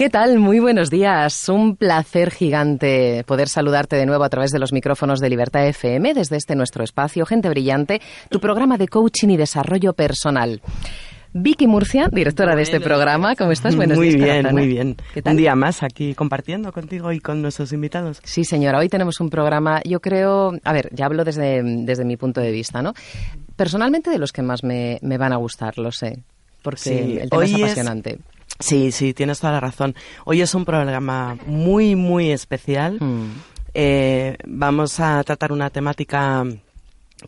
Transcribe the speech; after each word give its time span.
¿Qué 0.00 0.08
tal? 0.08 0.38
Muy 0.38 0.60
buenos 0.60 0.88
días. 0.88 1.50
Un 1.50 1.76
placer 1.76 2.30
gigante 2.30 3.22
poder 3.26 3.50
saludarte 3.50 3.96
de 3.96 4.06
nuevo 4.06 4.24
a 4.24 4.30
través 4.30 4.50
de 4.50 4.58
los 4.58 4.72
micrófonos 4.72 5.20
de 5.20 5.28
Libertad 5.28 5.66
FM 5.66 6.14
desde 6.14 6.38
este 6.38 6.56
nuestro 6.56 6.82
espacio, 6.82 7.26
Gente 7.26 7.50
Brillante, 7.50 8.00
tu 8.30 8.40
programa 8.40 8.78
de 8.78 8.88
coaching 8.88 9.28
y 9.28 9.36
desarrollo 9.36 9.92
personal. 9.92 10.62
Vicky 11.32 11.66
Murcia, 11.66 12.08
directora 12.10 12.56
de 12.56 12.62
este 12.62 12.80
programa, 12.80 13.36
¿cómo 13.36 13.52
estás? 13.52 13.76
Buenos 13.76 13.96
muy 13.96 14.16
bien, 14.16 14.48
muy 14.50 14.66
bien. 14.66 14.96
Un 15.24 15.36
día 15.36 15.54
más 15.54 15.82
aquí 15.82 16.14
compartiendo 16.14 16.72
contigo 16.72 17.12
y 17.12 17.20
con 17.20 17.40
nuestros 17.40 17.72
invitados. 17.72 18.20
Sí, 18.24 18.44
señora, 18.44 18.78
hoy 18.78 18.88
tenemos 18.88 19.20
un 19.20 19.30
programa, 19.30 19.80
yo 19.84 20.00
creo, 20.00 20.52
a 20.64 20.72
ver, 20.72 20.90
ya 20.92 21.06
hablo 21.06 21.24
desde, 21.24 21.62
desde 21.62 22.04
mi 22.04 22.16
punto 22.16 22.40
de 22.40 22.50
vista, 22.50 22.82
¿no? 22.82 22.94
Personalmente 23.54 24.10
de 24.10 24.18
los 24.18 24.32
que 24.32 24.42
más 24.42 24.64
me, 24.64 24.98
van 25.02 25.32
a 25.32 25.36
gustar, 25.36 25.78
lo 25.78 25.92
sé, 25.92 26.18
porque 26.62 27.22
el 27.22 27.30
tema 27.30 27.44
es 27.44 27.54
apasionante. 27.54 28.18
Sí, 28.58 28.90
sí, 28.90 29.14
tienes 29.14 29.38
toda 29.38 29.52
la 29.54 29.60
razón. 29.60 29.94
Hoy 30.24 30.42
es 30.42 30.54
un 30.54 30.64
programa 30.64 31.38
muy, 31.46 31.94
muy 31.94 32.32
especial. 32.32 32.98
Mm. 33.00 33.26
Eh, 33.72 34.36
vamos 34.46 34.98
a 34.98 35.22
tratar 35.22 35.52
una 35.52 35.70
temática 35.70 36.44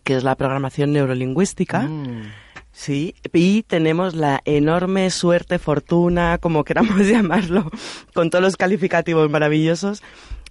que 0.03 0.15
es 0.17 0.23
la 0.23 0.35
programación 0.35 0.91
neurolingüística. 0.91 1.83
Mm. 1.83 2.42
Sí, 2.73 3.15
y 3.31 3.63
tenemos 3.63 4.15
la 4.15 4.41
enorme 4.45 5.09
suerte, 5.11 5.59
fortuna, 5.59 6.39
como 6.39 6.63
queramos 6.63 6.97
llamarlo, 7.07 7.71
con 8.13 8.29
todos 8.29 8.43
los 8.43 8.57
calificativos 8.57 9.29
maravillosos, 9.29 10.01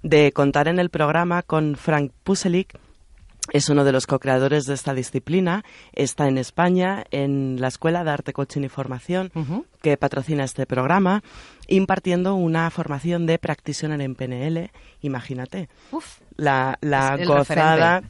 de 0.03 0.33
contar 0.33 0.69
en 0.69 0.79
el 0.79 0.89
programa 0.89 1.43
con 1.43 1.77
Frank 1.77 2.13
Puselic, 2.23 2.79
es 3.51 3.69
uno 3.69 3.85
de 3.85 3.93
los 3.93 4.07
co-creadores 4.07 4.65
de 4.65 4.75
esta 4.75 4.95
disciplina. 4.95 5.65
Está 5.93 6.29
en 6.29 6.39
España, 6.39 7.05
en 7.11 7.61
la 7.61 7.69
Escuela 7.69 8.05
de 8.05 8.11
Arte, 8.11 8.33
Coaching 8.33 8.63
y 8.63 8.69
Formación, 8.69 9.33
que 9.83 9.97
patrocina 9.97 10.45
este 10.45 10.65
programa, 10.65 11.23
impartiendo 11.67 12.35
una 12.37 12.71
formación 12.71 13.27
de 13.27 13.39
practitioner 13.39 14.01
en 14.01 14.15
PNL. 14.15 14.71
Imagínate. 15.01 15.69
la, 16.37 16.79
la 16.81 17.17
gozada. 17.17 18.03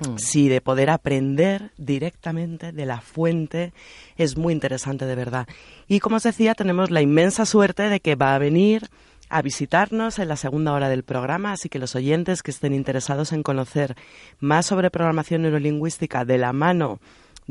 Mm. 0.00 0.16
Sí, 0.16 0.48
de 0.48 0.60
poder 0.60 0.90
aprender 0.90 1.72
directamente 1.76 2.72
de 2.72 2.86
la 2.86 3.00
fuente 3.00 3.72
es 4.16 4.36
muy 4.36 4.52
interesante 4.52 5.04
de 5.06 5.14
verdad. 5.14 5.46
Y 5.88 6.00
como 6.00 6.16
os 6.16 6.22
decía, 6.22 6.54
tenemos 6.54 6.90
la 6.90 7.02
inmensa 7.02 7.44
suerte 7.44 7.84
de 7.84 8.00
que 8.00 8.14
va 8.14 8.34
a 8.34 8.38
venir 8.38 8.88
a 9.28 9.42
visitarnos 9.42 10.18
en 10.18 10.28
la 10.28 10.36
segunda 10.36 10.72
hora 10.72 10.88
del 10.88 11.04
programa, 11.04 11.52
así 11.52 11.68
que 11.68 11.78
los 11.78 11.94
oyentes 11.94 12.42
que 12.42 12.50
estén 12.50 12.74
interesados 12.74 13.32
en 13.32 13.44
conocer 13.44 13.94
más 14.40 14.66
sobre 14.66 14.90
programación 14.90 15.42
neurolingüística 15.42 16.24
de 16.24 16.38
la 16.38 16.52
mano 16.52 16.98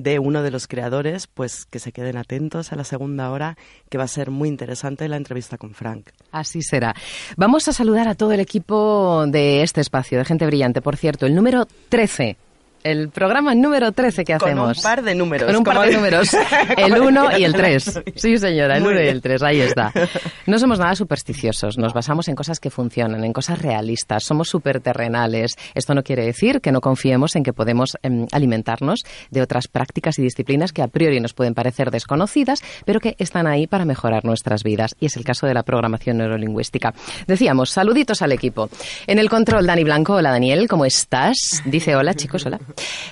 de 0.04 0.20
uno 0.20 0.44
de 0.44 0.52
los 0.52 0.68
creadores, 0.68 1.28
pues 1.28 1.66
que 1.66 1.80
se 1.80 1.92
queden 1.92 2.18
atentos 2.18 2.72
a 2.72 2.76
la 2.76 2.84
segunda 2.84 3.32
hora, 3.32 3.58
que 3.90 3.98
va 3.98 4.06
a 4.06 4.08
ser 4.08 4.32
muy 4.32 4.50
interesante 4.50 5.08
la 5.08 5.18
entrevista 5.18 5.58
con 5.58 5.74
Frank. 5.74 6.10
Así 6.32 6.62
será. 6.62 6.96
Vamos 7.38 7.68
a 7.68 7.74
saludar 7.74 8.08
a 8.08 8.16
todo 8.16 8.32
el 8.32 8.40
equipo 8.40 9.26
de 9.28 9.64
este 9.64 9.82
espacio 9.82 10.18
de 10.18 10.26
Gente 10.26 10.46
Brillante. 10.46 10.82
Por 10.82 10.98
cierto, 10.98 11.26
el 11.26 11.36
número 11.36 11.68
13 11.90 12.38
el 12.84 13.10
programa 13.10 13.54
número 13.56 13.92
13 13.92 14.24
que 14.24 14.34
hacemos. 14.34 14.68
Con 14.68 14.78
un 14.78 14.84
par 14.84 15.04
de 15.04 15.16
números. 15.16 15.48
Con 15.48 15.56
un 15.58 15.64
par 15.64 15.88
de 15.88 15.96
números. 15.96 16.30
El 16.78 17.00
1 17.00 17.38
y 17.38 17.44
el 17.44 17.54
3. 17.54 18.02
Sí, 18.16 18.38
señora, 18.38 18.78
el 18.78 18.86
1 18.86 19.02
y 19.02 19.08
el 19.08 19.22
3, 19.22 19.44
ahí 19.44 19.62
está. 19.62 19.92
No 20.46 20.58
somos 20.58 20.80
nada 20.80 20.96
supersticiosos, 20.96 21.78
nos 21.78 21.94
basamos 21.94 22.28
en 22.28 22.36
cosas 22.36 22.60
que 22.60 22.70
funcionan, 22.70 23.24
en 23.24 23.34
cosas 23.34 23.62
realistas, 23.62 24.24
somos 24.24 24.50
súper 24.50 24.80
terrenales. 24.80 25.56
Esto 25.76 25.94
no 25.94 26.04
quiere 26.04 26.26
decir 26.26 26.60
que 26.62 26.72
no 26.72 26.82
confiemos 26.82 27.36
en 27.36 27.44
que 27.44 27.54
podemos 27.54 27.98
em, 28.02 28.26
alimentarnos 28.32 29.02
de 29.30 29.42
otras 29.42 29.68
prácticas 29.68 30.18
y 30.18 30.24
disciplinas 30.24 30.74
que 30.74 30.82
a 30.82 30.88
priori 30.88 31.20
nos 31.20 31.34
pueden 31.34 31.54
parecer 31.54 31.92
desconocidas, 31.92 32.64
pero 32.86 33.00
que 33.00 33.16
están 33.20 33.46
ahí 33.46 33.68
para 33.68 33.86
mejorar 33.86 34.26
nuestras 34.26 34.64
vidas. 34.64 34.96
Y 35.00 35.06
es 35.06 35.18
el 35.18 35.24
caso 35.24 35.46
de 35.46 35.54
la 35.54 35.64
programación 35.64 36.18
neurolingüística. 36.18 36.94
Decíamos, 37.28 37.70
saluditos 37.70 38.22
al 38.22 38.32
equipo. 38.32 38.70
En 39.06 39.20
el 39.20 39.30
control, 39.30 39.68
Dani 39.68 39.84
Blanco. 39.84 40.16
Hola, 40.16 40.32
Daniel, 40.32 40.68
¿cómo 40.68 40.86
estás? 40.86 41.62
Dice 41.66 41.96
hola, 41.96 42.14
chicos, 42.16 42.46
hola. 42.46 42.60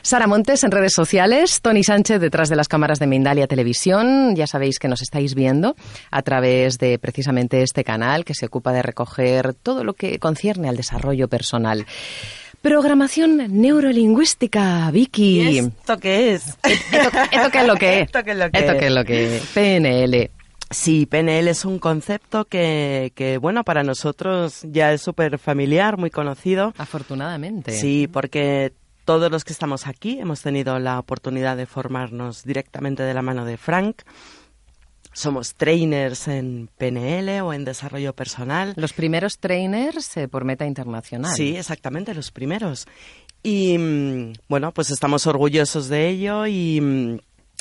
Sara 0.01 0.27
Montes 0.27 0.63
en 0.63 0.71
redes 0.71 0.93
sociales, 0.95 1.61
Tony 1.61 1.83
Sánchez 1.83 2.19
detrás 2.19 2.49
de 2.49 2.55
las 2.55 2.67
cámaras 2.67 2.99
de 2.99 3.07
Mindalia 3.07 3.47
Televisión. 3.47 4.35
Ya 4.35 4.47
sabéis 4.47 4.79
que 4.79 4.87
nos 4.87 5.01
estáis 5.01 5.35
viendo 5.35 5.75
a 6.11 6.21
través 6.21 6.77
de 6.77 6.99
precisamente 6.99 7.61
este 7.61 7.83
canal 7.83 8.25
que 8.25 8.33
se 8.33 8.45
ocupa 8.45 8.71
de 8.71 8.81
recoger 8.81 9.53
todo 9.53 9.83
lo 9.83 9.93
que 9.93 10.19
concierne 10.19 10.69
al 10.69 10.77
desarrollo 10.77 11.27
personal. 11.27 11.85
Programación 12.61 13.61
neurolingüística, 13.61 14.89
Vicky. 14.91 15.41
¿Y 15.41 15.59
esto 15.59 15.97
qué 15.97 16.33
es? 16.33 16.47
¿Esto, 16.63 17.51
qué 17.51 17.59
es 17.59 17.67
lo 17.67 17.75
que 17.75 17.99
es? 18.01 18.05
¿Esto 18.07 18.23
qué 18.23 18.31
es 18.31 18.37
lo 18.37 18.49
que 18.49 18.59
¿Esto 18.59 18.73
qué 18.77 18.87
es 18.87 18.91
lo 18.91 19.05
que 19.05 19.37
es? 19.37 19.43
PNL. 19.53 20.31
Sí, 20.69 21.05
PNL 21.05 21.47
es 21.47 21.63
un 21.63 21.79
concepto 21.79 22.45
que, 22.45 23.13
que 23.15 23.37
bueno, 23.37 23.63
para 23.63 23.83
nosotros 23.83 24.61
ya 24.63 24.91
es 24.91 25.01
súper 25.01 25.37
familiar, 25.37 25.97
muy 25.97 26.09
conocido. 26.09 26.73
Afortunadamente. 26.77 27.71
Sí, 27.71 28.07
porque 28.11 28.73
todos 29.07 29.31
los 29.31 29.45
que 29.45 29.53
estamos 29.53 29.87
aquí 29.87 30.19
hemos 30.19 30.41
tenido 30.41 30.77
la 30.79 30.99
oportunidad 30.99 31.55
de 31.55 31.65
formarnos 31.65 32.43
directamente 32.43 33.03
de 33.03 33.13
la 33.13 33.21
mano 33.21 33.45
de 33.45 33.55
Frank. 33.55 34.01
Somos 35.13 35.55
trainers 35.55 36.27
en 36.27 36.69
PNL 36.77 37.39
o 37.41 37.53
en 37.53 37.63
desarrollo 37.63 38.13
personal. 38.13 38.73
Los 38.75 38.91
primeros 38.91 39.39
trainers 39.39 40.17
eh, 40.17 40.27
por 40.27 40.43
meta 40.43 40.65
internacional. 40.65 41.33
Sí, 41.33 41.55
exactamente, 41.55 42.13
los 42.13 42.31
primeros. 42.31 42.85
Y 43.41 43.77
mm, 43.77 44.33
bueno, 44.49 44.73
pues 44.73 44.91
estamos 44.91 45.25
orgullosos 45.25 45.87
de 45.87 46.09
ello 46.09 46.45
y 46.45 46.81
mm, 46.81 47.19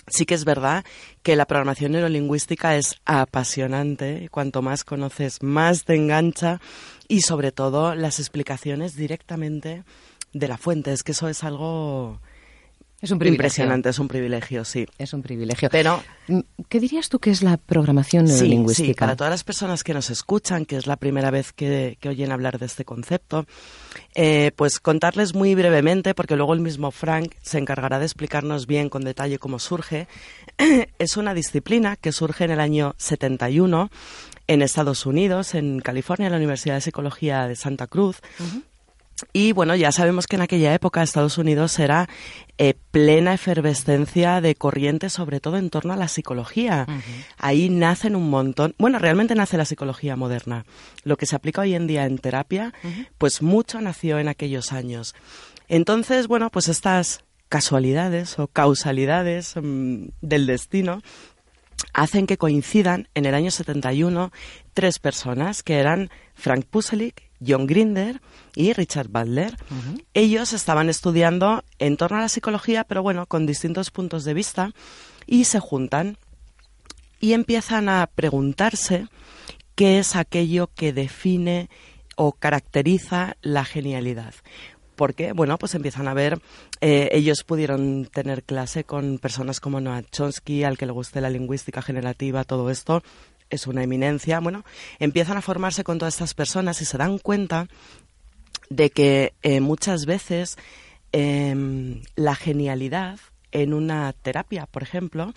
sí 0.08 0.26
que 0.26 0.34
es 0.34 0.44
verdad 0.44 0.84
que 1.22 1.36
la 1.36 1.46
programación 1.46 1.92
neurolingüística 1.92 2.76
es 2.76 2.96
apasionante. 3.04 4.28
Cuanto 4.32 4.62
más 4.62 4.82
conoces, 4.82 5.44
más 5.44 5.84
te 5.84 5.94
engancha 5.94 6.60
y 7.06 7.20
sobre 7.20 7.52
todo 7.52 7.94
las 7.94 8.18
explicaciones 8.18 8.96
directamente 8.96 9.84
de 10.32 10.48
la 10.48 10.58
fuente. 10.58 10.92
Es 10.92 11.02
que 11.02 11.12
eso 11.12 11.28
es 11.28 11.44
algo 11.44 12.20
es 13.02 13.10
un 13.10 13.24
impresionante, 13.26 13.90
es 13.90 13.98
un 13.98 14.08
privilegio, 14.08 14.64
sí. 14.64 14.86
Es 14.96 15.12
un 15.12 15.22
privilegio. 15.22 15.68
Pero, 15.70 16.02
mm, 16.28 16.40
¿qué 16.68 16.80
dirías 16.80 17.10
tú 17.10 17.18
que 17.18 17.30
es 17.30 17.42
la 17.42 17.58
programación 17.58 18.24
neurolingüística? 18.24 18.86
Sí, 18.86 18.94
para 18.94 19.16
todas 19.16 19.30
las 19.30 19.44
personas 19.44 19.84
que 19.84 19.92
nos 19.92 20.08
escuchan, 20.08 20.64
que 20.64 20.76
es 20.76 20.86
la 20.86 20.96
primera 20.96 21.30
vez 21.30 21.52
que, 21.52 21.98
oyen 22.08 22.32
hablar 22.32 22.58
de 22.58 22.64
este 22.64 22.86
concepto, 22.86 23.44
eh, 24.14 24.50
pues 24.56 24.80
contarles 24.80 25.34
muy 25.34 25.54
brevemente, 25.54 26.14
porque 26.14 26.36
luego 26.36 26.54
el 26.54 26.60
mismo 26.60 26.90
Frank 26.90 27.34
se 27.42 27.58
encargará 27.58 27.98
de 27.98 28.06
explicarnos 28.06 28.66
bien 28.66 28.88
con 28.88 29.04
detalle 29.04 29.38
cómo 29.38 29.58
surge. 29.58 30.08
es 30.98 31.16
una 31.18 31.34
disciplina 31.34 31.96
que 31.96 32.12
surge 32.12 32.44
en 32.44 32.52
el 32.52 32.60
año 32.60 32.94
71 32.96 33.90
en 34.46 34.62
Estados 34.62 35.04
Unidos, 35.04 35.54
en 35.54 35.80
California, 35.80 36.28
en 36.28 36.32
la 36.32 36.38
Universidad 36.38 36.76
de 36.76 36.80
Psicología 36.80 37.46
de 37.46 37.56
Santa 37.56 37.88
Cruz. 37.88 38.20
Y 39.32 39.52
bueno, 39.52 39.74
ya 39.74 39.92
sabemos 39.92 40.26
que 40.26 40.36
en 40.36 40.42
aquella 40.42 40.74
época 40.74 41.02
Estados 41.02 41.38
Unidos 41.38 41.78
era 41.78 42.08
eh, 42.58 42.74
plena 42.90 43.32
efervescencia 43.32 44.40
de 44.40 44.54
corrientes, 44.54 45.14
sobre 45.14 45.40
todo 45.40 45.56
en 45.56 45.70
torno 45.70 45.94
a 45.94 45.96
la 45.96 46.08
psicología. 46.08 46.86
Ahí 47.38 47.70
nacen 47.70 48.14
un 48.14 48.28
montón. 48.28 48.74
Bueno, 48.78 48.98
realmente 48.98 49.34
nace 49.34 49.56
la 49.56 49.64
psicología 49.64 50.16
moderna. 50.16 50.66
Lo 51.02 51.16
que 51.16 51.26
se 51.26 51.36
aplica 51.36 51.62
hoy 51.62 51.74
en 51.74 51.86
día 51.86 52.04
en 52.04 52.18
terapia, 52.18 52.74
pues 53.16 53.40
mucho 53.40 53.80
nació 53.80 54.18
en 54.18 54.28
aquellos 54.28 54.72
años. 54.72 55.14
Entonces, 55.68 56.28
bueno, 56.28 56.50
pues 56.50 56.68
estas 56.68 57.24
casualidades 57.48 58.38
o 58.38 58.48
causalidades 58.48 59.54
mm, 59.56 60.08
del 60.20 60.46
destino 60.46 61.00
hacen 61.92 62.26
que 62.26 62.38
coincidan 62.38 63.08
en 63.14 63.26
el 63.26 63.34
año 63.34 63.50
71 63.50 64.32
tres 64.74 64.98
personas 64.98 65.62
que 65.62 65.78
eran 65.78 66.10
Frank 66.34 66.66
Puselic, 66.66 67.25
John 67.44 67.66
Grinder 67.66 68.20
y 68.54 68.72
Richard 68.72 69.08
Butler. 69.08 69.56
Ellos 70.14 70.52
estaban 70.52 70.88
estudiando 70.88 71.64
en 71.78 71.96
torno 71.96 72.18
a 72.18 72.22
la 72.22 72.28
psicología, 72.28 72.84
pero 72.84 73.02
bueno, 73.02 73.26
con 73.26 73.46
distintos 73.46 73.90
puntos 73.90 74.24
de 74.24 74.34
vista, 74.34 74.72
y 75.26 75.44
se 75.44 75.60
juntan 75.60 76.18
y 77.20 77.32
empiezan 77.32 77.88
a 77.88 78.06
preguntarse 78.06 79.08
qué 79.74 79.98
es 79.98 80.16
aquello 80.16 80.68
que 80.74 80.92
define 80.92 81.68
o 82.16 82.32
caracteriza 82.32 83.36
la 83.42 83.64
genialidad. 83.64 84.34
Porque, 84.96 85.32
bueno, 85.32 85.58
pues 85.58 85.74
empiezan 85.74 86.08
a 86.08 86.14
ver, 86.14 86.40
eh, 86.80 87.10
ellos 87.12 87.44
pudieron 87.44 88.06
tener 88.06 88.42
clase 88.42 88.84
con 88.84 89.18
personas 89.18 89.60
como 89.60 89.80
Noah 89.80 90.02
Chomsky, 90.10 90.64
al 90.64 90.78
que 90.78 90.86
le 90.86 90.92
guste 90.92 91.20
la 91.20 91.28
lingüística 91.28 91.82
generativa, 91.82 92.44
todo 92.44 92.70
esto, 92.70 93.02
es 93.50 93.66
una 93.66 93.82
eminencia, 93.82 94.40
bueno, 94.40 94.64
empiezan 94.98 95.36
a 95.36 95.42
formarse 95.42 95.84
con 95.84 95.98
todas 95.98 96.14
estas 96.14 96.34
personas 96.34 96.80
y 96.80 96.84
se 96.84 96.98
dan 96.98 97.18
cuenta 97.18 97.68
de 98.70 98.90
que 98.90 99.34
eh, 99.42 99.60
muchas 99.60 100.06
veces 100.06 100.56
em, 101.12 102.02
la 102.16 102.34
genialidad 102.34 103.18
en 103.52 103.72
una 103.72 104.12
terapia, 104.12 104.66
por 104.66 104.82
ejemplo, 104.82 105.32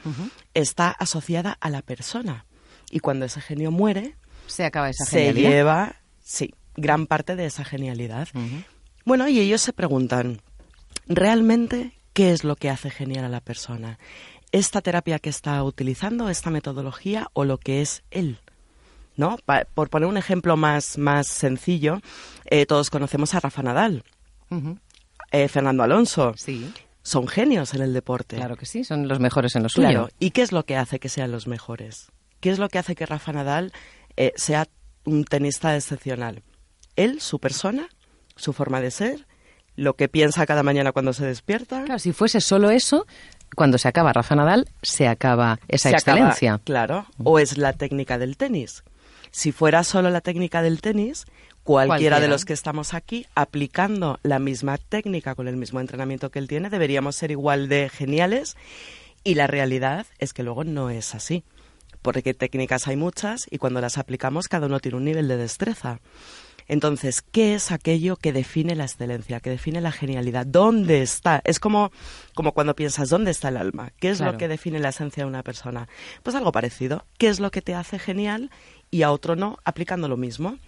está 0.53 0.89
asociada 0.89 1.57
a 1.61 1.69
la 1.69 1.81
persona. 1.81 2.45
Y 2.89 2.99
cuando 2.99 3.25
ese 3.25 3.39
genio 3.39 3.71
muere, 3.71 4.15
se 4.47 4.65
acaba 4.65 4.89
esa 4.89 5.05
se 5.05 5.31
lleva, 5.33 5.95
sí, 6.23 6.53
gran 6.75 7.05
parte 7.05 7.35
de 7.35 7.45
esa 7.45 7.63
genialidad. 7.63 8.27
Bueno, 9.05 9.29
y 9.29 9.39
ellos 9.39 9.61
se 9.61 9.73
preguntan, 9.73 10.41
¿realmente 11.07 11.93
qué 12.19 12.33
es 12.33 12.43
lo 12.43 12.57
que 12.57 12.69
hace 12.69 12.89
genial 12.89 13.23
a 13.23 13.29
la 13.29 13.39
persona. 13.39 13.97
Esta 14.51 14.81
terapia 14.81 15.19
que 15.19 15.29
está 15.29 15.63
utilizando, 15.63 16.29
esta 16.29 16.49
metodología 16.49 17.29
o 17.33 17.45
lo 17.45 17.57
que 17.57 17.81
es 17.81 18.03
él. 18.11 18.39
¿No? 19.15 19.37
por 19.73 19.89
poner 19.89 20.07
un 20.07 20.15
ejemplo 20.15 20.55
más, 20.55 20.97
más 20.97 21.27
sencillo, 21.27 21.99
eh, 22.45 22.65
todos 22.65 22.89
conocemos 22.89 23.33
a 23.35 23.41
Rafa 23.41 23.61
Nadal, 23.61 24.05
eh, 25.31 25.49
Fernando 25.49 25.83
Alonso. 25.83 26.33
Sí. 26.37 26.71
Son 27.01 27.27
genios 27.27 27.73
en 27.73 27.81
el 27.81 27.93
deporte. 27.93 28.37
Claro 28.37 28.55
que 28.55 28.65
sí, 28.65 28.85
son 28.85 29.09
los 29.09 29.19
mejores 29.19 29.57
en 29.57 29.63
lo 29.63 29.69
suyo. 29.69 29.89
Claro. 29.89 30.09
¿Y 30.19 30.31
qué 30.31 30.41
es 30.41 30.53
lo 30.53 30.63
que 30.63 30.77
hace 30.77 30.99
que 30.99 31.09
sean 31.09 31.31
los 31.31 31.47
mejores? 31.47 32.11
¿Qué 32.39 32.49
es 32.49 32.59
lo 32.59 32.69
que 32.69 32.79
hace 32.79 32.95
que 32.95 33.05
Rafa 33.05 33.33
Nadal 33.33 33.73
eh, 34.15 34.31
sea 34.37 34.67
un 35.03 35.25
tenista 35.25 35.75
excepcional? 35.75 36.43
Él, 36.95 37.19
su 37.19 37.39
persona, 37.39 37.89
su 38.35 38.53
forma 38.53 38.79
de 38.79 38.91
ser, 38.91 39.27
lo 39.75 39.95
que 39.95 40.09
piensa 40.09 40.45
cada 40.45 40.63
mañana 40.63 40.91
cuando 40.91 41.13
se 41.13 41.25
despierta. 41.25 41.83
Claro, 41.83 41.99
si 41.99 42.11
fuese 42.11 42.41
solo 42.41 42.69
eso, 42.69 43.05
cuando 43.55 43.77
se 43.77 43.87
acaba 43.87 44.13
Rafa 44.13 44.35
Nadal, 44.35 44.67
se 44.81 45.07
acaba 45.07 45.59
esa 45.67 45.89
excelencia. 45.91 46.59
claro, 46.63 47.05
o 47.23 47.39
es 47.39 47.57
la 47.57 47.73
técnica 47.73 48.17
del 48.17 48.37
tenis. 48.37 48.83
Si 49.31 49.51
fuera 49.51 49.83
solo 49.83 50.09
la 50.09 50.21
técnica 50.21 50.61
del 50.61 50.81
tenis, 50.81 51.25
cualquiera, 51.63 52.19
de 52.19 52.27
los 52.27 52.45
que 52.45 52.53
estamos 52.53 52.93
aquí, 52.93 53.27
aplicando 53.35 54.19
la 54.23 54.39
misma 54.39 54.77
técnica 54.77 55.35
con 55.35 55.47
el 55.47 55.55
mismo 55.55 55.79
entrenamiento 55.79 56.31
que 56.31 56.39
él 56.39 56.47
tiene, 56.47 56.69
deberíamos 56.69 57.15
ser 57.15 57.31
igual 57.31 57.69
de 57.69 57.89
geniales. 57.89 58.57
Y 59.23 59.35
la 59.35 59.47
realidad 59.47 60.07
es 60.17 60.33
que 60.33 60.43
luego 60.43 60.63
no 60.63 60.89
es 60.89 61.13
así. 61.13 61.43
Porque 62.01 62.33
técnicas 62.33 62.87
hay 62.87 62.95
muchas 62.95 63.45
y 63.51 63.57
cuando 63.57 63.81
las 63.81 63.97
aplicamos 63.97 64.47
cada 64.47 64.67
uno 64.67 64.79
tiene 64.79 64.97
un 64.97 65.05
nivel 65.05 65.27
de 65.27 65.37
destreza. 65.37 65.99
Entonces, 66.69 67.23
¿qué 67.23 67.55
es 67.55 67.71
aquello 67.71 68.15
que 68.15 68.31
define 68.31 68.75
la 68.75 68.83
excelencia, 68.83 69.39
que 69.39 69.49
define 69.49 69.81
la 69.81 69.91
genialidad? 69.91 70.45
¿Dónde 70.45 71.01
está? 71.01 71.41
Es 71.43 71.59
como, 71.59 71.91
como 72.35 72.53
cuando 72.53 72.75
piensas, 72.75 73.09
¿dónde 73.09 73.31
está 73.31 73.49
el 73.49 73.57
alma? 73.57 73.91
¿Qué 73.99 74.11
es 74.11 74.21
lo 74.21 74.37
que 74.37 74.47
define 74.47 74.77
la 74.77 74.89
esencia 74.89 75.23
de 75.23 75.27
una 75.27 75.41
persona? 75.41 75.89
Pues 76.21 76.35
algo 76.35 76.51
parecido. 76.51 77.05
¿Qué 77.17 77.27
es 77.27 77.39
lo 77.39 77.49
que 77.49 77.63
te 77.63 77.73
hace 77.73 77.97
genial 77.97 78.51
y 78.91 79.01
a 79.01 79.11
otro 79.11 79.35
no, 79.35 79.57
aplicando 79.65 80.07
lo 80.07 80.15
mismo? 80.15 80.59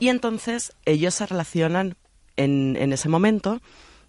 Y 0.00 0.08
entonces 0.08 0.72
ellos 0.84 1.14
se 1.14 1.26
relacionan 1.26 1.96
en, 2.36 2.76
en 2.76 2.92
ese 2.92 3.08
momento 3.08 3.62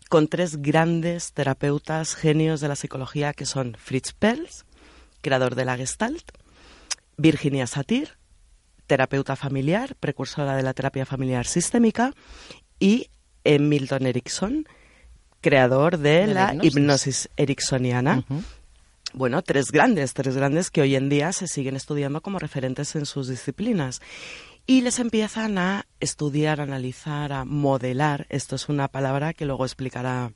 con 0.09 0.27
tres 0.27 0.59
grandes 0.59 1.33
terapeutas 1.33 2.15
genios 2.15 2.61
de 2.61 2.67
la 2.67 2.75
psicología 2.75 3.33
que 3.33 3.45
son 3.45 3.77
Fritz 3.79 4.13
Perls, 4.13 4.65
creador 5.21 5.53
de 5.53 5.65
la 5.65 5.77
Gestalt, 5.77 6.31
Virginia 7.15 7.67
Satir, 7.67 8.18
terapeuta 8.89 9.35
familiar, 9.35 9.95
precursora 9.99 10.55
de 10.55 10.63
la 10.63 10.73
terapia 10.73 11.05
familiar 11.05 11.45
sistémica, 11.45 12.11
y 12.79 13.07
Milton 13.45 14.07
Erickson, 14.07 14.67
creador 15.41 15.99
de, 15.99 16.25
la, 16.25 16.55
hipnosis, 16.59 17.29
ericksoniana. 17.37 18.25
Bueno, 19.13 19.43
tres 19.43 19.71
grandes, 19.71 20.13
tres 20.13 20.35
grandes 20.35 20.71
que 20.71 20.81
hoy 20.81 20.95
en 20.95 21.07
día 21.07 21.31
se 21.33 21.47
siguen 21.47 21.75
estudiando 21.75 22.21
como 22.21 22.39
referentes 22.39 22.95
en 22.95 23.05
sus 23.05 23.27
disciplinas. 23.27 24.01
Y 24.65 24.81
les 24.81 24.99
empiezan 24.99 25.57
a 25.57 25.85
estudiar, 25.99 26.59
a 26.59 26.63
analizar, 26.63 27.31
a 27.31 27.45
modelar. 27.45 28.25
Esto 28.29 28.55
es 28.55 28.69
una 28.69 28.87
palabra 28.87 29.33
que 29.33 29.45
luego 29.45 29.65
explicará 29.65 30.31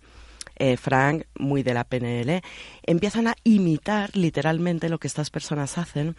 eh, 0.56 0.78
Frank, 0.78 1.26
muy 1.38 1.64
de 1.64 1.74
la 1.74 1.84
PNL. 1.84 2.42
Empiezan 2.84 3.28
a 3.28 3.36
imitar 3.44 4.16
literalmente 4.16 4.90
lo 4.90 5.00
que 5.00 5.08
estas 5.08 5.30
personas 5.30 5.78
hacen 5.78 6.16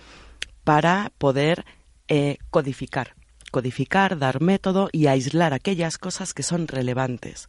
para 0.64 1.12
poder 1.18 1.64
eh, 2.08 2.38
codificar. 2.50 3.14
Codificar, 3.50 4.18
dar 4.18 4.40
método 4.40 4.88
y 4.92 5.06
aislar 5.06 5.52
aquellas 5.52 5.96
cosas 5.98 6.34
que 6.34 6.42
son 6.42 6.66
relevantes. 6.66 7.46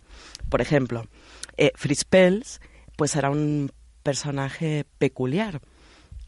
Por 0.49 0.61
ejemplo, 0.61 1.05
eh, 1.57 1.71
Fritz 1.75 2.03
Pels, 2.03 2.61
pues 2.95 3.15
era 3.15 3.29
un 3.29 3.71
personaje 4.03 4.85
peculiar 4.99 5.61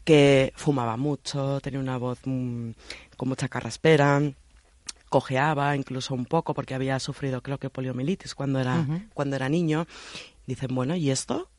que 0.04 0.52
fumaba 0.56 0.96
mucho, 0.96 1.60
tenía 1.60 1.78
una 1.78 1.96
voz 1.96 2.18
mm, 2.24 2.70
con 3.16 3.28
mucha 3.28 3.48
carraspera, 3.48 4.20
cojeaba 5.08 5.76
incluso 5.76 6.14
un 6.14 6.24
poco 6.24 6.54
porque 6.54 6.74
había 6.74 6.98
sufrido 6.98 7.42
creo 7.42 7.58
que 7.58 7.70
poliomielitis 7.70 8.34
cuando 8.34 8.58
era 8.60 8.86
cuando 9.14 9.36
era 9.36 9.48
niño. 9.48 9.86
Dicen, 10.46 10.74
bueno, 10.74 10.96
¿y 10.96 11.10
esto? 11.10 11.50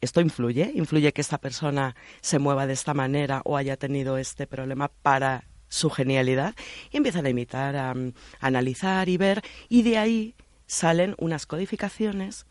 ¿Esto 0.00 0.20
influye? 0.20 0.72
¿Influye 0.74 1.12
que 1.12 1.20
esta 1.20 1.38
persona 1.38 1.94
se 2.20 2.38
mueva 2.38 2.66
de 2.66 2.72
esta 2.72 2.94
manera 2.94 3.42
o 3.44 3.56
haya 3.56 3.76
tenido 3.76 4.18
este 4.18 4.46
problema 4.46 4.88
para 4.88 5.44
su 5.74 5.90
genialidad 5.90 6.54
y 6.92 6.98
empiezan 6.98 7.26
a 7.26 7.30
imitar, 7.30 7.74
a, 7.74 7.94
analizar 8.38 9.08
y 9.08 9.16
ver 9.16 9.42
y 9.68 9.82
de 9.82 9.98
ahí 9.98 10.34
salen 10.66 11.16
unas 11.18 11.46
codificaciones 11.46 12.46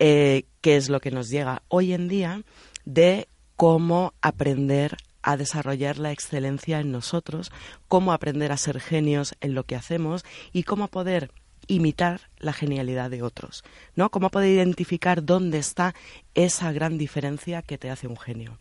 eh, 0.00 0.44
que 0.60 0.76
es 0.76 0.88
lo 0.88 1.00
que 1.00 1.12
nos 1.12 1.28
llega 1.28 1.62
hoy 1.68 1.92
en 1.92 2.08
día 2.08 2.42
de 2.84 3.28
cómo 3.54 4.12
aprender 4.20 4.96
a 5.22 5.36
desarrollar 5.36 5.98
la 5.98 6.10
excelencia 6.10 6.80
en 6.80 6.90
nosotros, 6.90 7.52
cómo 7.86 8.12
aprender 8.12 8.50
a 8.50 8.56
ser 8.56 8.80
genios 8.80 9.36
en 9.40 9.54
lo 9.54 9.62
que 9.64 9.76
hacemos 9.76 10.24
y 10.52 10.64
cómo 10.64 10.88
poder 10.88 11.30
imitar 11.68 12.22
la 12.38 12.52
genialidad 12.52 13.08
de 13.08 13.22
otros, 13.22 13.62
¿no? 13.94 14.10
Cómo 14.10 14.30
poder 14.30 14.50
identificar 14.50 15.24
dónde 15.24 15.58
está 15.58 15.94
esa 16.34 16.72
gran 16.72 16.98
diferencia 16.98 17.62
que 17.62 17.78
te 17.78 17.90
hace 17.90 18.08
un 18.08 18.16
genio. 18.16 18.58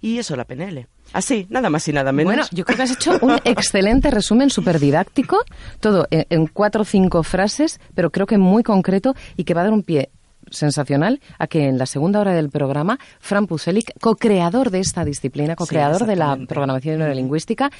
Y 0.00 0.18
eso 0.18 0.34
la 0.36 0.44
PNL. 0.44 0.86
Así, 1.12 1.46
nada 1.50 1.68
más 1.70 1.86
y 1.88 1.92
nada 1.92 2.12
menos. 2.12 2.32
Bueno, 2.32 2.46
yo 2.52 2.64
creo 2.64 2.76
que 2.76 2.82
has 2.84 2.92
hecho 2.92 3.18
un 3.20 3.38
excelente 3.44 4.10
resumen, 4.10 4.50
súper 4.50 4.78
didáctico, 4.78 5.38
todo 5.80 6.06
en, 6.10 6.46
cuatro 6.46 6.82
o 6.82 6.84
cinco 6.84 7.22
frases, 7.22 7.80
pero 7.94 8.10
creo 8.10 8.26
que 8.26 8.38
muy 8.38 8.62
concreto 8.62 9.14
y 9.36 9.44
que 9.44 9.54
va 9.54 9.62
a 9.62 9.64
dar 9.64 9.72
un 9.72 9.82
pie 9.82 10.10
sensacional 10.50 11.20
a 11.38 11.46
que 11.46 11.68
en 11.68 11.78
la 11.78 11.86
segunda 11.86 12.20
hora 12.20 12.32
del 12.32 12.50
programa, 12.50 12.98
Fran 13.20 13.46
Puselic, 13.46 13.92
co-creador 14.00 14.70
de 14.70 14.80
esta 14.80 15.04
disciplina, 15.04 15.54
co-creador 15.54 16.06
de 16.06 16.16
la 16.16 16.38
programación 16.48 16.98
neurolingüística, 16.98 17.70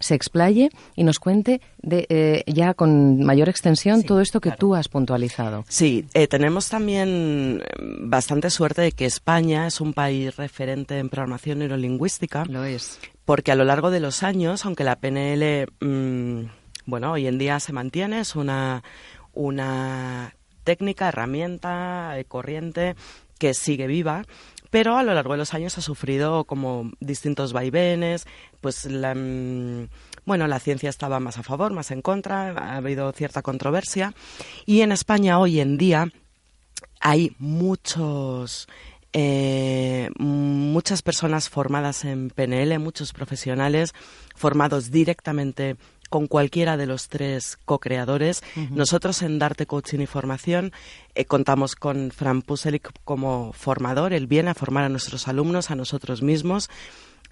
se 0.00 0.14
explaye 0.14 0.70
y 0.94 1.04
nos 1.04 1.18
cuente 1.18 1.60
de, 1.78 2.06
eh, 2.08 2.44
ya 2.46 2.74
con 2.74 3.22
mayor 3.24 3.48
extensión 3.48 4.02
todo 4.02 4.20
esto 4.20 4.40
que 4.40 4.52
tú 4.52 4.74
has 4.74 4.88
puntualizado. 4.88 5.64
Sí, 5.68 6.06
eh, 6.14 6.26
tenemos 6.26 6.68
también 6.68 7.62
eh, 7.62 7.82
bastante 8.00 8.50
suerte 8.50 8.82
de 8.82 8.92
que 8.92 9.06
España 9.06 9.66
es 9.66 9.80
un 9.80 9.92
país 9.92 10.36
referente 10.36 10.98
en 10.98 11.08
programación 11.08 11.60
neurolingüística. 11.60 12.44
Lo 12.44 12.64
es. 12.64 12.98
Porque 13.24 13.52
a 13.52 13.54
lo 13.54 13.64
largo 13.64 13.90
de 13.90 14.00
los 14.00 14.22
años, 14.22 14.64
aunque 14.64 14.84
la 14.84 14.96
PNL, 14.96 15.66
mm, 15.80 16.44
bueno, 16.86 17.12
hoy 17.12 17.26
en 17.26 17.38
día 17.38 17.60
se 17.60 17.72
mantiene, 17.72 18.20
es 18.20 18.36
una, 18.36 18.82
una 19.34 20.34
técnica, 20.64 21.08
herramienta, 21.08 22.14
corriente 22.28 22.94
que 23.38 23.54
sigue 23.54 23.86
viva, 23.86 24.24
pero 24.70 24.96
a 24.96 25.02
lo 25.02 25.14
largo 25.14 25.32
de 25.32 25.38
los 25.38 25.54
años 25.54 25.78
ha 25.78 25.80
sufrido 25.80 26.44
como 26.44 26.90
distintos 27.00 27.52
vaivenes, 27.52 28.26
pues 28.60 28.84
la, 28.84 29.14
mm, 29.14 29.88
bueno, 30.26 30.46
la 30.46 30.60
ciencia 30.60 30.90
estaba 30.90 31.20
más 31.20 31.38
a 31.38 31.42
favor, 31.42 31.72
más 31.72 31.90
en 31.90 32.02
contra, 32.02 32.50
ha 32.50 32.76
habido 32.76 33.10
cierta 33.12 33.42
controversia. 33.42 34.14
Y 34.66 34.82
en 34.82 34.92
España 34.92 35.38
hoy 35.38 35.60
en 35.60 35.78
día 35.78 36.12
hay 37.00 37.34
muchos 37.38 38.68
eh, 39.14 40.10
muchas 40.18 41.00
personas 41.00 41.48
formadas 41.48 42.04
en 42.04 42.28
PNL, 42.28 42.78
muchos 42.78 43.14
profesionales 43.14 43.94
formados 44.36 44.90
directamente 44.90 45.76
con 46.08 46.26
cualquiera 46.26 46.76
de 46.76 46.86
los 46.86 47.08
tres 47.08 47.58
co-creadores. 47.64 48.42
Nosotros 48.70 49.22
en 49.22 49.38
Darte 49.38 49.66
Coaching 49.66 50.00
y 50.00 50.06
Formación 50.06 50.72
eh, 51.14 51.24
contamos 51.24 51.74
con 51.74 52.10
Fran 52.10 52.42
Puselic 52.42 52.92
como 53.04 53.52
formador. 53.52 54.12
Él 54.12 54.26
viene 54.26 54.50
a 54.50 54.54
formar 54.54 54.84
a 54.84 54.88
nuestros 54.88 55.28
alumnos, 55.28 55.70
a 55.70 55.74
nosotros 55.74 56.22
mismos, 56.22 56.70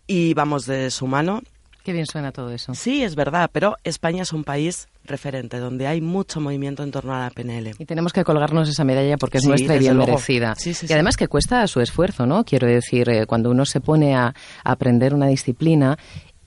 y 0.06 0.34
vamos 0.34 0.66
de 0.66 0.90
su 0.90 1.06
mano. 1.06 1.42
Qué 1.86 1.92
bien 1.92 2.06
suena 2.06 2.32
todo 2.32 2.50
eso. 2.50 2.74
Sí, 2.74 3.04
es 3.04 3.14
verdad, 3.14 3.48
pero 3.52 3.76
España 3.84 4.22
es 4.22 4.32
un 4.32 4.42
país 4.42 4.88
referente, 5.04 5.58
donde 5.58 5.86
hay 5.86 6.00
mucho 6.00 6.40
movimiento 6.40 6.82
en 6.82 6.90
torno 6.90 7.14
a 7.14 7.20
la 7.20 7.30
PNL. 7.30 7.76
Y 7.78 7.84
tenemos 7.84 8.12
que 8.12 8.24
colgarnos 8.24 8.68
esa 8.68 8.82
medalla 8.82 9.16
porque 9.16 9.38
es 9.38 9.44
nuestra 9.44 9.76
y 9.76 9.78
bien 9.78 9.96
merecida. 9.96 10.56
y 10.64 10.92
además 10.92 11.16
que 11.16 11.28
cuesta 11.28 11.64
su 11.68 11.80
esfuerzo, 11.80 12.26
¿no? 12.26 12.44
Quiero 12.44 12.66
decir, 12.66 13.08
eh, 13.08 13.24
cuando 13.26 13.52
uno 13.52 13.64
se 13.64 13.80
pone 13.80 14.16
a, 14.16 14.34
aprender 14.64 15.14
una 15.14 15.28
disciplina 15.28 15.96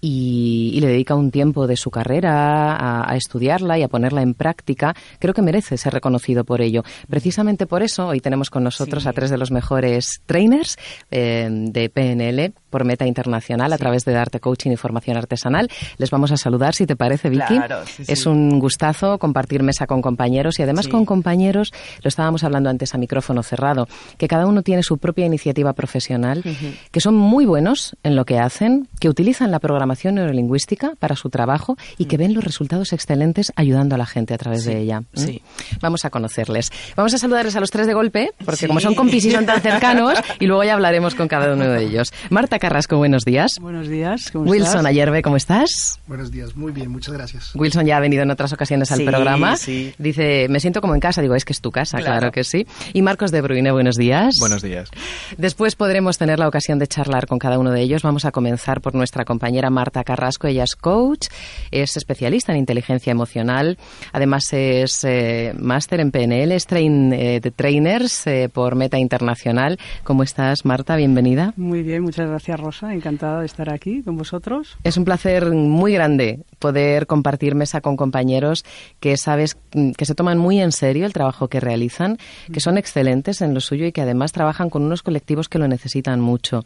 y, 0.01 0.79
le 0.79 0.87
dedica 0.87 1.15
un 1.15 1.31
tiempo 1.31 1.67
de 1.67 1.75
su 1.75 1.91
carrera 1.91 3.09
a, 3.09 3.15
estudiarla 3.15 3.77
y 3.77 3.83
a 3.83 3.87
ponerla 3.87 4.21
en 4.21 4.33
práctica, 4.33 4.95
creo 5.19 5.33
que 5.33 5.41
merece 5.41 5.77
ser 5.77 5.93
reconocido 5.93 6.43
por 6.43 6.61
ello. 6.61 6.83
Precisamente 7.09 7.65
por 7.65 7.83
eso 7.83 8.07
hoy 8.07 8.21
tenemos 8.21 8.49
con 8.49 8.63
nosotros 8.63 9.07
a 9.07 9.13
tres 9.13 9.29
de 9.29 9.37
los 9.37 9.51
mejores 9.51 10.21
trainers 10.25 10.77
eh, 11.11 11.47
de 11.49 11.89
PNL 11.89 12.53
por 12.69 12.85
Meta 12.85 13.05
Internacional 13.05 13.73
a 13.73 13.77
través 13.77 14.05
de 14.05 14.13
Darte 14.13 14.39
Coaching 14.39 14.71
y 14.71 14.75
Formación 14.77 15.17
Artesanal. 15.17 15.69
Les 15.97 16.09
vamos 16.09 16.31
a 16.31 16.37
saludar, 16.37 16.75
si 16.75 16.85
te 16.85 16.95
parece, 16.95 17.29
Vicky. 17.29 17.55
Claro, 17.55 17.85
sí, 17.85 18.05
sí. 18.05 18.11
Es 18.11 18.25
un 18.25 18.59
gustazo 18.59 19.17
compartir 19.17 19.63
mesa 19.63 19.87
con 19.87 20.01
compañeros 20.01 20.59
y 20.59 20.63
además 20.63 20.87
con 20.87 21.05
compañeros, 21.05 21.71
lo 22.03 22.07
estábamos 22.07 22.43
hablando 22.43 22.69
antes 22.69 22.93
a 22.93 22.97
micrófono 22.97 23.43
cerrado, 23.43 23.87
que 24.17 24.27
cada 24.27 24.45
uno 24.45 24.61
tiene 24.61 24.83
su 24.83 24.97
propia 24.97 25.25
iniciativa 25.25 25.73
profesional, 25.73 26.43
que 26.91 27.01
son 27.01 27.15
muy 27.15 27.45
buenos 27.45 27.95
en 28.03 28.15
lo 28.15 28.25
que 28.25 28.39
hacen, 28.39 28.87
que 28.99 29.09
utilizan 29.09 29.51
la 29.51 29.59
programación 29.59 30.15
neurolingüística 30.15 30.93
para 30.99 31.15
su 31.15 31.29
trabajo 31.29 31.77
y 31.97 32.05
que 32.05 32.17
ven 32.17 32.33
los 32.33 32.43
resultados 32.43 32.93
excelentes 32.93 33.51
ayudando 33.55 33.95
a 33.95 33.97
la 33.97 34.05
gente 34.05 34.33
a 34.33 34.37
través 34.37 34.65
de 34.65 34.79
ella. 34.79 35.01
¿Mm? 35.01 35.05
sí. 35.13 35.41
Vamos 35.81 36.05
a 36.05 36.09
conocerles. 36.09 36.71
Vamos 36.95 37.13
a 37.13 37.17
saludarles 37.17 37.55
a 37.55 37.59
los 37.59 37.71
tres 37.71 37.87
de 37.87 37.93
golpe, 37.93 38.31
porque 38.45 38.67
como 38.67 38.79
son 38.79 38.95
compis 38.95 39.25
y 39.25 39.31
son 39.31 39.45
tan 39.45 39.61
cercanos, 39.61 40.13
y 40.39 40.45
luego 40.45 40.63
ya 40.63 40.73
hablaremos 40.73 41.15
con 41.15 41.27
cada 41.27 41.53
uno 41.53 41.65
de 41.65 41.83
ellos. 41.83 42.13
Marta 42.29 42.58
Carrasco, 42.59 42.97
buenos 42.97 43.23
días. 43.25 43.53
Buenos 43.59 43.87
días. 43.87 44.29
¿cómo 44.31 44.49
Wilson 44.49 44.67
estás? 44.69 44.85
Ayerbe, 44.85 45.21
¿cómo 45.21 45.37
estás? 45.37 45.99
Buenos 46.07 46.31
días, 46.31 46.55
muy 46.55 46.71
bien, 46.71 46.89
muchas 46.91 47.13
gracias. 47.13 47.51
Wilson 47.55 47.85
ya 47.85 47.97
ha 47.97 47.99
venido 47.99 48.23
en 48.23 48.31
otras 48.31 48.53
ocasiones 48.53 48.91
al 48.91 48.99
Sí, 48.99 49.05
programa. 49.05 49.55
sí. 49.57 49.93
Dice, 49.97 50.47
me 50.49 50.59
siento 50.59 50.81
como 50.81 50.93
en 50.95 50.99
casa. 50.99 51.21
Digo, 51.21 51.35
es 51.35 51.45
que 51.45 51.53
es 51.53 51.61
tu 51.61 51.71
casa, 51.71 51.97
claro, 51.99 52.19
Claro. 52.19 52.31
que 52.31 52.43
sí. 52.43 52.67
Y 52.93 53.01
Marcos 53.01 53.31
de 53.31 53.41
Bruyne, 53.41 53.71
buenos 53.71 53.95
días. 53.95 54.35
Buenos 54.39 54.61
días. 54.61 54.89
Después 55.37 55.75
podremos 55.75 56.17
tener 56.17 56.39
la 56.39 56.47
ocasión 56.47 56.79
de 56.79 56.87
charlar 56.87 57.27
con 57.27 57.39
cada 57.39 57.57
uno 57.59 57.71
de 57.71 57.81
ellos. 57.81 58.03
Vamos 58.03 58.25
a 58.25 58.31
comenzar 58.31 58.81
por 58.81 58.95
nuestra 58.95 59.25
compañera 59.25 59.69
Marta 59.69 60.03
Carrasco. 60.03 60.47
Ella 60.47 60.63
es 60.63 60.75
coach, 60.75 61.27
es 61.71 61.95
especialista 61.97 62.51
en 62.51 62.59
inteligencia 62.59 63.11
emocional. 63.11 63.77
Además 64.11 64.51
es 64.53 65.03
eh, 65.03 65.53
máster 65.57 65.99
en 65.99 66.11
PNL, 66.11 66.51
es 66.53 66.65
train, 66.65 67.13
eh, 67.13 67.39
de 67.39 67.51
trainers 67.51 68.27
eh, 68.27 68.49
por 68.51 68.75
Meta 68.75 68.97
Internacional. 68.97 69.79
¿Cómo 70.03 70.23
estás, 70.23 70.65
Marta? 70.65 70.95
Bienvenida. 70.95 71.53
Muy 71.55 71.83
bien, 71.83 72.01
muchas 72.03 72.27
gracias 72.27 72.48
Rosa. 72.57 72.93
Encantada 72.93 73.41
de 73.41 73.45
estar 73.45 73.69
aquí 73.69 74.01
con 74.03 74.17
vosotros. 74.17 74.77
Es 74.83 74.97
un 74.97 75.05
placer 75.05 75.45
muy 75.51 75.93
grande 75.93 76.45
poder 76.59 77.07
compartir 77.07 77.55
mesa 77.55 77.81
con 77.81 77.97
compañeros 77.97 78.65
que 78.99 79.17
sabes 79.17 79.57
mm, 79.73 79.91
que 79.91 80.05
se 80.05 80.15
toman 80.15 80.37
muy 80.37 80.59
en 80.59 80.71
serio 80.71 81.05
el 81.05 81.13
trabajo 81.13 81.47
que 81.47 81.59
realizan, 81.59 82.17
que 82.51 82.59
son 82.59 82.77
excelentes 82.77 83.41
en 83.41 83.53
lo 83.53 83.61
suyo 83.61 83.85
y 83.85 83.91
que 83.91 84.01
además 84.01 84.31
trabajan 84.31 84.69
con 84.69 84.83
unos 84.83 85.01
colectivos 85.01 85.49
que 85.49 85.59
lo 85.59 85.67
necesitan 85.67 86.19
mucho. 86.19 86.63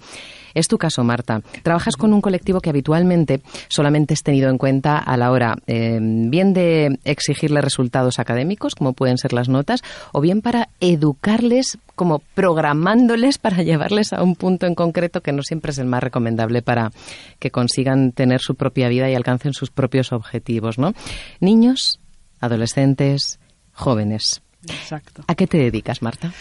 Es 0.54 0.68
tu 0.68 0.78
caso, 0.78 1.04
Marta. 1.04 1.42
Trabajas 1.64 1.96
con 1.96 2.14
un 2.14 2.22
colectivo 2.22 2.62
que 2.62 2.70
habitualmente 2.70 3.42
solamente 3.68 4.14
es 4.14 4.24
tenido 4.24 4.50
en 4.50 4.58
cuenta 4.58 4.98
a 4.98 5.18
la 5.18 5.32
hora 5.32 5.56
eh, 5.68 6.00
bien 6.02 6.54
de 6.54 7.00
exigirle 7.04 7.62
resultados 7.62 8.20
académicos, 8.20 8.76
como 8.76 8.94
pueden 8.94 9.18
ser 9.18 9.34
las 9.34 9.50
notas, 9.50 9.82
o 10.12 10.22
bien 10.22 10.42
para 10.42 10.70
educarles 10.80 11.78
como 11.96 12.20
programándoles 12.34 13.38
para 13.38 13.62
llevarles 13.62 14.14
a 14.14 14.24
un 14.24 14.36
punto 14.36 14.66
en 14.66 14.74
concreto 14.74 15.22
que 15.22 15.32
no 15.32 15.44
siempre 15.44 15.72
es 15.72 15.78
el 15.78 15.86
más 15.86 16.02
recomendable 16.02 16.64
para 16.64 16.92
que 17.38 17.52
consigan 17.52 18.12
tener 18.14 18.42
su 18.42 18.56
propia 18.56 18.90
vida 18.90 19.10
y 19.10 19.16
alcancen 19.16 19.54
sus 19.54 19.70
propios 19.70 19.83
objetivos, 20.12 20.78
¿no? 20.78 20.94
Niños, 21.40 22.00
adolescentes, 22.40 23.40
jóvenes. 23.74 24.42
Exacto. 24.68 25.24
¿A 25.28 25.36
qué 25.36 25.48
te 25.48 25.58
dedicas, 25.58 26.02
Marta? 26.02 26.34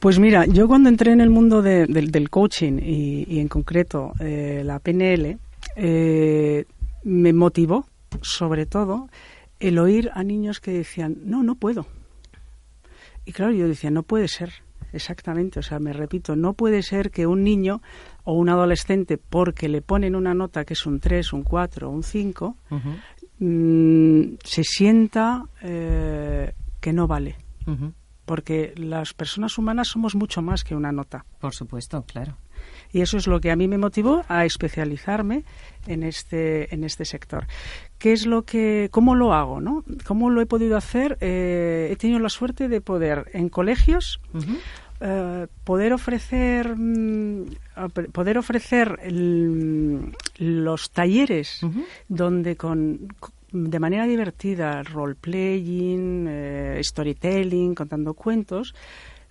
Pues 0.00 0.18
mira, 0.18 0.46
yo 0.46 0.68
cuando 0.68 0.88
entré 0.88 1.12
en 1.12 1.20
el 1.20 1.30
mundo 1.30 1.60
de- 1.62 1.86
del- 1.86 2.10
del 2.10 2.30
coaching 2.30 2.78
y, 2.82 3.24
y 3.28 3.40
en 3.40 3.48
concreto 3.48 4.12
eh, 4.20 4.62
la 4.64 4.78
PNL, 4.78 5.38
eh, 5.76 6.64
me 7.04 7.32
motivó 7.32 7.86
sobre 8.22 8.64
todo 8.66 9.08
el 9.60 9.78
oír 9.78 10.10
a 10.14 10.22
niños 10.22 10.60
que 10.60 10.70
decían, 10.72 11.16
no, 11.24 11.42
no 11.42 11.56
puedo. 11.56 11.86
Y 13.24 13.32
claro, 13.32 13.52
yo 13.52 13.68
decía, 13.68 13.90
no 13.90 14.02
puede 14.02 14.28
ser. 14.28 14.52
Exactamente, 14.92 15.58
o 15.58 15.62
sea, 15.62 15.78
me 15.80 15.92
repito, 15.92 16.34
no 16.34 16.54
puede 16.54 16.82
ser 16.82 17.10
que 17.10 17.26
un 17.26 17.44
niño 17.44 17.82
o 18.28 18.32
un 18.34 18.50
adolescente, 18.50 19.16
porque 19.16 19.70
le 19.70 19.80
ponen 19.80 20.14
una 20.14 20.34
nota 20.34 20.66
que 20.66 20.74
es 20.74 20.84
un 20.84 21.00
3, 21.00 21.32
un 21.32 21.44
4, 21.44 21.88
un 21.88 22.02
5, 22.02 22.56
mm, 23.38 24.22
se 24.44 24.64
sienta 24.64 25.46
eh, 25.62 26.52
que 26.78 26.92
no 26.92 27.06
vale. 27.06 27.36
Porque 28.26 28.74
las 28.76 29.14
personas 29.14 29.56
humanas 29.56 29.88
somos 29.88 30.14
mucho 30.14 30.42
más 30.42 30.62
que 30.62 30.74
una 30.74 30.92
nota. 30.92 31.24
Por 31.40 31.54
supuesto, 31.54 32.02
claro. 32.02 32.36
Y 32.92 33.00
eso 33.00 33.16
es 33.16 33.26
lo 33.26 33.40
que 33.40 33.50
a 33.50 33.56
mí 33.56 33.66
me 33.66 33.78
motivó 33.78 34.22
a 34.28 34.44
especializarme 34.44 35.44
en 35.86 36.02
este, 36.02 36.74
en 36.74 36.84
este 36.84 37.06
sector. 37.06 37.46
¿Qué 37.96 38.12
es 38.12 38.26
lo 38.26 38.42
que, 38.42 38.88
cómo 38.90 39.14
lo 39.14 39.32
hago, 39.32 39.62
no? 39.62 39.84
¿Cómo 40.06 40.28
lo 40.28 40.42
he 40.42 40.46
podido 40.46 40.76
hacer? 40.76 41.16
Eh, 41.22 41.88
he 41.90 41.96
tenido 41.96 42.20
la 42.20 42.28
suerte 42.28 42.68
de 42.68 42.82
poder 42.82 43.30
en 43.32 43.48
colegios 43.48 44.20
eh, 45.00 45.46
poder 45.64 45.92
ofrecer 45.92 46.74
mm, 46.76 47.44
poder 48.12 48.38
ofrecer 48.38 48.98
el- 49.02 50.12
los 50.38 50.90
talleres 50.90 51.60
donde 52.08 52.56
con 52.56 53.08
de 53.50 53.78
manera 53.80 54.06
divertida, 54.06 54.82
role 54.82 55.14
playing, 55.14 56.26
eh, 56.28 56.80
storytelling, 56.82 57.74
contando 57.74 58.12
cuentos, 58.14 58.74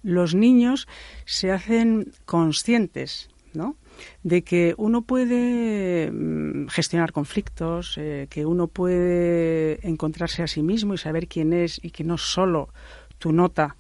los 0.02 0.34
niños 0.34 0.88
se 1.26 1.52
hacen 1.52 2.12
conscientes, 2.26 3.30
¿no? 3.54 3.76
De 4.24 4.42
que 4.44 4.74
uno 4.78 5.02
puede 5.04 6.10
mm, 6.12 6.68
gestionar 6.70 7.12
conflictos, 7.12 7.96
eh, 7.98 8.26
que 8.30 8.46
uno 8.46 8.68
puede 8.68 9.86
encontrarse 9.88 10.42
a 10.44 10.48
sí 10.48 10.64
mismo 10.64 10.94
y 10.94 10.98
saber 10.98 11.28
quién 11.28 11.54
es 11.54 11.80
y 11.84 11.92
que 11.92 12.04
no 12.04 12.18
solo 12.18 12.70
tu 13.20 13.32
nota 13.34 13.76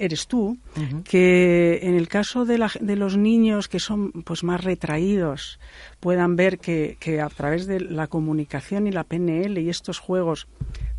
eres 0.00 0.26
tú, 0.26 0.58
que 1.04 1.80
en 1.82 1.94
el 1.94 2.08
caso 2.08 2.44
de, 2.44 2.58
la- 2.58 2.72
de 2.80 2.96
los 2.96 3.16
niños 3.16 3.68
que 3.68 3.78
son 3.78 4.10
pues 4.24 4.42
más 4.42 4.64
retraídos 4.64 5.60
puedan 6.00 6.34
ver 6.36 6.58
que, 6.58 6.96
que 6.98 7.20
a 7.20 7.28
través 7.28 7.66
de 7.66 7.80
la 7.80 8.06
comunicación 8.08 8.86
y 8.86 8.90
la 8.92 9.04
PNL 9.04 9.58
y 9.60 9.68
estos 9.68 9.98
juegos 9.98 10.48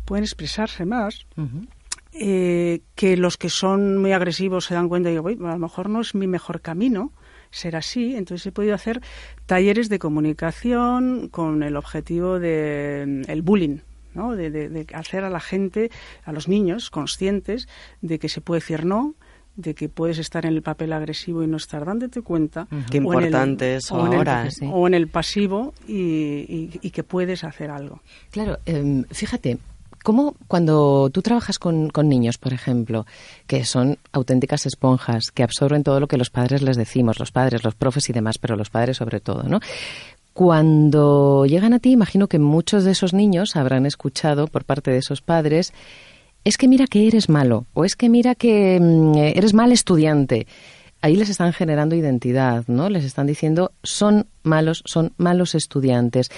pueden 0.04 0.24
expresarse 0.24 0.84
más, 0.86 1.26
eh, 2.12 2.80
que 2.94 3.16
los 3.16 3.36
que 3.36 3.48
son 3.48 3.96
muy 3.98 4.12
agresivos 4.12 4.66
se 4.66 4.74
dan 4.74 4.88
cuenta 4.88 5.08
y 5.08 5.12
digo, 5.12 5.26
"Uy, 5.26 5.38
a 5.42 5.52
lo 5.52 5.58
mejor 5.58 5.88
no 5.88 6.00
es 6.00 6.14
mi 6.14 6.26
mejor 6.26 6.60
camino 6.60 7.12
ser 7.50 7.76
así. 7.76 8.14
Entonces 8.16 8.46
he 8.46 8.52
podido 8.52 8.74
hacer 8.74 9.00
talleres 9.46 9.88
de 9.88 9.98
comunicación 9.98 11.28
con 11.30 11.62
el 11.62 11.76
objetivo 11.76 12.38
de 12.38 13.22
mm, 13.26 13.30
el 13.30 13.42
bullying. 13.42 13.78
¿No? 14.14 14.36
De, 14.36 14.50
de- 14.50 14.68
de 14.68 14.86
hacer 14.94 15.24
a 15.24 15.30
la 15.30 15.40
gente, 15.40 15.90
a 16.24 16.32
los 16.32 16.48
niños, 16.48 16.90
conscientes 16.90 17.68
de 18.00 18.18
que 18.18 18.28
se 18.28 18.40
puede 18.40 18.60
decir 18.60 18.84
no, 18.84 19.14
de 19.56 19.74
que 19.74 19.88
puedes 19.90 20.18
estar 20.18 20.46
en 20.46 20.54
el 20.54 20.62
papel 20.62 20.92
agresivo 20.94 21.42
y 21.42 21.46
no 21.46 21.58
estar 21.58 21.84
dándote 21.84 22.22
cuenta. 22.22 22.68
Qué 22.90 22.98
o 23.00 23.12
en 23.12 23.18
el- 23.18 23.24
importante 23.26 23.76
eso 23.76 23.96
o 23.96 24.06
en 24.06 24.12
el- 24.12 24.18
ahora, 24.18 24.50
sí. 24.50 24.66
O 24.72 24.86
en 24.86 24.94
el 24.94 25.08
pasivo 25.08 25.74
y, 25.86 25.92
y- 25.94 26.78
y 26.80 26.90
que 26.90 27.02
puedes 27.04 27.44
hacer 27.44 27.70
algo. 27.70 28.00
Claro, 28.30 28.58
em, 28.64 29.04
fíjate, 29.10 29.58
¿cómo 30.02 30.34
cuando 30.48 31.10
tú 31.12 31.20
trabajas 31.20 31.58
con, 31.58 31.90
con 31.90 32.08
niños, 32.08 32.38
por 32.38 32.54
ejemplo, 32.54 33.04
que 33.46 33.64
son 33.66 33.98
auténticas 34.12 34.64
esponjas, 34.64 35.30
que 35.30 35.42
absorben 35.42 35.82
todo 35.84 36.00
lo 36.00 36.08
que 36.08 36.16
los 36.16 36.30
padres 36.30 36.62
les 36.62 36.78
decimos, 36.78 37.18
los 37.18 37.30
padres, 37.30 37.62
los 37.62 37.74
profes 37.74 38.08
y 38.08 38.12
demás, 38.14 38.38
pero 38.38 38.56
los 38.56 38.70
padres 38.70 38.96
sobre 38.96 39.20
todo, 39.20 39.42
¿no? 39.42 39.60
Cuando 40.32 41.44
llegan 41.46 41.74
a 41.74 41.78
ti, 41.78 41.90
imagino 41.90 42.26
que 42.26 42.38
muchos 42.38 42.84
de 42.84 42.92
esos 42.92 43.12
niños 43.12 43.54
habrán 43.54 43.84
escuchado 43.84 44.46
por 44.46 44.64
parte 44.64 44.90
de 44.90 44.98
esos 44.98 45.20
padres, 45.20 45.72
es 46.44 46.56
que 46.56 46.68
mira 46.68 46.86
que 46.86 47.06
eres 47.06 47.28
malo, 47.28 47.66
o 47.74 47.84
es 47.84 47.96
que 47.96 48.08
mira 48.08 48.34
que 48.34 48.78
mm, 48.80 49.16
eres 49.16 49.54
mal 49.54 49.72
estudiante. 49.72 50.46
Ahí 51.02 51.16
les 51.16 51.28
están 51.28 51.52
generando 51.52 51.96
identidad, 51.96 52.64
¿no? 52.68 52.88
Les 52.88 53.04
están 53.04 53.26
diciendo, 53.26 53.72
son 53.82 54.26
malos, 54.42 54.82
son 54.86 55.12
malos 55.16 55.54
estudiantes. 55.54 56.30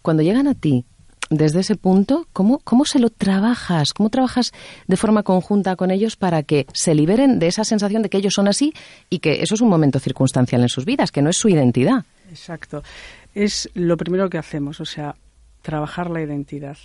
Cuando 0.00 0.22
llegan 0.22 0.46
a 0.46 0.54
ti, 0.54 0.84
desde 1.28 1.60
ese 1.60 1.76
punto, 1.76 2.28
¿cómo, 2.32 2.60
¿cómo 2.62 2.84
se 2.84 2.98
lo 2.98 3.10
trabajas? 3.10 3.92
¿Cómo 3.92 4.10
trabajas 4.10 4.52
de 4.86 4.96
forma 4.96 5.22
conjunta 5.22 5.76
con 5.76 5.90
ellos 5.90 6.16
para 6.16 6.42
que 6.42 6.66
se 6.72 6.94
liberen 6.94 7.38
de 7.38 7.48
esa 7.48 7.64
sensación 7.64 8.02
de 8.02 8.10
que 8.10 8.18
ellos 8.18 8.34
son 8.34 8.48
así 8.48 8.74
y 9.10 9.18
que 9.18 9.42
eso 9.42 9.54
es 9.54 9.60
un 9.60 9.68
momento 9.68 9.98
circunstancial 9.98 10.62
en 10.62 10.68
sus 10.68 10.84
vidas, 10.84 11.10
que 11.10 11.22
no 11.22 11.30
es 11.30 11.36
su 11.36 11.48
identidad? 11.48 12.04
Exacto. 12.30 12.82
Es 13.34 13.70
lo 13.74 13.96
primero 13.96 14.28
que 14.30 14.38
hacemos, 14.38 14.80
o 14.80 14.84
sea, 14.84 15.16
trabajar 15.62 16.10
la 16.10 16.22
identidad. 16.22 16.76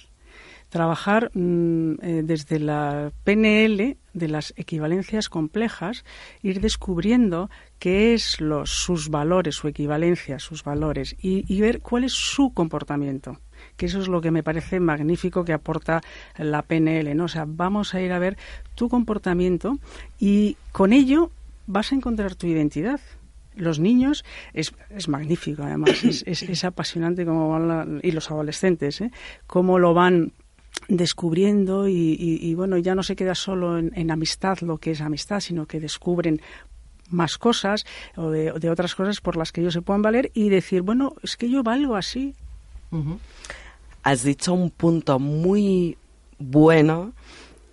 Trabajar 0.69 1.31
mm, 1.33 1.93
eh, 2.01 2.21
desde 2.25 2.59
la 2.59 3.11
PNL 3.23 3.97
de 4.13 4.27
las 4.27 4.53
equivalencias 4.57 5.29
complejas, 5.29 6.03
ir 6.41 6.59
descubriendo 6.59 7.49
qué 7.79 8.13
es 8.13 8.41
los, 8.41 8.69
sus 8.69 9.09
valores, 9.09 9.55
su 9.55 9.67
equivalencia, 9.67 10.39
sus 10.39 10.63
valores, 10.63 11.15
y, 11.21 11.45
y 11.53 11.61
ver 11.61 11.79
cuál 11.79 12.03
es 12.03 12.13
su 12.13 12.53
comportamiento 12.53 13.39
que 13.75 13.85
eso 13.85 13.99
es 13.99 14.07
lo 14.07 14.21
que 14.21 14.31
me 14.31 14.43
parece 14.43 14.79
magnífico 14.79 15.43
que 15.43 15.53
aporta 15.53 16.01
la 16.37 16.61
PNL, 16.61 17.15
¿no? 17.15 17.25
O 17.25 17.27
sea, 17.27 17.45
vamos 17.47 17.93
a 17.93 18.01
ir 18.01 18.11
a 18.11 18.19
ver 18.19 18.37
tu 18.75 18.89
comportamiento 18.89 19.77
y 20.19 20.57
con 20.71 20.93
ello 20.93 21.31
vas 21.65 21.91
a 21.91 21.95
encontrar 21.95 22.35
tu 22.35 22.47
identidad. 22.47 22.99
Los 23.57 23.79
niños 23.79 24.23
es, 24.53 24.73
es 24.89 25.07
magnífico, 25.09 25.63
además, 25.63 26.03
es, 26.03 26.23
es, 26.25 26.43
es 26.43 26.63
apasionante 26.63 27.25
como 27.25 27.49
van 27.49 27.67
la- 27.67 27.87
y 28.03 28.11
los 28.11 28.29
adolescentes, 28.31 29.01
¿eh? 29.01 29.11
cómo 29.47 29.79
lo 29.79 29.93
van 29.93 30.31
descubriendo 30.89 31.87
y, 31.87 31.93
y- 32.19 32.39
y, 32.41 32.53
bueno, 32.53 32.77
ya 32.77 32.95
no 32.95 33.03
se 33.03 33.15
queda 33.15 33.35
solo 33.35 33.77
en, 33.77 33.91
en 33.95 34.11
amistad 34.11 34.59
lo 34.61 34.77
que 34.77 34.91
es 34.91 35.01
amistad, 35.01 35.39
sino 35.39 35.65
que 35.65 35.79
descubren 35.79 36.39
más 37.09 37.37
cosas 37.37 37.85
o 38.15 38.29
de, 38.29 38.51
otras 38.69 38.93
cosas 38.95 39.21
por 39.21 39.37
las 39.37 39.51
que 39.51 39.61
ellos 39.61 39.73
se 39.73 39.81
puedan 39.81 40.01
valer 40.01 40.29
y 40.33 40.49
decir, 40.49 40.81
bueno, 40.81 41.13
es 41.23 41.35
que 41.37 41.49
yo 41.49 41.63
valgo 41.63 41.95
así. 41.95 42.35
Has 44.03 44.23
dicho 44.23 44.53
un 44.53 44.69
punto 44.69 45.19
muy 45.19 45.97
bueno 46.39 47.13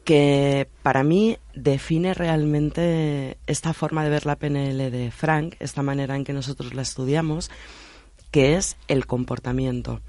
que 0.04 0.68
para 0.82 1.02
mí 1.02 1.38
define 1.54 2.14
realmente 2.14 3.38
esta 3.46 3.72
forma 3.72 4.04
de 4.04 4.10
ver 4.10 4.26
la 4.26 4.36
PNL 4.36 4.90
de 4.90 5.10
Frank, 5.10 5.56
esta 5.60 5.82
manera 5.82 6.14
en 6.14 6.24
que 6.24 6.32
nosotros 6.32 6.74
la 6.74 6.82
estudiamos, 6.82 7.50
que 8.30 8.56
es 8.56 8.76
el 8.86 9.06
comportamiento. 9.06 10.00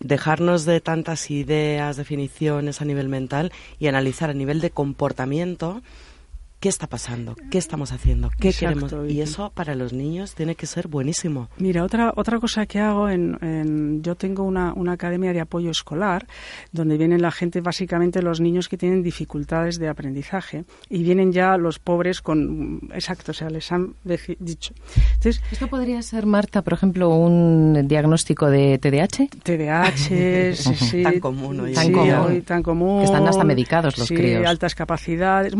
Dejarnos 0.00 0.64
de 0.64 0.80
tantas 0.80 1.30
ideas, 1.30 1.96
definiciones 1.96 2.80
a 2.80 2.84
nivel 2.84 3.08
mental 3.08 3.52
y 3.78 3.86
analizar 3.86 4.30
a 4.30 4.34
nivel 4.34 4.60
de 4.60 4.70
comportamiento 4.70 5.82
qué 6.60 6.68
está 6.68 6.86
pasando, 6.86 7.34
qué 7.50 7.58
estamos 7.58 7.90
haciendo, 7.90 8.30
qué 8.38 8.52
queremos. 8.52 8.94
Y 9.08 9.22
eso 9.22 9.50
para 9.54 9.74
los 9.74 9.92
niños 9.92 10.34
tiene 10.34 10.54
que 10.54 10.66
ser 10.66 10.88
buenísimo. 10.88 11.48
Mira, 11.58 11.82
otra, 11.84 12.12
otra 12.16 12.38
cosa 12.38 12.66
que 12.66 12.78
hago, 12.78 13.08
en, 13.08 14.02
yo 14.02 14.14
tengo 14.14 14.44
una, 14.44 14.72
una, 14.74 14.92
academia 14.92 15.32
de 15.32 15.40
apoyo 15.40 15.70
escolar 15.70 16.26
donde 16.72 16.98
vienen 16.98 17.22
la 17.22 17.30
gente, 17.30 17.60
básicamente 17.60 18.22
los 18.22 18.40
niños 18.40 18.68
que 18.68 18.76
tienen 18.76 19.02
dificultades 19.02 19.78
de 19.78 19.88
aprendizaje 19.88 20.64
y 20.88 21.02
vienen 21.02 21.32
ya 21.32 21.56
los 21.56 21.78
pobres 21.78 22.20
con, 22.20 22.80
exacto, 22.92 23.32
o 23.32 23.34
sea, 23.34 23.48
les 23.48 23.72
han 23.72 23.94
dicho. 24.38 24.74
Entonces, 25.14 25.42
¿Esto 25.50 25.68
podría 25.68 26.02
ser, 26.02 26.26
Marta, 26.26 26.62
por 26.62 26.74
ejemplo, 26.74 27.08
un 27.08 27.88
diagnóstico 27.88 28.50
de 28.50 28.78
TDAH? 28.78 29.28
TDAH, 29.42 29.96
sí, 30.54 30.74
sí. 30.74 31.02
Tan 31.02 31.20
común 31.20 31.60
hoy. 31.60 31.72
Tan, 31.72 31.92
común. 31.92 32.42
tan 32.42 32.62
común. 32.62 33.02
están 33.02 33.26
hasta 33.26 33.44
medicados 33.44 33.96
los 33.96 34.08
sí, 34.08 34.14
críos. 34.14 34.46
altas 34.46 34.74
capacidades 34.74 35.54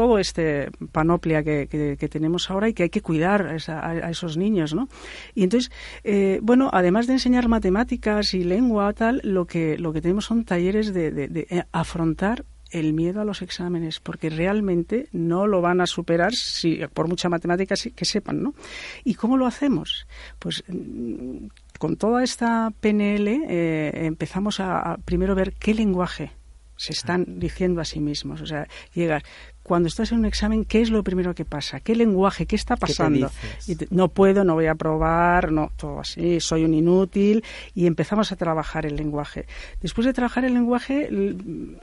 este 0.19 0.69
panoplia 0.91 1.43
que, 1.43 2.09
tenemos 2.09 2.49
ahora 2.49 2.69
y 2.69 2.73
que 2.73 2.83
hay 2.83 2.89
que 2.89 3.01
cuidar 3.01 3.57
a, 3.67 4.09
esos 4.09 4.37
niños, 4.37 4.73
¿no? 4.73 4.89
Y 5.35 5.43
entonces, 5.43 5.71
eh, 6.03 6.39
bueno, 6.41 6.69
además 6.73 7.07
de 7.07 7.13
enseñar 7.13 7.47
matemáticas 7.47 8.33
y 8.33 8.43
lengua, 8.43 8.93
tal, 8.93 9.21
lo 9.23 9.45
que, 9.45 9.77
lo 9.77 9.93
que 9.93 10.01
tenemos 10.01 10.25
son 10.25 10.43
talleres 10.43 10.93
de, 10.93 11.45
eh, 11.49 11.63
afrontar 11.71 12.45
el 12.71 12.93
miedo 12.93 13.21
a 13.21 13.25
los 13.25 13.41
exámenes, 13.41 13.99
porque 13.99 14.29
realmente 14.29 15.09
no 15.11 15.45
lo 15.45 15.61
van 15.61 15.81
a 15.81 15.87
superar 15.87 16.33
si 16.33 16.79
por 16.93 17.07
mucha 17.07 17.27
matemática 17.27 17.75
que 17.95 18.05
sepan, 18.05 18.41
¿no? 18.41 18.53
¿Y 19.03 19.15
cómo 19.15 19.35
lo 19.35 19.45
hacemos? 19.45 20.07
Pues 20.39 20.63
mm, 20.67 21.47
con 21.77 21.97
toda 21.97 22.23
esta 22.23 22.71
PNL 22.79 23.27
eh, 23.27 23.91
empezamos 24.05 24.59
a, 24.61 24.93
a, 24.93 24.97
primero 24.97 25.35
ver 25.35 25.53
qué 25.53 25.73
lenguaje 25.73 26.31
se 26.81 26.93
están 26.93 27.39
diciendo 27.39 27.79
a 27.79 27.85
sí 27.85 27.99
mismos. 27.99 28.41
O 28.41 28.47
sea, 28.47 28.67
llegas, 28.95 29.21
cuando 29.61 29.87
estás 29.87 30.11
en 30.11 30.17
un 30.17 30.25
examen, 30.25 30.65
¿qué 30.65 30.81
es 30.81 30.89
lo 30.89 31.03
primero 31.03 31.35
que 31.35 31.45
pasa? 31.45 31.79
¿Qué 31.79 31.95
lenguaje? 31.95 32.47
¿Qué 32.47 32.55
está 32.55 32.75
pasando? 32.75 33.29
no 33.91 34.07
puedo, 34.07 34.43
no 34.43 34.55
voy 34.55 34.65
a 34.65 34.73
probar, 34.73 35.51
no, 35.51 35.71
todo 35.77 35.99
así, 35.99 36.39
soy 36.39 36.65
un 36.65 36.73
inútil. 36.73 37.43
Y 37.75 37.85
empezamos 37.85 38.31
a 38.31 38.35
trabajar 38.35 38.87
el 38.87 38.95
lenguaje. 38.95 39.45
Después 39.79 40.07
de 40.07 40.13
trabajar 40.13 40.43
el 40.43 40.55
lenguaje, 40.55 41.07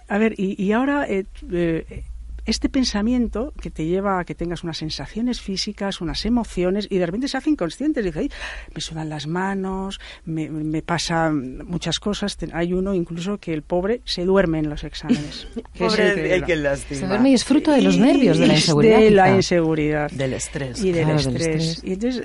a 0.08 0.18
ver, 0.18 0.34
y, 0.36 0.72
ahora 0.72 1.06
eh, 1.06 1.26
eh, 1.52 2.02
este 2.48 2.70
pensamiento 2.70 3.52
que 3.60 3.70
te 3.70 3.84
lleva 3.84 4.18
a 4.18 4.24
que 4.24 4.34
tengas 4.34 4.64
unas 4.64 4.78
sensaciones 4.78 5.40
físicas, 5.40 6.00
unas 6.00 6.24
emociones, 6.24 6.86
y 6.90 6.96
de 6.96 7.04
repente 7.04 7.28
se 7.28 7.36
hace 7.36 7.50
inconsciente. 7.50 8.02
Dice, 8.02 8.30
me 8.74 8.80
sudan 8.80 9.10
las 9.10 9.26
manos, 9.26 10.00
me, 10.24 10.48
me 10.48 10.80
pasan 10.80 11.66
muchas 11.66 12.00
cosas. 12.00 12.38
Hay 12.54 12.72
uno 12.72 12.94
incluso 12.94 13.36
que 13.36 13.52
el 13.52 13.62
pobre 13.62 14.00
se 14.04 14.24
duerme 14.24 14.60
en 14.60 14.70
los 14.70 14.82
exámenes. 14.82 15.46
pobre 15.78 16.40
Se 16.76 17.06
duerme 17.06 17.30
y 17.30 17.34
es 17.34 17.44
fruto 17.44 17.70
de 17.70 17.82
los 17.82 17.98
nervios, 17.98 18.38
de 18.38 18.46
la 18.46 18.54
inseguridad. 18.54 18.98
De 18.98 19.10
la 19.10 19.30
inseguridad. 19.30 20.10
Del 20.10 20.32
estrés. 20.32 20.82
Y 20.82 20.92
del, 20.92 21.10
estrés. 21.10 21.84
Y 21.84 21.92
entonces 21.92 22.24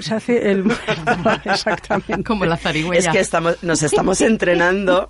se, 0.00 0.14
hace 0.14 0.50
el... 0.50 0.64
Exactamente. 1.44 2.22
Como 2.24 2.44
la 2.44 2.58
zarigüeya. 2.58 3.00
Es 3.00 3.08
que 3.08 3.20
estamos, 3.20 3.62
nos 3.62 3.82
estamos 3.82 4.20
entrenando 4.20 5.08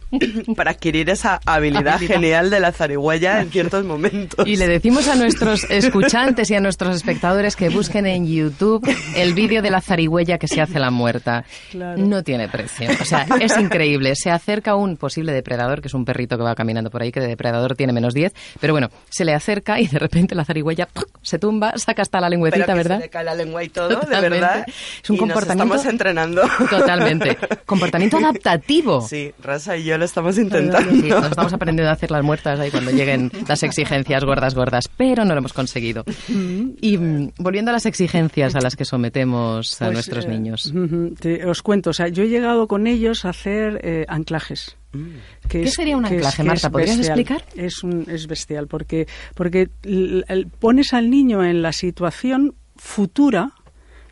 para 0.54 0.70
adquirir 0.70 1.10
esa 1.10 1.40
habilidad 1.44 1.98
genial 1.98 2.50
de 2.50 2.60
la 2.60 2.70
zarigüeya 2.70 3.40
en 3.40 3.50
ciertos 3.50 3.84
momentos. 3.84 4.03
Y 4.44 4.56
le 4.56 4.66
decimos 4.68 5.08
a 5.08 5.14
nuestros 5.14 5.64
escuchantes 5.70 6.50
y 6.50 6.54
a 6.54 6.60
nuestros 6.60 6.96
espectadores 6.96 7.56
que 7.56 7.68
busquen 7.68 8.06
en 8.06 8.26
YouTube 8.26 8.88
el 9.16 9.34
vídeo 9.34 9.62
de 9.62 9.70
la 9.70 9.80
zarigüeya 9.80 10.38
que 10.38 10.48
se 10.48 10.60
hace 10.60 10.78
la 10.78 10.90
muerta. 10.90 11.44
No 11.74 12.22
tiene 12.22 12.48
precio. 12.48 12.88
O 13.00 13.04
sea, 13.04 13.26
es 13.40 13.56
increíble. 13.58 14.14
Se 14.16 14.30
acerca 14.30 14.74
un 14.74 14.96
posible 14.96 15.32
depredador, 15.32 15.80
que 15.80 15.88
es 15.88 15.94
un 15.94 16.04
perrito 16.04 16.36
que 16.36 16.42
va 16.42 16.54
caminando 16.54 16.90
por 16.90 17.02
ahí, 17.02 17.12
que 17.12 17.20
de 17.20 17.28
depredador 17.28 17.76
tiene 17.76 17.92
menos 17.92 18.14
10, 18.14 18.32
pero 18.60 18.72
bueno, 18.72 18.90
se 19.08 19.24
le 19.24 19.34
acerca 19.34 19.80
y 19.80 19.86
de 19.86 19.98
repente 19.98 20.34
la 20.34 20.44
zarigüeya 20.44 20.88
se 21.22 21.38
tumba, 21.38 21.72
saca 21.76 22.02
hasta 22.02 22.20
la 22.20 22.28
lengüecita, 22.28 22.74
¿verdad? 22.74 22.96
Se 22.98 23.04
le 23.04 23.10
cae 23.10 23.24
la 23.24 23.34
lengua 23.34 23.62
y 23.62 23.68
todo, 23.68 24.00
de 24.00 24.20
verdad. 24.20 24.66
Es 25.02 25.10
un 25.10 25.16
comportamiento. 25.16 25.74
estamos 25.74 25.86
entrenando. 25.86 26.42
Totalmente. 26.70 27.36
Comportamiento 27.64 28.18
adaptativo. 28.18 29.00
Sí, 29.00 29.32
Rasa 29.42 29.76
y 29.76 29.84
yo 29.84 29.98
lo 29.98 30.04
estamos 30.04 30.38
intentando. 30.38 30.90
Sí, 30.90 31.08
nos 31.08 31.26
estamos 31.26 31.52
aprendiendo 31.52 31.90
a 31.90 31.94
hacer 31.94 32.10
las 32.10 32.22
muertas 32.22 32.58
ahí 32.60 32.70
cuando 32.70 32.90
lleguen 32.90 33.30
las 33.46 33.62
exigencias 33.62 33.93
exigencias 33.94 34.24
gordas, 34.24 34.54
gordas, 34.54 34.84
pero 34.96 35.24
no 35.24 35.34
lo 35.34 35.38
hemos 35.38 35.52
conseguido. 35.52 36.04
Y 36.80 36.98
mm, 36.98 37.32
volviendo 37.38 37.70
a 37.70 37.72
las 37.72 37.86
exigencias 37.86 38.54
a 38.54 38.60
las 38.60 38.76
que 38.76 38.84
sometemos 38.84 39.80
a 39.80 39.86
pues, 39.86 39.94
nuestros 39.94 40.24
eh, 40.24 40.28
niños. 40.28 40.72
os 41.46 41.62
cuento, 41.62 41.90
o 41.90 41.92
sea, 41.92 42.08
yo 42.08 42.24
he 42.24 42.28
llegado 42.28 42.66
con 42.66 42.86
ellos 42.86 43.24
a 43.24 43.30
hacer 43.30 43.80
eh, 43.82 44.04
anclajes. 44.08 44.76
Mm. 44.92 45.48
¿Qué 45.48 45.68
sería 45.68 45.96
un 45.96 46.06
anclaje, 46.06 46.42
Marta? 46.44 46.70
¿Podrías 46.70 46.98
explicar? 46.98 47.44
Es, 47.56 47.82
un, 47.82 48.06
es 48.08 48.26
bestial, 48.26 48.66
porque, 48.66 49.06
porque 49.34 49.68
pones 50.58 50.92
al 50.92 51.10
niño 51.10 51.44
en 51.44 51.62
la 51.62 51.72
situación 51.72 52.54
futura 52.76 53.52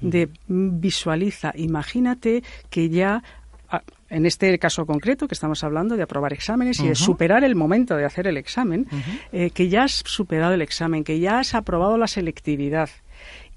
de 0.00 0.28
visualiza, 0.48 1.52
imagínate 1.54 2.42
que 2.70 2.88
ya 2.88 3.22
en 4.12 4.26
este 4.26 4.58
caso 4.58 4.84
concreto 4.86 5.26
que 5.26 5.34
estamos 5.34 5.64
hablando 5.64 5.96
de 5.96 6.02
aprobar 6.02 6.32
exámenes 6.32 6.78
y 6.80 6.88
de 6.88 6.94
superar 6.94 7.44
el 7.44 7.54
momento 7.54 7.96
de 7.96 8.04
hacer 8.04 8.26
el 8.26 8.36
examen, 8.36 8.86
eh, 9.32 9.50
que 9.50 9.68
ya 9.68 9.84
has 9.84 10.02
superado 10.04 10.52
el 10.52 10.62
examen, 10.62 11.02
que 11.02 11.18
ya 11.18 11.38
has 11.38 11.54
aprobado 11.54 11.96
la 11.96 12.06
selectividad. 12.06 12.90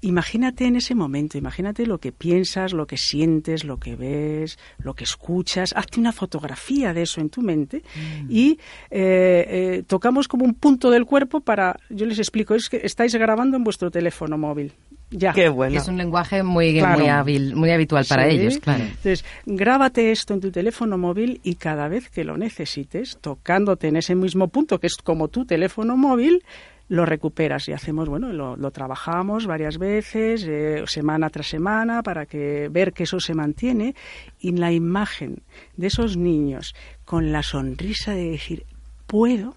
Imagínate 0.02 0.66
en 0.66 0.76
ese 0.76 0.94
momento, 0.94 1.38
imagínate 1.38 1.86
lo 1.86 1.98
que 1.98 2.12
piensas, 2.12 2.72
lo 2.72 2.86
que 2.86 2.96
sientes, 2.96 3.64
lo 3.64 3.78
que 3.78 3.96
ves, 3.96 4.58
lo 4.78 4.94
que 4.94 5.04
escuchas. 5.04 5.74
Hazte 5.74 5.98
una 6.00 6.12
fotografía 6.12 6.92
de 6.92 7.02
eso 7.02 7.20
en 7.20 7.30
tu 7.30 7.40
mente 7.42 7.82
mm. 7.94 8.26
y 8.30 8.58
eh, 8.90 9.46
eh, 9.48 9.82
tocamos 9.86 10.28
como 10.28 10.44
un 10.44 10.54
punto 10.54 10.90
del 10.90 11.06
cuerpo 11.06 11.40
para, 11.40 11.78
yo 11.90 12.06
les 12.06 12.18
explico, 12.18 12.54
es 12.54 12.68
que 12.68 12.80
estáis 12.84 13.14
grabando 13.14 13.56
en 13.56 13.64
vuestro 13.64 13.90
teléfono 13.90 14.36
móvil. 14.38 14.72
Ya. 15.10 15.32
Qué 15.32 15.48
bueno. 15.48 15.78
Es 15.78 15.86
un 15.86 15.96
lenguaje 15.96 16.42
muy, 16.42 16.82
muy, 16.82 17.06
hábil, 17.06 17.54
muy 17.54 17.70
habitual 17.70 18.04
para 18.08 18.26
ellos, 18.26 18.58
claro. 18.58 18.82
Entonces, 18.82 19.24
grábate 19.44 20.10
esto 20.10 20.34
en 20.34 20.40
tu 20.40 20.50
teléfono 20.50 20.98
móvil 20.98 21.40
y 21.44 21.54
cada 21.54 21.86
vez 21.88 22.10
que 22.10 22.24
lo 22.24 22.36
necesites, 22.36 23.18
tocándote 23.20 23.88
en 23.88 23.96
ese 23.96 24.16
mismo 24.16 24.48
punto, 24.48 24.80
que 24.80 24.88
es 24.88 24.96
como 24.96 25.28
tu 25.28 25.44
teléfono 25.44 25.96
móvil, 25.96 26.42
lo 26.88 27.06
recuperas 27.06 27.68
y 27.68 27.72
hacemos, 27.72 28.08
bueno, 28.08 28.32
lo, 28.32 28.70
trabajamos 28.70 29.46
varias 29.46 29.78
veces, 29.78 30.44
eh, 30.48 30.82
semana 30.86 31.30
tras 31.30 31.48
semana, 31.48 32.02
para 32.02 32.26
que 32.26 32.68
ver 32.68 32.92
que 32.92 33.04
eso 33.04 33.20
se 33.20 33.34
mantiene. 33.34 33.94
Y 34.40 34.52
la 34.52 34.72
imagen 34.72 35.42
de 35.76 35.86
esos 35.86 36.16
niños 36.16 36.74
con 37.04 37.30
la 37.30 37.42
sonrisa 37.42 38.12
de 38.12 38.30
decir, 38.30 38.66
puedo, 39.06 39.54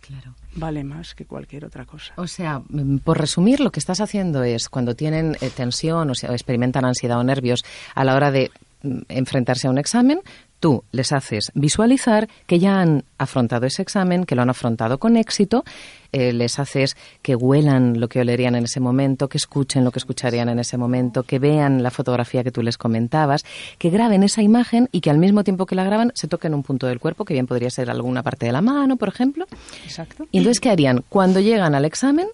claro 0.00 0.34
vale 0.54 0.84
más 0.84 1.14
que 1.14 1.24
cualquier 1.24 1.64
otra 1.64 1.84
cosa. 1.84 2.12
O 2.16 2.26
sea, 2.26 2.60
mm, 2.68 2.98
por 2.98 3.18
resumir, 3.18 3.60
lo 3.60 3.70
que 3.70 3.80
estás 3.80 4.00
haciendo 4.00 4.42
es 4.42 4.68
cuando 4.68 4.94
tienen 4.94 5.36
eh, 5.40 5.50
tensión 5.54 6.10
o, 6.10 6.14
sea, 6.14 6.32
experimentan 6.32 6.84
ansiedad 6.84 7.18
o 7.18 7.24
nervios 7.24 7.64
a 7.94 8.04
la 8.04 8.14
hora 8.14 8.30
de 8.30 8.50
mm, 8.82 9.00
enfrentarse 9.08 9.66
a 9.66 9.70
un 9.70 9.78
examen, 9.78 10.20
tú 10.60 10.84
les 10.92 11.12
haces 11.12 11.50
visualizar 11.54 12.28
que 12.46 12.58
ya 12.58 12.80
han 12.80 13.04
afrontado 13.18 13.66
ese 13.66 13.82
examen, 13.82 14.24
que 14.24 14.34
lo 14.36 14.42
han 14.42 14.50
afrontado 14.50 14.98
con 14.98 15.16
éxito, 15.16 15.64
eh, 16.12 16.32
les 16.32 16.58
haces 16.58 16.96
que 17.22 17.34
huelan 17.34 17.98
lo 17.98 18.08
que 18.08 18.20
olerían 18.20 18.54
en 18.54 18.64
ese 18.64 18.80
momento, 18.80 19.28
que 19.28 19.38
escuchen 19.38 19.84
lo 19.84 19.90
que 19.90 19.98
escucharían 19.98 20.48
en 20.48 20.58
ese 20.58 20.76
momento, 20.76 21.22
que 21.22 21.38
vean 21.38 21.82
la 21.82 21.90
fotografía 21.90 22.44
que 22.44 22.50
tú 22.50 22.62
les 22.62 22.76
comentabas, 22.76 23.44
que 23.78 23.90
graben 23.90 24.22
esa 24.22 24.42
imagen 24.42 24.88
y 24.92 25.00
que 25.00 25.10
al 25.10 25.18
mismo 25.18 25.44
tiempo 25.44 25.66
que 25.66 25.74
la 25.74 25.84
graban 25.84 26.12
se 26.14 26.28
toquen 26.28 26.54
un 26.54 26.62
punto 26.62 26.86
del 26.86 27.00
cuerpo, 27.00 27.24
que 27.24 27.34
bien 27.34 27.46
podría 27.46 27.70
ser 27.70 27.90
alguna 27.90 28.22
parte 28.22 28.46
de 28.46 28.52
la 28.52 28.60
mano, 28.60 28.96
por 28.96 29.08
ejemplo. 29.08 29.46
Exacto. 29.84 30.26
Y 30.30 30.38
entonces, 30.38 30.60
¿qué 30.60 30.70
harían? 30.70 31.04
Cuando 31.08 31.40
llegan 31.40 31.74
al 31.74 31.84
examen, 31.84 32.28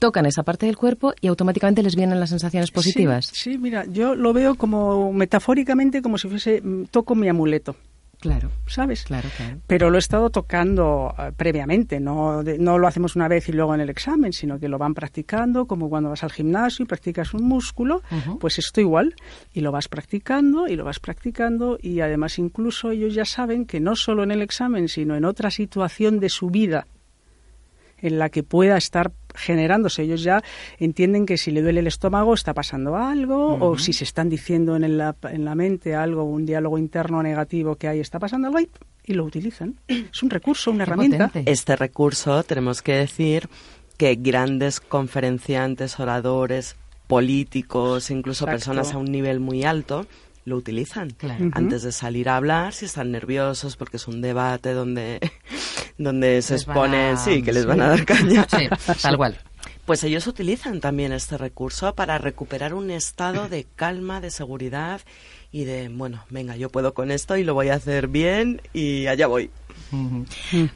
tocan 0.00 0.26
esa 0.26 0.42
parte 0.42 0.66
del 0.66 0.76
cuerpo 0.76 1.14
y 1.20 1.28
automáticamente 1.28 1.84
les 1.84 1.94
vienen 1.94 2.18
las 2.18 2.30
sensaciones 2.30 2.72
positivas. 2.72 3.30
Sí, 3.32 3.58
mira, 3.58 3.84
yo 3.84 4.16
lo 4.16 4.32
veo 4.32 4.56
como 4.56 5.12
metafóricamente 5.12 6.02
como 6.02 6.18
si 6.18 6.28
fuese 6.28 6.60
mm, 6.60 6.86
toco 6.86 7.14
mi 7.14 7.28
amuleto. 7.28 7.76
Claro. 8.18 8.50
¿Sabes? 8.66 9.04
Claro, 9.04 9.30
claro. 9.34 9.60
Pero 9.66 9.88
lo 9.88 9.96
he 9.96 9.98
estado 9.98 10.28
tocando 10.28 11.14
eh, 11.18 11.32
previamente, 11.34 12.00
no, 12.00 12.42
no 12.42 12.78
lo 12.78 12.86
hacemos 12.86 13.16
una 13.16 13.28
vez 13.28 13.48
y 13.48 13.52
luego 13.52 13.74
en 13.74 13.80
el 13.80 13.88
examen, 13.88 14.34
sino 14.34 14.58
que 14.58 14.68
lo 14.68 14.76
van 14.76 14.92
practicando, 14.92 15.66
como 15.66 15.88
cuando 15.88 16.10
vas 16.10 16.22
al 16.22 16.30
gimnasio 16.30 16.82
y 16.82 16.86
practicas 16.86 17.32
un 17.32 17.44
músculo, 17.44 18.02
pues 18.38 18.58
esto 18.58 18.82
igual, 18.82 19.14
y 19.54 19.62
lo 19.62 19.72
vas 19.72 19.88
practicando 19.88 20.68
y 20.68 20.76
lo 20.76 20.84
vas 20.84 21.00
practicando, 21.00 21.78
y 21.80 22.00
además 22.00 22.38
incluso 22.38 22.90
ellos 22.90 23.14
ya 23.14 23.24
saben 23.24 23.64
que 23.64 23.80
no 23.80 23.96
solo 23.96 24.22
en 24.22 24.32
el 24.32 24.42
examen, 24.42 24.88
sino 24.88 25.16
en 25.16 25.24
otra 25.24 25.50
situación 25.50 26.20
de 26.20 26.28
su 26.28 26.50
vida 26.50 26.86
en 28.02 28.18
la 28.18 28.28
que 28.28 28.42
pueda 28.42 28.76
estar 28.76 29.12
generándose. 29.34 30.02
Ellos 30.02 30.22
ya 30.22 30.42
entienden 30.78 31.26
que 31.26 31.36
si 31.36 31.50
le 31.50 31.62
duele 31.62 31.80
el 31.80 31.86
estómago 31.86 32.34
está 32.34 32.54
pasando 32.54 32.96
algo, 32.96 33.56
o 33.60 33.78
si 33.78 33.92
se 33.92 34.04
están 34.04 34.28
diciendo 34.28 34.76
en 34.76 34.98
la, 34.98 35.16
en 35.30 35.44
la 35.44 35.54
mente 35.54 35.94
algo, 35.94 36.24
un 36.24 36.46
diálogo 36.46 36.78
interno 36.78 37.22
negativo 37.22 37.76
que 37.76 37.88
hay, 37.88 38.00
está 38.00 38.18
pasando 38.18 38.48
algo, 38.48 38.60
y, 39.04 39.14
lo 39.14 39.24
utilizan. 39.24 39.76
Es 39.88 40.22
un 40.22 40.30
recurso, 40.30 40.70
una 40.70 40.84
herramienta. 40.84 41.30
Este 41.46 41.74
recurso, 41.76 42.42
tenemos 42.44 42.82
que 42.82 42.92
decir 42.92 43.48
que 43.96 44.14
grandes 44.14 44.80
conferenciantes, 44.80 45.98
oradores, 45.98 46.76
políticos, 47.06 48.10
incluso 48.10 48.46
personas 48.46 48.94
a 48.94 48.98
un 48.98 49.10
nivel 49.10 49.40
muy 49.40 49.64
alto, 49.64 50.06
lo 50.50 50.56
utilizan 50.56 51.14
antes 51.52 51.82
de 51.82 51.92
salir 51.92 52.28
a 52.28 52.36
hablar 52.36 52.74
si 52.74 52.84
están 52.84 53.10
nerviosos 53.10 53.76
porque 53.76 53.96
es 53.96 54.06
un 54.06 54.20
debate 54.20 54.74
donde 54.74 55.20
donde 55.98 56.42
se 56.42 56.56
exponen 56.56 57.16
sí 57.16 57.42
que 57.42 57.52
les 57.52 57.64
van 57.64 57.80
a 57.80 57.88
dar 57.88 58.04
caña. 58.04 58.46
Sí, 58.50 58.68
tal 59.02 59.16
cual. 59.16 59.38
Pues 59.86 60.04
ellos 60.04 60.28
utilizan 60.28 60.80
también 60.80 61.10
este 61.10 61.36
recurso 61.36 61.96
para 61.96 62.16
recuperar 62.16 62.74
un 62.74 62.92
estado 62.92 63.48
de 63.48 63.66
calma 63.74 64.20
de 64.20 64.30
seguridad 64.30 65.00
y 65.50 65.64
de 65.64 65.88
bueno 65.88 66.22
venga 66.30 66.54
yo 66.54 66.68
puedo 66.68 66.94
con 66.94 67.10
esto 67.10 67.36
y 67.36 67.42
lo 67.42 67.54
voy 67.54 67.70
a 67.70 67.74
hacer 67.74 68.06
bien 68.06 68.60
y 68.72 69.08
allá 69.08 69.26
voy. 69.26 69.50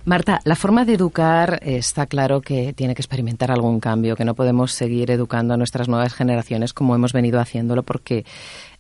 Marta, 0.05 0.41
la 0.45 0.57
forma 0.57 0.85
de 0.85 0.95
educar 0.95 1.61
está 1.63 2.07
claro 2.07 2.41
que 2.41 2.73
tiene 2.73 2.95
que 2.95 3.03
experimentar 3.03 3.53
algún 3.53 3.79
cambio, 3.79 4.17
que 4.17 4.25
no 4.25 4.35
podemos 4.35 4.73
seguir 4.73 5.11
educando 5.13 5.55
a 5.55 5.57
nuestras 5.57 5.89
nuevas 5.89 6.15
generaciones 6.15 6.73
como 6.73 6.97
hemos 6.97 7.13
venido 7.13 7.39
haciéndolo 7.39 7.85
porque 7.85 8.25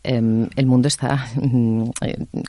Em, 0.05 0.49
el 0.55 0.67
mundo 0.67 0.87
está 0.87 1.27
mm, 1.35 1.85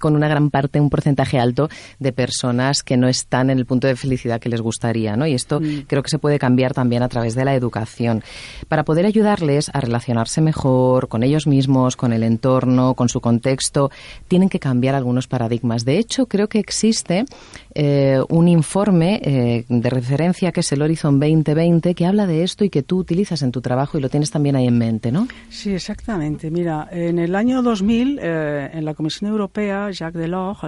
con 0.02 0.15
una 0.15 0.28
gran 0.28 0.50
parte, 0.50 0.82
un 0.82 0.89
porcentaje 0.89 1.39
alto 1.39 1.70
de 2.00 2.12
personas 2.12 2.84
que 2.84 2.98
no 2.98 3.08
están 3.08 3.50
en 3.50 3.58
el 3.58 3.65
punto 3.65 3.88
de 3.88 3.96
felicidad 3.96 4.41
que 4.41 4.50
les 4.50 4.60
gustaría, 4.60 5.15
¿no? 5.15 5.26
Y 5.26 5.34
esto 5.34 5.62
mm. 5.62 5.86
creo 5.88 6.04
que 6.04 6.10
se 6.10 6.20
puede 6.20 6.38
cambiar 6.38 6.74
también 6.74 7.02
a 7.02 7.08
través 7.08 7.34
de 7.34 7.46
la 7.46 7.56
educación. 7.56 8.24
Para 8.68 8.84
poder 8.84 9.06
ayudarles 9.06 9.72
a 9.74 9.80
relacionarse 9.80 10.41
mejor 10.41 11.08
con 11.08 11.24
ellos 11.24 11.48
mismos, 11.48 11.96
con 11.96 12.12
el 12.12 12.24
entorno, 12.24 12.94
con 12.94 13.08
su 13.08 13.22
contexto, 13.22 13.89
tienen 14.28 14.50
que 14.50 14.60
cambiar 14.60 14.94
algunos 14.96 15.28
paradigmas. 15.28 15.86
De 15.86 15.98
hecho, 15.98 16.26
creo 16.26 16.50
que 16.50 16.60
existe 16.60 17.24
eh, 17.74 18.20
un 18.28 18.50
informe 18.50 19.22
eh, 19.24 19.65
de 19.70 19.89
referencia 19.89 20.52
que 20.52 20.60
es 20.60 20.72
el 20.74 20.82
Horizon 20.82 21.22
2020 21.22 21.96
que 21.96 22.06
habla 22.06 22.28
de 22.28 22.44
esto 22.44 22.65
y 22.65 22.70
que 22.70 22.84
tú 22.84 22.98
utilizas 22.98 23.41
en 23.44 23.52
tu 23.54 23.62
trabajo 23.62 23.98
y 23.98 24.02
lo 24.02 24.10
tienes 24.10 24.30
también 24.30 24.58
ahí 24.58 24.68
en 24.68 24.78
mente, 24.78 25.12
¿no? 25.12 25.28
Sí, 25.50 25.74
exactamente. 25.74 26.52
Mira, 26.52 26.89
en 26.91 27.18
el 27.18 27.34
año 27.36 27.45
2000, 27.54 28.20
eh, 28.22 28.70
en 28.74 28.86
la 28.86 28.94
Comisión 28.94 29.32
Europea, 29.32 29.90
Jacques 29.92 30.22
Delors 30.22 30.60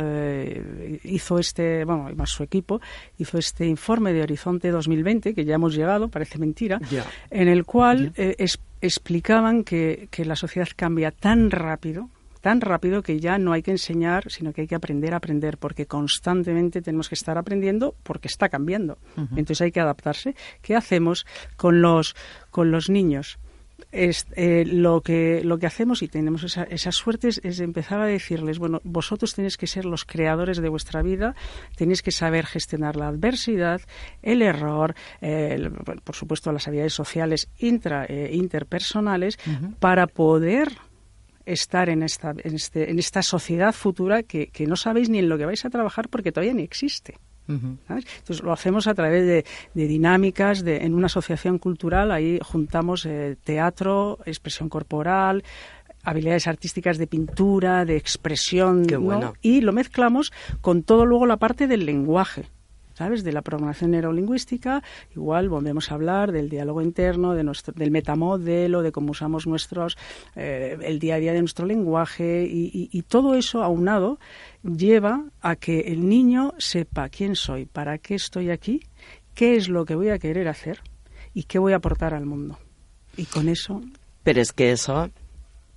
hizo 1.03 1.39
este, 1.39 1.85
bueno, 1.85 2.09
más 2.15 2.29
su 2.29 2.43
equipo, 2.43 2.81
hizo 3.17 3.37
este 3.37 3.65
informe 3.65 4.13
de 4.13 4.21
Horizonte 4.21 4.71
2020, 4.71 5.33
que 5.33 5.45
ya 5.45 5.55
hemos 5.55 5.75
llegado, 5.75 6.07
parece 6.09 6.37
mentira, 6.37 6.79
en 7.29 7.47
el 7.47 7.65
cual 7.65 8.13
explicaban 8.81 9.63
que, 9.63 10.07
que 10.11 10.25
la 10.25 10.35
sociedad 10.35 10.67
cambia 10.75 11.11
tan 11.11 11.51
rápido 11.51 12.09
tan 12.47 12.61
rápido 12.61 13.01
que 13.01 13.19
ya 13.19 13.37
no 13.37 13.51
hay 13.51 13.61
que 13.61 13.71
enseñar, 13.71 14.31
sino 14.31 14.53
que 14.53 14.61
hay 14.61 14.67
que 14.67 14.75
aprender 14.75 15.13
a 15.13 15.17
aprender, 15.17 15.57
porque 15.57 15.85
constantemente 15.85 16.81
tenemos 16.81 17.09
que 17.09 17.15
estar 17.15 17.37
aprendiendo 17.37 17.93
porque 18.03 18.29
está 18.29 18.47
cambiando. 18.47 18.97
Entonces 19.17 19.61
hay 19.61 19.71
que 19.73 19.81
adaptarse. 19.81 20.33
¿Qué 20.61 20.73
hacemos 20.73 21.25
con 21.57 21.81
los, 21.81 22.15
con 22.49 22.71
los 22.71 22.89
niños? 22.89 23.37
Eh, 23.91 24.65
lo 24.65 25.01
que 25.01 25.43
lo 25.43 25.59
que 25.59 25.67
hacemos 25.67 26.01
y 26.01 26.07
tenemos 26.07 26.43
esa, 26.43 26.63
esa 26.63 26.91
suerte 26.91 27.29
es, 27.29 27.59
empezar 27.59 28.01
a 28.01 28.05
decirles 28.05 28.57
bueno 28.57 28.81
vosotros 28.83 29.35
tenéis 29.35 29.55
que 29.55 29.67
ser 29.67 29.85
los 29.85 30.03
creadores 30.03 30.57
de 30.57 30.67
vuestra 30.67 31.03
vida 31.03 31.35
tenéis 31.75 32.01
que 32.01 32.11
saber 32.11 32.47
gestionar 32.47 32.95
la 32.95 33.07
adversidad 33.07 33.81
el 34.23 34.41
error 34.41 34.95
por 36.03 36.15
supuesto 36.15 36.51
las 36.51 36.67
habilidades 36.67 36.93
sociales 36.93 37.49
intra 37.59 38.05
e 38.05 38.35
interpersonales 38.35 39.37
para 39.79 40.07
poder 40.07 40.69
estar 41.45 41.89
en 41.89 42.03
esta, 42.03 42.31
en, 42.31 42.55
este, 42.55 42.91
en 42.91 42.99
esta 42.99 43.23
sociedad 43.23 43.73
futura 43.73 44.23
que, 44.23 44.47
que, 44.47 44.67
no 44.67 44.75
sabéis 44.75 45.09
ni 45.09 45.19
en 45.19 45.29
lo 45.29 45.37
que 45.37 45.45
vais 45.45 45.63
a 45.65 45.69
trabajar 45.69 46.09
porque 46.09 46.31
todavía 46.31 46.53
ni 46.53 46.63
existe. 46.63 47.15
Entonces 47.47 48.43
lo 48.43 48.51
hacemos 48.51 48.87
a 48.87 48.93
través 48.93 49.25
de, 49.25 49.45
de, 49.73 49.87
dinámicas, 49.87 50.63
de, 50.63 50.77
en 50.85 50.93
una 50.93 51.05
asociación 51.05 51.59
cultural, 51.59 52.11
ahí 52.11 52.39
juntamos 52.43 53.05
eh, 53.05 53.37
teatro, 53.43 54.19
expresión 54.25 54.69
corporal, 54.69 55.43
habilidades 56.03 56.47
artísticas 56.47 56.97
de 56.97 57.07
pintura, 57.07 57.85
de 57.85 57.97
expresión, 57.97 58.85
y 59.41 59.61
lo 59.61 59.73
mezclamos 59.73 60.31
con 60.61 60.83
todo 60.83 61.05
luego 61.05 61.25
la 61.25 61.37
parte 61.37 61.67
del 61.67 61.85
lenguaje. 61.85 62.45
¿Sabes? 62.97 63.23
De 63.23 63.31
la 63.31 63.43
programación 63.43 63.91
neurolingüística, 63.91 64.81
igual 65.15 65.49
volvemos 65.49 65.91
a 65.91 65.93
hablar 65.93 66.31
del 66.31 66.49
diálogo 66.49 66.81
interno, 66.81 67.35
de 67.35 67.43
nuestro, 67.43 67.71
del 67.75 67.91
metamodelo, 67.91 68.81
de 68.81 68.91
cómo 68.91 69.11
usamos 69.11 69.45
nuestros, 69.45 69.99
eh, 70.35 70.75
el 70.81 70.97
día 70.97 71.15
a 71.15 71.19
día 71.19 71.31
de 71.31 71.41
nuestro 71.41 71.67
lenguaje 71.67 72.47
y, 72.49 72.87
todo 73.07 73.35
eso 73.35 73.63
aunado 73.63 74.19
lleva 74.63 75.23
a 75.41 75.55
que 75.55 75.81
el 75.81 76.09
niño 76.09 76.55
sepa 76.57 77.07
quién 77.09 77.35
soy, 77.35 77.65
para 77.65 77.99
qué 77.99 78.15
estoy 78.15 78.49
aquí, 78.49 78.81
qué 79.35 79.55
es 79.55 79.69
lo 79.69 79.85
que 79.85 79.95
voy 79.95 80.09
a 80.09 80.17
querer 80.17 80.47
hacer 80.47 80.81
y 81.35 81.43
qué 81.43 81.59
voy 81.59 81.73
a 81.73 81.77
aportar 81.77 82.15
al 82.15 82.25
mundo. 82.25 82.57
Y 83.15 83.25
con 83.25 83.47
eso... 83.47 83.81
Pero 84.23 84.41
es 84.41 84.51
que 84.51 84.71
eso, 84.71 85.09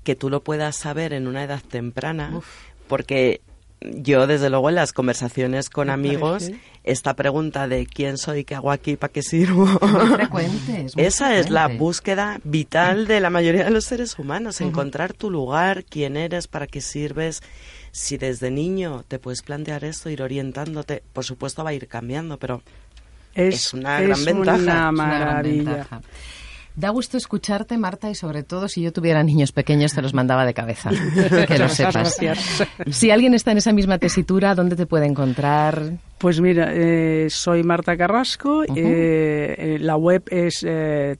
que 0.02 0.16
tú 0.16 0.30
lo 0.30 0.42
puedas 0.42 0.74
saber 0.74 1.12
en 1.12 1.28
una 1.28 1.44
edad 1.44 1.62
temprana, 1.62 2.40
porque 2.88 3.42
yo, 3.80 4.26
desde 4.26 4.50
luego, 4.50 4.68
en 4.68 4.74
las 4.74 4.92
conversaciones 4.92 5.70
con 5.70 5.88
amigos, 5.90 6.50
esta 6.82 7.14
pregunta 7.14 7.68
de 7.68 7.86
quién 7.86 8.16
soy, 8.16 8.44
qué 8.44 8.54
hago 8.54 8.70
aquí, 8.70 8.96
para 8.96 9.12
qué 9.12 9.22
sirvo. 9.22 9.68
Esa 10.96 11.36
es 11.36 11.50
la 11.50 11.68
búsqueda 11.68 12.40
vital 12.44 13.06
de 13.06 13.20
la 13.20 13.30
mayoría 13.30 13.64
de 13.64 13.70
los 13.70 13.84
seres 13.84 14.18
humanos, 14.18 14.60
encontrar 14.60 15.12
tu 15.12 15.30
lugar, 15.30 15.84
quién 15.84 16.16
eres, 16.16 16.48
para 16.48 16.66
qué 16.66 16.80
sirves. 16.80 17.42
Si 17.92 18.16
desde 18.16 18.50
niño 18.50 19.04
te 19.08 19.18
puedes 19.18 19.42
plantear 19.42 19.84
esto, 19.84 20.10
ir 20.10 20.22
orientándote, 20.22 21.02
por 21.12 21.24
supuesto 21.24 21.64
va 21.64 21.70
a 21.70 21.74
ir 21.74 21.88
cambiando, 21.88 22.38
pero 22.38 22.62
es, 23.34 23.74
una 23.74 24.00
gran 24.00 24.24
ventaja. 24.24 24.58
Una 24.58 24.92
maravilla. 24.92 25.86
Da 26.76 26.90
gusto 26.90 27.16
escucharte, 27.16 27.76
Marta, 27.78 28.10
y 28.10 28.14
sobre 28.14 28.42
todo 28.42 28.68
si 28.68 28.82
yo 28.82 28.92
tuviera 28.92 29.22
niños 29.22 29.52
pequeños 29.52 29.92
te 29.92 30.02
los 30.02 30.14
mandaba 30.14 30.44
de 30.44 30.54
cabeza. 30.54 30.90
que 31.48 31.58
lo 31.58 31.68
sepas. 31.68 32.18
Si 32.90 33.10
alguien 33.10 33.34
está 33.34 33.52
en 33.52 33.58
esa 33.58 33.72
misma 33.72 33.98
tesitura, 33.98 34.54
¿dónde 34.54 34.76
te 34.76 34.86
puede 34.86 35.06
encontrar? 35.06 35.98
Pues 36.18 36.40
mira, 36.40 36.70
eh, 36.72 37.28
soy 37.30 37.62
Marta 37.62 37.96
Carrasco. 37.96 38.62
Eh, 38.64 38.68
eh, 38.76 39.78
la 39.80 39.96
web 39.96 40.22
es 40.30 40.64
eh, 40.66 41.16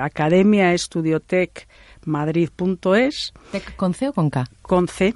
Academia 0.00 0.72
Estudiotec 0.72 1.67
madrid.es. 2.08 3.32
¿Con 3.76 3.94
C 3.94 4.08
o 4.08 4.12
con 4.12 4.30
K? 4.30 4.48
Con 4.62 4.88
C, 4.88 5.14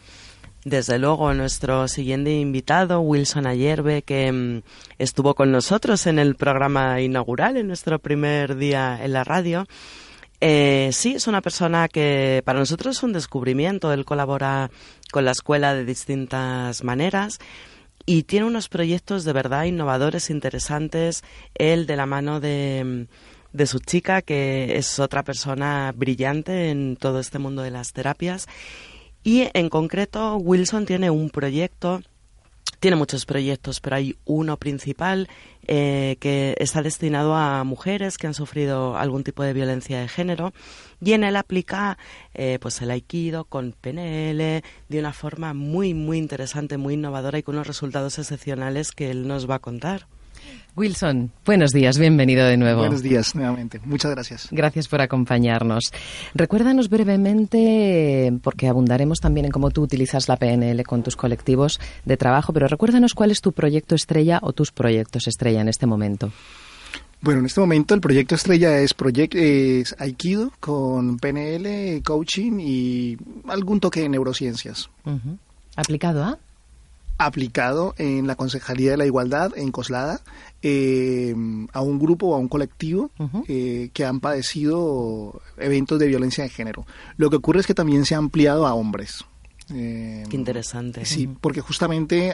Desde 0.64 0.98
luego, 0.98 1.32
nuestro 1.32 1.88
siguiente 1.88 2.38
invitado, 2.38 3.00
Wilson 3.00 3.46
Ayerbe, 3.46 4.02
que 4.02 4.30
mm, 4.30 4.62
estuvo 4.98 5.34
con 5.34 5.50
nosotros 5.50 6.06
en 6.06 6.18
el 6.18 6.34
programa 6.34 7.00
inaugural, 7.00 7.56
en 7.56 7.66
nuestro 7.66 7.98
primer 7.98 8.56
día 8.56 8.98
en 9.02 9.14
la 9.14 9.24
radio, 9.24 9.66
eh, 10.40 10.90
sí, 10.92 11.14
es 11.14 11.26
una 11.26 11.42
persona 11.42 11.88
que 11.88 12.42
para 12.44 12.58
nosotros 12.58 12.96
es 12.96 13.02
un 13.02 13.12
descubrimiento. 13.12 13.92
Él 13.92 14.04
colabora 14.04 14.70
con 15.12 15.24
la 15.24 15.32
escuela 15.32 15.74
de 15.74 15.84
distintas 15.84 16.82
maneras 16.82 17.38
y 18.06 18.22
tiene 18.22 18.46
unos 18.46 18.68
proyectos 18.68 19.24
de 19.24 19.32
verdad 19.32 19.64
innovadores, 19.64 20.30
interesantes. 20.30 21.22
Él 21.54 21.86
de 21.86 21.96
la 21.96 22.06
mano 22.06 22.40
de, 22.40 23.06
de 23.52 23.66
su 23.66 23.80
chica, 23.80 24.22
que 24.22 24.76
es 24.76 24.98
otra 24.98 25.22
persona 25.22 25.92
brillante 25.94 26.70
en 26.70 26.96
todo 26.96 27.20
este 27.20 27.38
mundo 27.38 27.62
de 27.62 27.70
las 27.70 27.92
terapias. 27.92 28.46
Y 29.22 29.48
en 29.52 29.68
concreto, 29.68 30.36
Wilson 30.36 30.86
tiene 30.86 31.10
un 31.10 31.28
proyecto 31.28 32.00
tiene 32.80 32.96
muchos 32.96 33.26
proyectos, 33.26 33.80
pero 33.80 33.96
hay 33.96 34.16
uno 34.24 34.56
principal 34.56 35.28
eh, 35.68 36.16
que 36.18 36.56
está 36.58 36.82
destinado 36.82 37.36
a 37.36 37.62
mujeres 37.62 38.18
que 38.18 38.26
han 38.26 38.34
sufrido 38.34 38.96
algún 38.96 39.22
tipo 39.22 39.42
de 39.42 39.52
violencia 39.52 40.00
de 40.00 40.08
género 40.08 40.52
y 41.00 41.12
en 41.12 41.22
él 41.22 41.36
aplica 41.36 41.98
eh, 42.34 42.58
pues 42.60 42.80
el 42.80 42.90
aikido 42.90 43.44
con 43.44 43.72
PNL 43.72 44.62
de 44.88 44.98
una 44.98 45.12
forma 45.12 45.52
muy 45.54 45.92
muy 45.94 46.18
interesante, 46.18 46.78
muy 46.78 46.94
innovadora 46.94 47.38
y 47.38 47.42
con 47.42 47.54
unos 47.54 47.66
resultados 47.66 48.18
excepcionales 48.18 48.92
que 48.92 49.10
él 49.10 49.28
nos 49.28 49.48
va 49.48 49.56
a 49.56 49.60
contar. 49.60 50.06
Wilson, 50.76 51.32
buenos 51.44 51.72
días, 51.72 51.98
bienvenido 51.98 52.46
de 52.46 52.56
nuevo. 52.56 52.80
Buenos 52.80 53.02
días 53.02 53.34
nuevamente, 53.34 53.80
muchas 53.84 54.10
gracias. 54.12 54.48
Gracias 54.50 54.88
por 54.88 55.00
acompañarnos. 55.00 55.92
Recuérdanos 56.34 56.88
brevemente, 56.88 58.32
porque 58.42 58.68
abundaremos 58.68 59.18
también 59.18 59.46
en 59.46 59.52
cómo 59.52 59.70
tú 59.70 59.82
utilizas 59.82 60.28
la 60.28 60.36
PNL 60.36 60.82
con 60.84 61.02
tus 61.02 61.16
colectivos 61.16 61.80
de 62.04 62.16
trabajo, 62.16 62.52
pero 62.52 62.68
recuérdanos 62.68 63.14
cuál 63.14 63.30
es 63.30 63.40
tu 63.40 63.52
proyecto 63.52 63.94
estrella 63.94 64.38
o 64.42 64.52
tus 64.52 64.70
proyectos 64.70 65.26
estrella 65.26 65.60
en 65.60 65.68
este 65.68 65.86
momento. 65.86 66.30
Bueno, 67.22 67.40
en 67.40 67.46
este 67.46 67.60
momento 67.60 67.94
el 67.94 68.00
proyecto 68.00 68.34
estrella 68.34 68.78
es, 68.78 68.94
proyecto 68.94 69.36
es 69.36 69.94
Aikido 69.98 70.52
con 70.58 71.18
PNL, 71.18 72.02
coaching 72.02 72.58
y 72.60 73.18
algún 73.48 73.80
toque 73.80 74.00
de 74.00 74.08
neurociencias. 74.08 74.88
¿Aplicado 75.76 76.24
a? 76.24 76.38
Aplicado 77.20 77.94
en 77.98 78.26
la 78.26 78.34
Concejalía 78.34 78.92
de 78.92 78.96
la 78.96 79.04
Igualdad 79.04 79.52
en 79.56 79.70
Coslada 79.72 80.22
eh, 80.62 81.34
a 81.72 81.80
un 81.82 81.98
grupo 81.98 82.28
o 82.28 82.34
a 82.34 82.38
un 82.38 82.48
colectivo 82.48 83.10
eh, 83.46 83.90
que 83.92 84.06
han 84.06 84.20
padecido 84.20 85.42
eventos 85.58 85.98
de 85.98 86.06
violencia 86.06 86.44
de 86.44 86.50
género. 86.50 86.86
Lo 87.18 87.28
que 87.28 87.36
ocurre 87.36 87.60
es 87.60 87.66
que 87.66 87.74
también 87.74 88.06
se 88.06 88.14
ha 88.14 88.18
ampliado 88.18 88.66
a 88.66 88.74
hombres. 88.74 89.24
Eh, 89.72 90.24
Qué 90.30 90.36
interesante. 90.36 91.04
Sí, 91.04 91.28
porque 91.40 91.60
justamente 91.60 92.32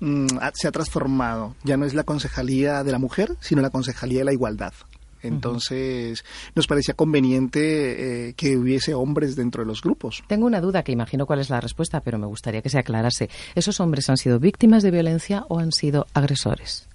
mm, 0.00 0.26
se 0.52 0.68
ha 0.68 0.72
transformado. 0.72 1.56
Ya 1.64 1.78
no 1.78 1.86
es 1.86 1.94
la 1.94 2.04
Concejalía 2.04 2.84
de 2.84 2.92
la 2.92 2.98
Mujer, 2.98 3.36
sino 3.40 3.62
la 3.62 3.70
Concejalía 3.70 4.18
de 4.18 4.24
la 4.26 4.32
Igualdad. 4.34 4.74
Entonces, 5.22 6.24
nos 6.54 6.66
parecía 6.66 6.94
conveniente 6.94 8.28
eh, 8.28 8.34
que 8.34 8.56
hubiese 8.56 8.94
hombres 8.94 9.36
dentro 9.36 9.62
de 9.62 9.66
los 9.66 9.82
grupos. 9.82 10.22
Tengo 10.26 10.46
una 10.46 10.60
duda 10.60 10.82
que 10.82 10.92
imagino 10.92 11.26
cuál 11.26 11.40
es 11.40 11.50
la 11.50 11.60
respuesta, 11.60 12.00
pero 12.00 12.18
me 12.18 12.26
gustaría 12.26 12.62
que 12.62 12.70
se 12.70 12.78
aclarase. 12.78 13.28
¿Esos 13.54 13.80
hombres 13.80 14.08
han 14.10 14.16
sido 14.16 14.38
víctimas 14.38 14.82
de 14.82 14.90
violencia 14.90 15.44
o 15.48 15.58
han 15.58 15.72
sido 15.72 16.06
agresores? 16.14 16.88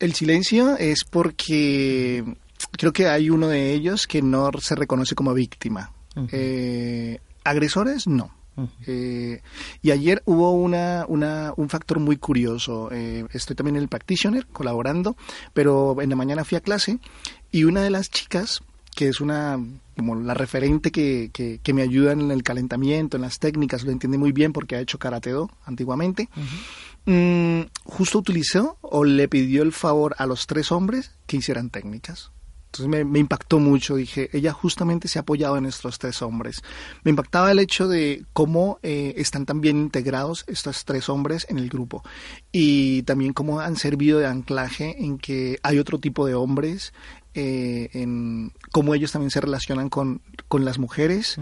El 0.00 0.14
silencio 0.14 0.76
es 0.76 1.04
porque 1.04 2.24
creo 2.72 2.92
que 2.92 3.06
hay 3.06 3.30
uno 3.30 3.48
de 3.48 3.72
ellos 3.72 4.06
que 4.06 4.22
no 4.22 4.50
se 4.60 4.74
reconoce 4.74 5.14
como 5.14 5.34
víctima. 5.34 5.92
Eh, 6.30 7.18
agresores, 7.44 8.06
no. 8.06 8.30
Eh, 8.86 9.40
y 9.82 9.90
ayer 9.90 10.22
hubo 10.26 10.52
una, 10.52 11.04
un 11.08 11.68
factor 11.68 11.98
muy 11.98 12.16
curioso. 12.16 12.90
Eh, 12.92 13.26
estoy 13.32 13.56
también 13.56 13.76
en 13.76 13.82
el 13.82 13.88
practitioner 13.88 14.46
colaborando, 14.46 15.16
pero 15.52 16.00
en 16.00 16.10
la 16.10 16.16
mañana 16.16 16.44
fui 16.44 16.56
a 16.56 16.60
clase 16.60 16.98
y 17.50 17.64
una 17.64 17.82
de 17.82 17.90
las 17.90 18.10
chicas, 18.10 18.62
que 18.94 19.08
es 19.08 19.20
una 19.20 19.58
como 19.96 20.16
la 20.16 20.34
referente 20.34 20.90
que, 20.90 21.30
que, 21.32 21.72
me 21.72 21.82
ayuda 21.82 22.12
en 22.12 22.30
el 22.30 22.42
calentamiento, 22.42 23.16
en 23.16 23.22
las 23.22 23.38
técnicas, 23.38 23.84
lo 23.84 23.92
entiende 23.92 24.18
muy 24.18 24.32
bien 24.32 24.52
porque 24.52 24.74
ha 24.74 24.80
hecho 24.80 24.98
karate 24.98 25.30
do 25.30 25.50
antiguamente, 25.64 26.28
mm, 27.06 27.60
justo 27.84 28.18
utilizó 28.18 28.76
o 28.80 29.04
le 29.04 29.28
pidió 29.28 29.62
el 29.62 29.72
favor 29.72 30.16
a 30.18 30.26
los 30.26 30.48
tres 30.48 30.72
hombres 30.72 31.12
que 31.26 31.36
hicieran 31.36 31.70
técnicas. 31.70 32.32
Entonces 32.76 33.06
me, 33.06 33.18
impactó 33.20 33.60
mucho, 33.60 33.94
dije, 33.94 34.30
ella 34.32 34.52
justamente 34.52 35.06
se 35.06 35.20
ha 35.20 35.22
apoyado 35.22 35.56
en 35.56 35.64
estos 35.64 36.00
tres 36.00 36.22
hombres. 36.22 36.62
Me 37.04 37.10
impactaba 37.10 37.52
el 37.52 37.60
hecho 37.60 37.86
de 37.86 38.24
cómo 38.32 38.80
eh, 38.82 39.14
están 39.16 39.46
tan 39.46 39.60
bien 39.60 39.76
integrados 39.76 40.44
estos 40.48 40.84
tres 40.84 41.08
hombres 41.08 41.46
en 41.48 41.58
el 41.58 41.68
grupo. 41.68 42.02
Y 42.50 43.02
también 43.02 43.32
cómo 43.32 43.60
han 43.60 43.76
servido 43.76 44.18
de 44.18 44.26
anclaje 44.26 45.04
en 45.04 45.18
que 45.18 45.60
hay 45.62 45.78
otro 45.78 46.00
tipo 46.00 46.26
de 46.26 46.34
hombres, 46.34 46.92
eh, 47.34 47.90
en 47.92 48.52
cómo 48.72 48.92
ellos 48.94 49.12
también 49.12 49.30
se 49.30 49.40
relacionan 49.40 49.88
con, 49.88 50.20
con 50.48 50.64
las 50.64 50.78
mujeres 50.78 51.38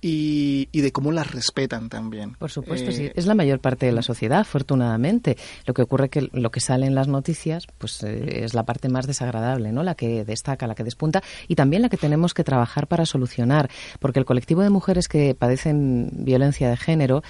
y, 0.00 0.68
y, 0.70 0.80
de 0.80 0.92
cómo 0.92 1.12
las 1.12 1.30
respetan 1.30 1.88
también. 1.88 2.34
Por 2.34 2.50
supuesto, 2.50 2.92
sí. 2.92 3.06
Eh, 3.06 3.12
es 3.16 3.26
la 3.26 3.34
mayor 3.34 3.60
parte 3.60 3.86
de 3.86 3.92
la 3.92 4.02
sociedad, 4.02 4.40
afortunadamente. 4.40 5.36
Lo 5.66 5.74
que 5.74 5.82
ocurre 5.82 6.08
que 6.08 6.28
lo 6.32 6.50
que 6.50 6.60
sale 6.60 6.86
en 6.86 6.94
las 6.94 7.08
noticias 7.08 7.66
pues 7.78 8.02
eh, 8.02 8.44
es 8.44 8.54
la 8.54 8.64
parte 8.64 8.88
más 8.88 9.06
desagradable, 9.06 9.72
¿no? 9.72 9.82
La 9.82 9.94
que 9.94 10.24
destaca, 10.24 10.66
la 10.66 10.74
que 10.74 10.84
despunta 10.84 11.22
y 11.48 11.56
también 11.56 11.82
la 11.82 11.88
que 11.88 11.96
tenemos 11.96 12.34
que 12.34 12.44
trabajar 12.44 12.86
para 12.86 13.06
solucionar, 13.06 13.70
porque 13.98 14.18
el 14.18 14.24
colectivo 14.24 14.62
de 14.62 14.70
mujeres 14.70 15.08
que 15.08 15.34
padecen 15.34 16.10
violencia 16.12 16.70
de 16.70 16.76
género 16.76 17.22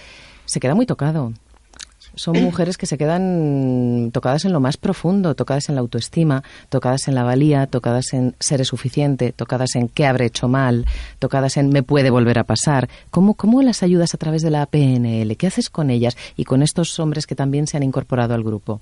se 0.44 0.60
queda 0.60 0.74
muy 0.74 0.86
tocado 0.86 1.32
son 2.14 2.40
mujeres 2.42 2.76
que 2.76 2.86
se 2.86 2.98
quedan 2.98 4.10
tocadas 4.12 4.44
en 4.44 4.52
lo 4.52 4.60
más 4.60 4.76
profundo, 4.76 5.34
tocadas 5.34 5.68
en 5.68 5.74
la 5.74 5.80
autoestima, 5.80 6.42
tocadas 6.68 7.08
en 7.08 7.14
la 7.14 7.22
valía, 7.22 7.66
tocadas 7.66 8.12
en 8.12 8.34
ser 8.40 8.64
suficiente, 8.64 9.32
tocadas 9.32 9.74
en 9.76 9.88
qué 9.88 10.06
habré 10.06 10.26
hecho 10.26 10.48
mal, 10.48 10.86
tocadas 11.18 11.56
en 11.56 11.70
me 11.70 11.82
puede 11.82 12.10
volver 12.10 12.38
a 12.38 12.44
pasar. 12.44 12.88
¿Cómo, 13.10 13.34
¿Cómo 13.34 13.62
las 13.62 13.82
ayudas 13.82 14.14
a 14.14 14.18
través 14.18 14.42
de 14.42 14.50
la 14.50 14.66
PNL? 14.66 15.36
¿Qué 15.36 15.46
haces 15.46 15.70
con 15.70 15.90
ellas 15.90 16.16
y 16.36 16.44
con 16.44 16.62
estos 16.62 16.98
hombres 16.98 17.26
que 17.26 17.34
también 17.34 17.66
se 17.66 17.76
han 17.76 17.82
incorporado 17.82 18.34
al 18.34 18.42
grupo? 18.42 18.80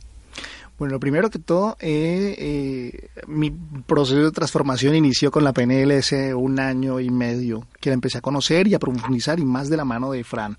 Bueno, 0.78 0.92
lo 0.92 1.00
primero 1.00 1.30
que 1.30 1.38
todo, 1.38 1.76
eh, 1.80 2.34
eh, 2.38 3.08
mi 3.26 3.50
proceso 3.50 4.24
de 4.24 4.30
transformación 4.30 4.94
inició 4.94 5.30
con 5.30 5.42
la 5.42 5.54
PNL 5.54 5.90
hace 5.92 6.34
un 6.34 6.60
año 6.60 7.00
y 7.00 7.08
medio, 7.08 7.66
que 7.80 7.88
la 7.88 7.94
empecé 7.94 8.18
a 8.18 8.20
conocer 8.20 8.68
y 8.68 8.74
a 8.74 8.78
profundizar 8.78 9.40
y 9.40 9.44
más 9.46 9.70
de 9.70 9.78
la 9.78 9.86
mano 9.86 10.10
de 10.10 10.22
Fran. 10.22 10.58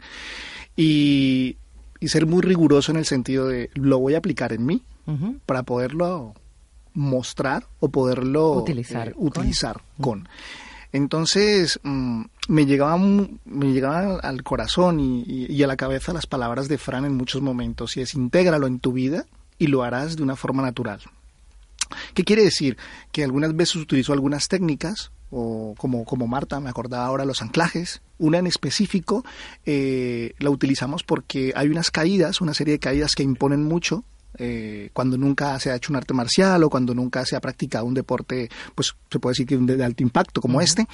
Y 0.75 1.57
y 1.99 2.09
ser 2.09 2.25
muy 2.25 2.41
riguroso 2.41 2.91
en 2.91 2.97
el 2.97 3.05
sentido 3.05 3.47
de 3.47 3.69
lo 3.73 3.99
voy 3.99 4.15
a 4.15 4.19
aplicar 4.19 4.53
en 4.53 4.65
mí 4.65 4.83
para 5.45 5.63
poderlo 5.63 6.33
mostrar 6.93 7.65
o 7.79 7.89
poderlo 7.89 8.53
utilizar, 8.53 9.09
eh, 9.09 9.13
utilizar 9.15 9.81
con. 10.01 10.27
Entonces 10.91 11.79
mm, 11.83 12.23
me 12.49 12.65
llegaban 12.65 13.39
me 13.45 13.71
llegaban 13.71 14.19
al 14.21 14.43
corazón 14.43 14.99
y, 14.99 15.63
a 15.63 15.67
la 15.67 15.77
cabeza 15.77 16.13
las 16.13 16.27
palabras 16.27 16.67
de 16.67 16.77
Fran 16.77 17.05
en 17.05 17.15
muchos 17.15 17.41
momentos 17.41 17.95
y 17.97 18.01
es 18.01 18.15
intégralo 18.15 18.67
en 18.67 18.79
tu 18.79 18.93
vida 18.93 19.25
y 19.57 19.67
lo 19.67 19.83
harás 19.83 20.17
de 20.17 20.23
una 20.23 20.35
forma 20.35 20.61
natural. 20.61 20.99
¿Qué 22.13 22.23
quiere 22.23 22.43
decir? 22.43 22.77
Que 23.11 23.23
algunas 23.23 23.55
veces 23.55 23.77
utilizo 23.77 24.11
algunas 24.11 24.49
técnicas 24.49 25.11
o 25.29 25.75
como, 25.77 26.05
como 26.05 26.27
Marta, 26.27 26.59
me 26.59 26.69
acordaba 26.69 27.05
ahora 27.05 27.25
los 27.25 27.41
anclajes. 27.41 28.01
Una 28.17 28.39
en 28.39 28.47
específico 28.47 29.23
eh, 29.65 30.33
la 30.39 30.49
utilizamos 30.49 31.03
porque 31.03 31.53
hay 31.55 31.67
unas 31.67 31.91
caídas, 31.91 32.41
una 32.41 32.53
serie 32.53 32.73
de 32.73 32.79
caídas 32.79 33.13
que 33.15 33.23
imponen 33.23 33.63
mucho 33.63 34.03
eh, 34.39 34.89
cuando 34.93 35.17
nunca 35.17 35.59
se 35.59 35.71
ha 35.71 35.75
hecho 35.75 35.91
un 35.91 35.97
arte 35.97 36.13
marcial 36.13 36.63
o 36.63 36.69
cuando 36.69 36.93
nunca 36.93 37.25
se 37.25 37.35
ha 37.35 37.41
practicado 37.41 37.85
un 37.85 37.93
deporte, 37.93 38.49
pues 38.75 38.95
se 39.09 39.19
puede 39.19 39.31
decir 39.31 39.47
que 39.47 39.57
de, 39.57 39.83
alto 39.83 40.03
impacto 40.03 40.41
como 40.41 40.61
este, 40.61 40.87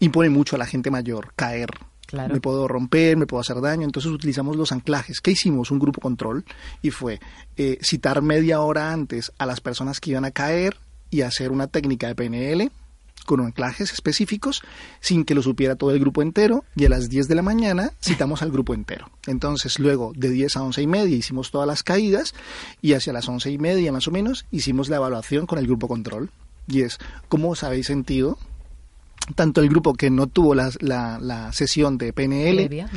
impone 0.00 0.28
mucho 0.28 0.56
a 0.56 0.58
la 0.58 0.66
gente 0.66 0.90
mayor 0.90 1.32
caer. 1.36 1.70
Me 2.10 2.40
puedo 2.40 2.66
romper, 2.66 3.18
me 3.18 3.26
puedo 3.26 3.42
hacer 3.42 3.60
daño, 3.60 3.84
entonces 3.84 4.10
utilizamos 4.10 4.56
los 4.56 4.72
anclajes. 4.72 5.20
¿Qué 5.20 5.32
hicimos? 5.32 5.70
Un 5.70 5.78
grupo 5.78 6.00
control 6.00 6.42
y 6.80 6.90
fue 6.90 7.20
eh, 7.58 7.78
citar 7.82 8.22
media 8.22 8.60
hora 8.62 8.92
antes 8.92 9.30
a 9.36 9.44
las 9.44 9.60
personas 9.60 10.00
que 10.00 10.12
iban 10.12 10.24
a 10.24 10.30
caer 10.30 10.78
y 11.10 11.20
hacer 11.20 11.52
una 11.52 11.66
técnica 11.66 12.06
de 12.08 12.14
PNL 12.14 12.72
con 13.28 13.40
anclajes 13.40 13.92
específicos 13.92 14.62
sin 15.00 15.26
que 15.26 15.34
lo 15.34 15.42
supiera 15.42 15.76
todo 15.76 15.90
el 15.90 16.00
grupo 16.00 16.22
entero 16.22 16.64
y 16.74 16.86
a 16.86 16.88
las 16.88 17.10
10 17.10 17.28
de 17.28 17.34
la 17.34 17.42
mañana 17.42 17.92
citamos 18.02 18.40
al 18.40 18.50
grupo 18.50 18.72
entero. 18.72 19.10
Entonces 19.26 19.78
luego 19.78 20.12
de 20.16 20.30
10 20.30 20.56
a 20.56 20.62
11 20.62 20.80
y 20.80 20.86
media 20.86 21.14
hicimos 21.14 21.50
todas 21.50 21.68
las 21.68 21.82
caídas 21.82 22.34
y 22.80 22.94
hacia 22.94 23.12
las 23.12 23.28
11 23.28 23.50
y 23.50 23.58
media 23.58 23.92
más 23.92 24.08
o 24.08 24.10
menos 24.10 24.46
hicimos 24.50 24.88
la 24.88 24.96
evaluación 24.96 25.44
con 25.46 25.58
el 25.58 25.66
grupo 25.66 25.88
control. 25.88 26.30
Y 26.66 26.80
es 26.80 26.98
cómo 27.28 27.50
os 27.50 27.64
habéis 27.64 27.86
sentido 27.86 28.38
tanto 29.34 29.60
el 29.60 29.68
grupo 29.68 29.92
que 29.92 30.08
no 30.08 30.26
tuvo 30.26 30.54
la, 30.54 30.70
la, 30.80 31.52
sesión 31.52 31.98
de 31.98 32.14
PNL 32.14 32.88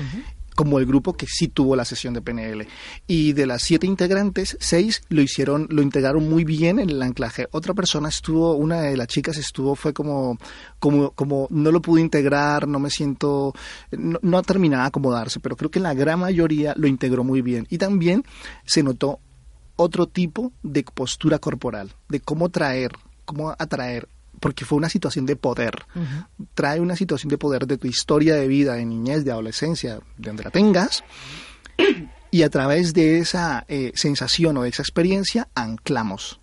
como 0.56 0.80
el 0.80 0.86
grupo 0.86 1.14
que 1.14 1.28
sí 1.28 1.48
tuvo 1.48 1.76
la 1.76 1.86
sesión 1.86 2.14
de 2.14 2.22
PNL. 2.22 2.68
Y 3.08 3.34
de 3.34 3.46
las 3.46 3.62
siete 3.62 3.88
integrantes, 3.88 4.58
seis 4.60 5.02
lo 5.10 5.22
hicieron, 5.22 5.68
lo 5.70 5.82
integraron 5.82 6.30
muy 6.30 6.44
bien 6.44 6.80
en 6.80 6.90
el 6.90 7.02
anclaje. 7.02 7.48
Otra 7.52 7.74
persona 7.74 8.10
estuvo, 8.10 8.56
una 8.56 8.82
de 8.82 8.98
las 8.98 9.08
chicas 9.08 9.38
estuvo, 9.38 9.76
fue 9.76 9.94
como, 9.94 10.38
como, 10.80 11.12
como 11.12 11.48
no 11.50 11.72
lo 11.72 11.82
pude 11.82 12.02
integrar, 12.02 12.68
no 12.68 12.80
me 12.80 12.90
siento, 12.90 13.54
no, 13.92 14.20
no 14.22 14.38
ha 14.38 14.44
terminado 14.44 14.84
de 14.84 14.88
acomodarse, 14.88 15.40
pero 15.40 15.56
creo 15.56 15.72
que 15.72 15.80
la 15.80 15.94
gran 15.94 16.20
mayoría 16.20 16.74
lo 16.78 16.88
integró 16.88 17.24
muy 17.24 17.42
bien. 17.42 17.68
Y 17.70 17.78
también 17.78 18.24
se 18.66 18.84
notó 18.84 19.20
otro 19.76 20.08
tipo 20.08 20.52
de 20.64 20.84
postura 20.84 21.40
corporal, 21.40 21.94
de 22.10 22.20
cómo 22.20 22.50
traer, 22.50 22.92
cómo 23.26 23.56
atraer 23.58 24.08
porque 24.42 24.66
fue 24.66 24.78
una 24.78 24.90
situación 24.90 25.26
de 25.26 25.38
poder. 25.38 25.86
Trae 26.54 26.82
una 26.82 26.98
situación 26.98 27.30
de 27.30 27.38
poder 27.38 27.68
de 27.68 27.78
tu 27.78 27.88
historia 27.88 28.36
de 28.36 28.48
vida, 28.48 28.74
de 28.74 28.86
niñez, 28.86 29.24
de 29.24 29.32
adolescencia, 29.32 30.00
de 30.18 30.28
donde 30.28 30.44
la 30.44 30.50
tengas, 30.50 31.06
y 32.32 32.42
a 32.42 32.50
través 32.50 32.94
de 32.94 33.20
esa 33.20 33.64
eh, 33.70 33.94
sensación 33.96 34.58
o 34.58 34.64
de 34.64 34.70
esa 34.70 34.82
experiencia 34.82 35.48
anclamos. 35.56 36.41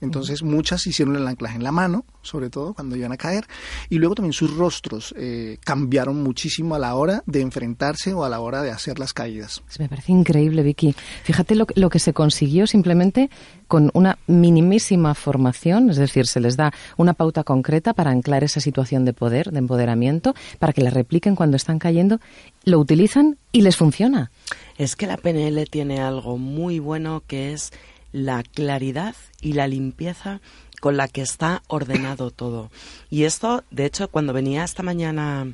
Entonces 0.00 0.42
muchas 0.42 0.86
hicieron 0.86 1.16
el 1.16 1.26
anclaje 1.26 1.56
en 1.56 1.64
la 1.64 1.72
mano, 1.72 2.04
sobre 2.22 2.50
todo 2.50 2.74
cuando 2.74 2.96
iban 2.96 3.12
a 3.12 3.16
caer, 3.16 3.44
y 3.88 3.98
luego 3.98 4.14
también 4.14 4.32
sus 4.32 4.56
rostros 4.56 5.14
eh, 5.16 5.58
cambiaron 5.64 6.22
muchísimo 6.22 6.74
a 6.74 6.78
la 6.78 6.94
hora 6.94 7.22
de 7.26 7.40
enfrentarse 7.40 8.12
o 8.12 8.24
a 8.24 8.28
la 8.28 8.40
hora 8.40 8.62
de 8.62 8.70
hacer 8.70 8.98
las 8.98 9.12
caídas. 9.12 9.62
Me 9.78 9.88
parece 9.88 10.12
increíble, 10.12 10.62
Vicky. 10.62 10.94
Fíjate 11.24 11.54
lo, 11.54 11.66
lo 11.74 11.90
que 11.90 11.98
se 11.98 12.12
consiguió 12.12 12.66
simplemente 12.66 13.30
con 13.68 13.90
una 13.94 14.18
minimísima 14.26 15.14
formación, 15.14 15.90
es 15.90 15.96
decir, 15.96 16.26
se 16.26 16.40
les 16.40 16.56
da 16.56 16.72
una 16.96 17.14
pauta 17.14 17.44
concreta 17.44 17.94
para 17.94 18.10
anclar 18.10 18.42
esa 18.42 18.60
situación 18.60 19.04
de 19.04 19.12
poder, 19.12 19.52
de 19.52 19.58
empoderamiento, 19.58 20.34
para 20.58 20.72
que 20.72 20.82
la 20.82 20.90
repliquen 20.90 21.36
cuando 21.36 21.56
están 21.56 21.78
cayendo, 21.78 22.20
lo 22.64 22.78
utilizan 22.78 23.38
y 23.52 23.62
les 23.62 23.76
funciona. 23.76 24.30
Es 24.76 24.96
que 24.96 25.06
la 25.06 25.16
PNL 25.16 25.64
tiene 25.70 26.00
algo 26.00 26.38
muy 26.38 26.78
bueno 26.78 27.22
que 27.26 27.52
es 27.52 27.72
la 28.12 28.42
claridad 28.42 29.14
y 29.40 29.52
la 29.54 29.66
limpieza 29.66 30.40
con 30.80 30.96
la 30.96 31.08
que 31.08 31.22
está 31.22 31.62
ordenado 31.68 32.30
todo. 32.30 32.70
Y 33.10 33.24
esto, 33.24 33.64
de 33.70 33.84
hecho, 33.84 34.08
cuando 34.08 34.32
venía 34.32 34.64
esta 34.64 34.82
mañana 34.82 35.46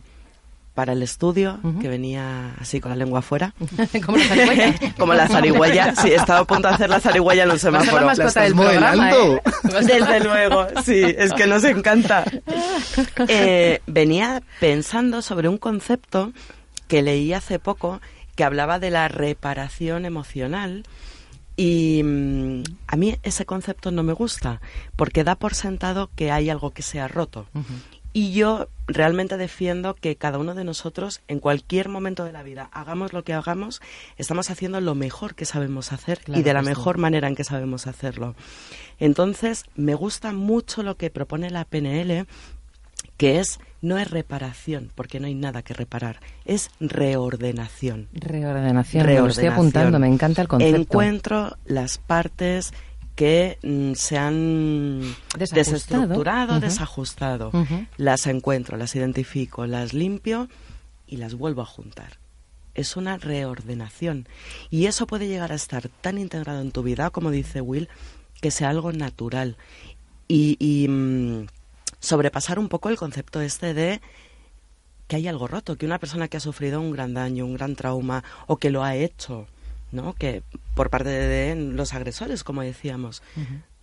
para 0.76 0.92
el 0.92 1.02
estudio, 1.02 1.58
que 1.80 1.88
venía 1.88 2.54
así 2.60 2.80
con 2.80 2.90
la 2.90 2.96
lengua 2.96 3.20
afuera. 3.20 3.54
Como 4.04 4.18
la 4.18 4.24
zarigüeya. 4.24 4.74
Como 4.98 5.14
la 5.14 5.26
zarigüeya. 5.26 5.96
Sí, 5.96 6.12
estaba 6.12 6.40
a 6.40 6.44
punto 6.44 6.68
de 6.68 6.74
hacer 6.74 6.90
la 6.90 7.00
zarigüeya 7.00 7.44
en 7.44 7.50
un 7.50 7.58
semáforo. 7.58 8.00
la 8.00 8.06
mascota 8.06 8.42
del 8.42 8.54
programa, 8.54 9.10
¿eh? 9.10 9.40
Desde 9.62 10.20
luego, 10.20 10.66
sí, 10.84 11.02
es 11.02 11.32
que 11.32 11.46
nos 11.46 11.64
encanta. 11.64 12.24
Eh, 13.26 13.80
venía 13.86 14.42
pensando 14.60 15.22
sobre 15.22 15.48
un 15.48 15.56
concepto 15.56 16.32
que 16.88 17.00
leí 17.00 17.32
hace 17.32 17.58
poco 17.58 18.02
que 18.34 18.44
hablaba 18.44 18.78
de 18.78 18.90
la 18.90 19.08
reparación 19.08 20.04
emocional. 20.04 20.84
Y 21.56 22.02
mm, 22.02 22.62
a 22.86 22.96
mí 22.96 23.16
ese 23.22 23.46
concepto 23.46 23.90
no 23.90 24.02
me 24.02 24.12
gusta, 24.12 24.60
porque 24.94 25.24
da 25.24 25.36
por 25.36 25.54
sentado 25.54 26.10
que 26.14 26.30
hay 26.30 26.50
algo 26.50 26.70
que 26.70 26.82
se 26.82 27.00
ha 27.00 27.08
roto. 27.08 27.46
Y 28.12 28.32
yo 28.32 28.68
realmente 28.86 29.36
defiendo 29.36 29.94
que 29.94 30.16
cada 30.16 30.38
uno 30.38 30.54
de 30.54 30.64
nosotros, 30.64 31.20
en 31.28 31.38
cualquier 31.38 31.90
momento 31.90 32.24
de 32.24 32.32
la 32.32 32.42
vida, 32.42 32.70
hagamos 32.72 33.12
lo 33.12 33.24
que 33.24 33.34
hagamos, 33.34 33.82
estamos 34.16 34.48
haciendo 34.48 34.80
lo 34.80 34.94
mejor 34.94 35.34
que 35.34 35.44
sabemos 35.44 35.92
hacer 35.92 36.20
Claro 36.20 36.40
y 36.40 36.42
de 36.42 36.54
la 36.54 36.62
sí. 36.62 36.68
mejor 36.68 36.96
manera 36.96 37.28
en 37.28 37.34
que 37.34 37.44
sabemos 37.44 37.86
hacerlo. 37.86 38.34
Entonces, 38.98 39.64
me 39.74 39.94
gusta 39.94 40.32
mucho 40.32 40.82
lo 40.82 40.96
que 40.96 41.10
propone 41.10 41.50
la 41.50 41.66
PNL, 41.66 42.26
que 43.18 43.38
es 43.38 43.60
no 43.82 43.98
es 43.98 44.10
reparación, 44.10 44.90
porque 44.94 45.20
no 45.20 45.26
hay 45.26 45.34
nada 45.34 45.62
que 45.62 45.74
reparar, 45.74 46.20
es 46.44 46.70
reordenación. 46.80 48.08
Reordenación, 48.12 49.06
me 49.06 49.14
lo 49.14 49.26
estoy 49.28 49.46
apuntando, 49.46 49.98
me 49.98 50.08
encanta 50.08 50.42
el 50.42 50.48
concepto. 50.48 50.76
Encuentro 50.76 51.56
las 51.66 51.98
partes 51.98 52.72
que 53.14 53.58
mm, 53.62 53.94
se 53.94 54.18
han 54.18 55.00
Desajustado. 55.38 55.58
desestructurado, 55.58 56.60
desajustado. 56.60 57.50
Las 57.96 58.26
encuentro, 58.26 58.76
las 58.76 58.94
identifico, 58.94 59.66
las 59.66 59.92
limpio 59.94 60.48
y 61.06 61.16
las 61.16 61.34
vuelvo 61.34 61.62
a 61.62 61.66
juntar. 61.66 62.18
Es 62.74 62.96
una 62.96 63.16
reordenación. 63.16 64.28
Y 64.68 64.84
eso 64.84 65.06
puede 65.06 65.28
llegar 65.28 65.50
a 65.50 65.54
estar 65.54 65.88
tan 65.88 66.18
integrado 66.18 66.60
en 66.60 66.72
tu 66.72 66.82
vida, 66.82 67.08
como 67.08 67.30
dice 67.30 67.62
Will, 67.62 67.88
que 68.42 68.50
sea 68.50 68.68
algo 68.68 68.92
natural. 68.92 69.56
Y, 70.28 70.56
y, 70.58 70.86
mm, 70.88 71.46
sobrepasar 72.00 72.58
un 72.58 72.68
poco 72.68 72.88
el 72.88 72.96
concepto 72.96 73.40
este 73.40 73.74
de 73.74 74.00
que 75.06 75.16
hay 75.16 75.28
algo 75.28 75.46
roto, 75.46 75.76
que 75.76 75.86
una 75.86 75.98
persona 75.98 76.28
que 76.28 76.36
ha 76.36 76.40
sufrido 76.40 76.80
un 76.80 76.90
gran 76.90 77.14
daño, 77.14 77.44
un 77.46 77.54
gran 77.54 77.76
trauma, 77.76 78.24
o 78.46 78.56
que 78.56 78.70
lo 78.70 78.82
ha 78.82 78.96
hecho, 78.96 79.46
¿no? 79.92 80.14
Que 80.14 80.42
por 80.74 80.90
parte 80.90 81.10
de 81.10 81.54
los 81.54 81.94
agresores, 81.94 82.42
como 82.42 82.62
decíamos. 82.62 83.22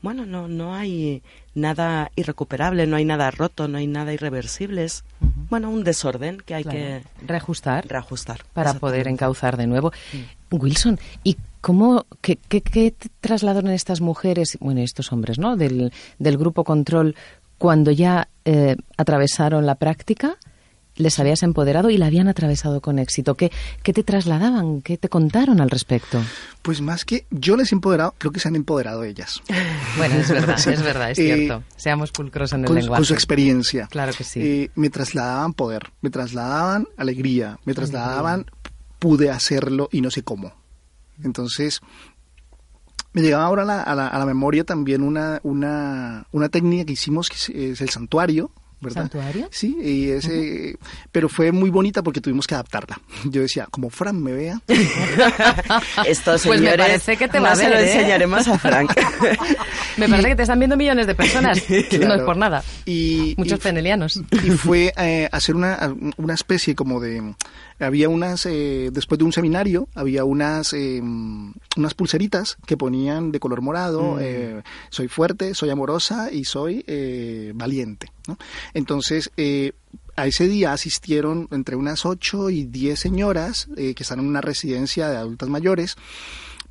Bueno, 0.02 0.26
no, 0.26 0.50
no 0.50 0.76
hay 0.76 1.24
nada 1.56 2.12
irrecuperable, 2.18 2.88
no 2.88 2.98
hay 2.98 3.06
nada 3.06 3.32
roto, 3.32 3.70
no 3.70 3.78
hay 3.78 3.88
nada 3.88 4.12
irreversible. 4.12 4.84
Es, 4.84 5.06
bueno, 5.50 5.70
un 5.70 5.86
desorden 5.86 6.42
que 6.46 6.56
hay 6.56 6.64
Claro. 6.64 6.78
que 6.78 7.04
reajustar 7.26 7.88
reajustar. 7.88 8.44
para 8.52 8.74
poder 8.74 9.08
encauzar 9.08 9.56
de 9.56 9.66
nuevo. 9.66 9.94
Wilson, 10.52 11.00
¿y 11.24 11.38
cómo, 11.62 12.06
qué, 12.20 12.36
qué, 12.36 12.60
qué 12.60 12.94
trasladaron 13.22 13.72
estas 13.72 14.02
mujeres, 14.02 14.58
bueno, 14.60 14.82
estos 14.82 15.14
hombres, 15.14 15.40
¿no? 15.40 15.56
Del, 15.56 15.94
del 16.20 16.38
grupo 16.38 16.66
control 16.66 17.16
cuando 17.58 17.92
ya 17.92 18.28
eh, 18.46 18.76
atravesaron 18.98 19.66
la 19.66 19.76
práctica, 19.76 20.38
les 20.96 21.18
habías 21.18 21.42
empoderado 21.42 21.90
y 21.90 21.98
la 21.98 22.06
habían 22.06 22.28
atravesado 22.28 22.80
con 22.80 23.00
éxito. 23.00 23.34
¿Qué, 23.36 23.52
¿Qué 23.82 23.94
te 23.94 24.04
trasladaban? 24.04 24.82
¿Qué 24.82 24.96
te 24.98 25.10
contaron 25.10 25.60
al 25.60 25.72
respecto? 25.72 26.22
Pues 26.62 26.82
más 26.82 27.04
que 27.04 27.26
yo 27.32 27.58
les 27.58 27.72
he 27.72 27.76
empoderado, 27.76 28.14
creo 28.20 28.32
que 28.32 28.40
se 28.40 28.48
han 28.50 28.56
empoderado 28.56 29.04
ellas. 29.04 29.42
Bueno, 29.98 30.16
es 30.16 30.30
verdad, 30.30 30.56
es 30.58 30.84
verdad, 30.84 31.12
es 31.12 31.20
Eh, 31.20 31.36
cierto. 31.36 31.64
Seamos 31.76 32.12
pulcros 32.12 32.52
en 32.54 32.62
el 32.62 32.66
Con, 32.68 32.76
lenguaje. 32.76 33.00
con 33.00 33.06
su 33.06 33.14
experiencia. 33.14 33.88
Claro 33.92 34.12
que 34.16 34.24
sí. 34.24 34.40
Eh, 34.42 34.72
me 34.76 34.90
trasladaban 34.90 35.54
poder, 35.54 35.92
me 36.02 36.10
trasladaban 36.10 36.88
alegría, 36.98 37.60
me 37.66 37.74
trasladaban 37.74 38.46
pude 39.00 39.30
hacerlo 39.32 39.90
y 39.92 40.02
no 40.02 40.10
sé 40.12 40.24
cómo. 40.24 40.54
Entonces, 41.24 41.82
me 43.14 43.22
llegaba 43.22 43.46
ahora 43.46 43.62
a 43.64 43.66
la, 43.66 43.82
a 43.82 43.96
la- 43.96 44.08
a 44.08 44.20
la 44.20 44.26
memoria 44.26 44.64
también 44.64 45.02
una, 45.04 45.40
una, 45.44 46.26
una 46.32 46.50
técnica 46.50 46.86
que 46.86 46.94
hicimos 46.94 47.30
que 47.30 47.36
es, 47.72 47.82
el 47.82 47.90
santuario. 47.90 48.52
¿verdad? 48.82 49.04
¿Santuario? 49.04 49.48
Sí, 49.50 49.78
y 49.82 50.10
ese, 50.10 50.76
pero 51.10 51.30
fue 51.30 51.54
muy 51.54 51.70
bonita 51.70 52.04
porque 52.04 52.20
tuvimos 52.20 52.46
que 52.48 52.54
adaptarla. 52.56 53.00
Yo 53.24 53.42
decía, 53.42 53.66
como 53.72 53.90
Fran 53.90 54.22
me 54.22 54.34
vea, 54.34 54.60
Estos 56.06 56.46
Pues 56.46 56.60
me 56.60 56.68
señores, 56.68 56.86
parece 56.86 57.18
que 57.18 57.28
te 57.28 57.40
va 57.40 57.48
no 57.48 57.54
a 57.54 57.56
se 57.56 57.64
ver, 57.70 57.72
lo 57.72 57.80
¿eh? 57.80 57.94
enseñaremos 57.94 58.48
a 58.48 58.58
Frank. 58.60 58.92
Me 59.98 60.10
parece 60.10 60.30
que 60.30 60.36
te 60.36 60.42
están 60.42 60.60
viendo 60.60 60.76
millones 60.76 61.06
de 61.08 61.14
personas. 61.16 61.62
No 61.70 62.14
es 62.16 62.22
por 62.24 62.36
nada. 62.36 62.64
y, 62.86 63.36
Muchos 63.38 63.60
y- 63.60 63.62
penelianos. 63.62 64.20
y 64.32 64.50
fue 64.52 64.92
eh, 64.98 65.30
hacer 65.32 65.56
una, 65.56 65.94
una 66.18 66.34
especie 66.34 66.76
como 66.76 67.00
de 67.00 67.36
había 67.84 68.10
unas 68.10 68.46
eh, 68.46 68.90
después 68.92 69.20
de 69.20 69.26
un 69.26 69.34
seminario 69.34 69.88
había 69.94 70.24
unas 70.24 70.74
eh, 70.74 71.02
unas 71.02 71.94
pulseritas 71.94 72.58
que 72.66 72.78
ponían 72.78 73.32
de 73.32 73.40
color 73.40 73.62
morado 73.62 74.20
eh, 74.20 74.64
soy 74.90 75.08
fuerte 75.08 75.54
soy 75.54 75.70
amorosa 75.70 76.32
y 76.32 76.46
soy 76.46 76.84
eh, 76.88 77.52
valiente 77.56 78.12
¿no? 78.28 78.38
entonces 78.74 79.32
eh, 79.38 79.74
a 80.16 80.28
ese 80.28 80.48
día 80.48 80.74
asistieron 80.74 81.48
entre 81.52 81.76
unas 81.76 82.06
8 82.06 82.50
y 82.52 82.66
10 82.66 83.00
señoras 83.00 83.68
que 83.76 83.96
están 83.98 84.20
en 84.20 84.28
una 84.28 84.42
residencia 84.42 85.10
de 85.10 85.18
adultas 85.18 85.50
mayores 85.50 85.98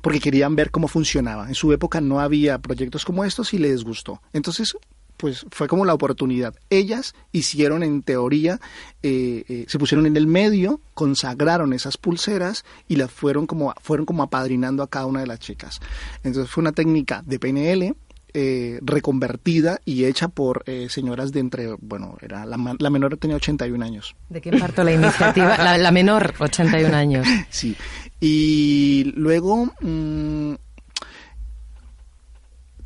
porque 0.03 0.19
querían 0.19 0.57
ver 0.57 0.69
cómo 0.69 0.89
funcionaba. 0.89 1.47
En 1.47 1.55
su 1.55 1.71
época 1.71 2.01
no 2.01 2.19
había 2.19 2.59
proyectos 2.59 3.05
como 3.05 3.23
estos 3.23 3.53
y 3.53 3.57
les 3.57 3.85
gustó. 3.85 4.21
Entonces, 4.33 4.75
pues 5.23 5.45
fue 5.51 5.69
como 5.69 5.85
la 5.85 5.93
oportunidad. 5.93 6.53
Ellas 6.69 7.15
hicieron 7.31 7.81
en 7.81 8.03
teoría, 8.03 8.59
eh, 9.03 9.45
eh, 9.47 9.63
se 9.69 9.79
pusieron 9.79 10.05
en 10.05 10.17
el 10.17 10.27
medio, 10.27 10.81
consagraron 10.93 11.71
esas 11.71 11.95
pulseras 11.95 12.65
y 12.89 12.97
las 12.97 13.09
fueron 13.09 13.47
como, 13.47 13.73
fueron 13.81 14.05
como 14.05 14.23
apadrinando 14.23 14.83
a 14.83 14.89
cada 14.89 15.05
una 15.05 15.21
de 15.21 15.27
las 15.27 15.39
chicas. 15.39 15.79
Entonces 16.25 16.51
fue 16.51 16.61
una 16.61 16.73
técnica 16.73 17.23
de 17.25 17.39
PNL. 17.39 17.95
eh, 18.33 18.79
reconvertida 18.81 19.79
y 19.85 20.03
hecha 20.05 20.27
por 20.27 20.63
eh, 20.65 20.87
señoras 20.89 21.31
de 21.31 21.39
entre, 21.39 21.75
bueno, 21.79 22.17
era 22.19 22.45
la, 22.45 22.57
menor 22.57 23.15
tenía 23.17 23.37
81 23.37 23.85
años. 23.85 24.15
¿De 24.27 24.41
quién 24.41 24.59
parto 24.59 24.83
la 24.83 24.91
iniciativa? 24.91 25.55
La, 25.57 25.77
la 25.77 25.91
menor, 25.91 26.33
81 26.37 26.93
años. 26.95 27.25
Sí. 27.49 27.77
Y 28.19 29.13
luego, 29.15 29.71
mm, 29.79 30.55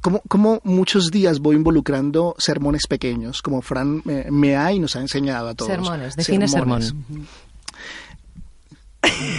como, 0.08 0.22
como 0.30 0.62
muchos 0.63 1.12
días 1.12 1.39
voy 1.39 1.58
involucrando 1.58 2.34
sermones 2.38 2.88
pequeños, 2.88 3.41
como 3.41 3.62
Fran 3.62 4.02
me, 4.06 4.26
me 4.32 4.56
ha 4.56 4.72
y 4.72 4.80
nos 4.80 4.96
ha 4.96 5.02
enseñado 5.02 5.50
a 5.50 5.54
todos. 5.54 5.70
Sermones, 5.70 6.15
define 6.15 6.48
Sermones. 6.48 6.86
sermón. 6.88 7.28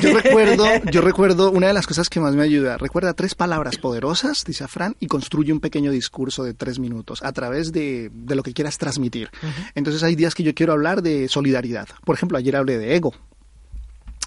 Yo 0.03 0.15
recuerdo, 0.19 0.67
yo 0.93 1.01
recuerdo 1.01 1.51
una 1.51 1.69
de 1.69 1.73
las 1.73 1.87
cosas 1.87 2.09
que 2.09 2.21
más 2.21 2.35
me 2.35 2.43
ayuda. 2.43 2.77
Recuerda 2.77 3.15
tres 3.15 3.35
palabras 3.35 3.77
poderosas, 3.79 4.45
dice 4.45 4.67
Fran, 4.69 4.95
y 5.01 5.07
construye 5.07 5.53
un 5.53 5.61
pequeño 5.61 5.91
discurso 5.91 6.45
de 6.45 6.53
tres 6.55 6.79
minutos 6.79 7.23
a 7.23 7.33
través 7.33 7.73
de, 7.73 8.11
de 8.13 8.35
lo 8.35 8.43
que 8.43 8.53
quieras 8.53 8.77
transmitir. 8.79 9.31
Entonces 9.75 10.03
hay 10.03 10.17
días 10.17 10.35
que 10.35 10.43
yo 10.43 10.55
quiero 10.55 10.73
hablar 10.75 11.03
de 11.03 11.29
solidaridad. 11.29 11.89
Por 12.05 12.15
ejemplo, 12.15 12.37
ayer 12.39 12.57
hablé 12.57 12.77
de 12.79 12.95
ego. 12.95 13.15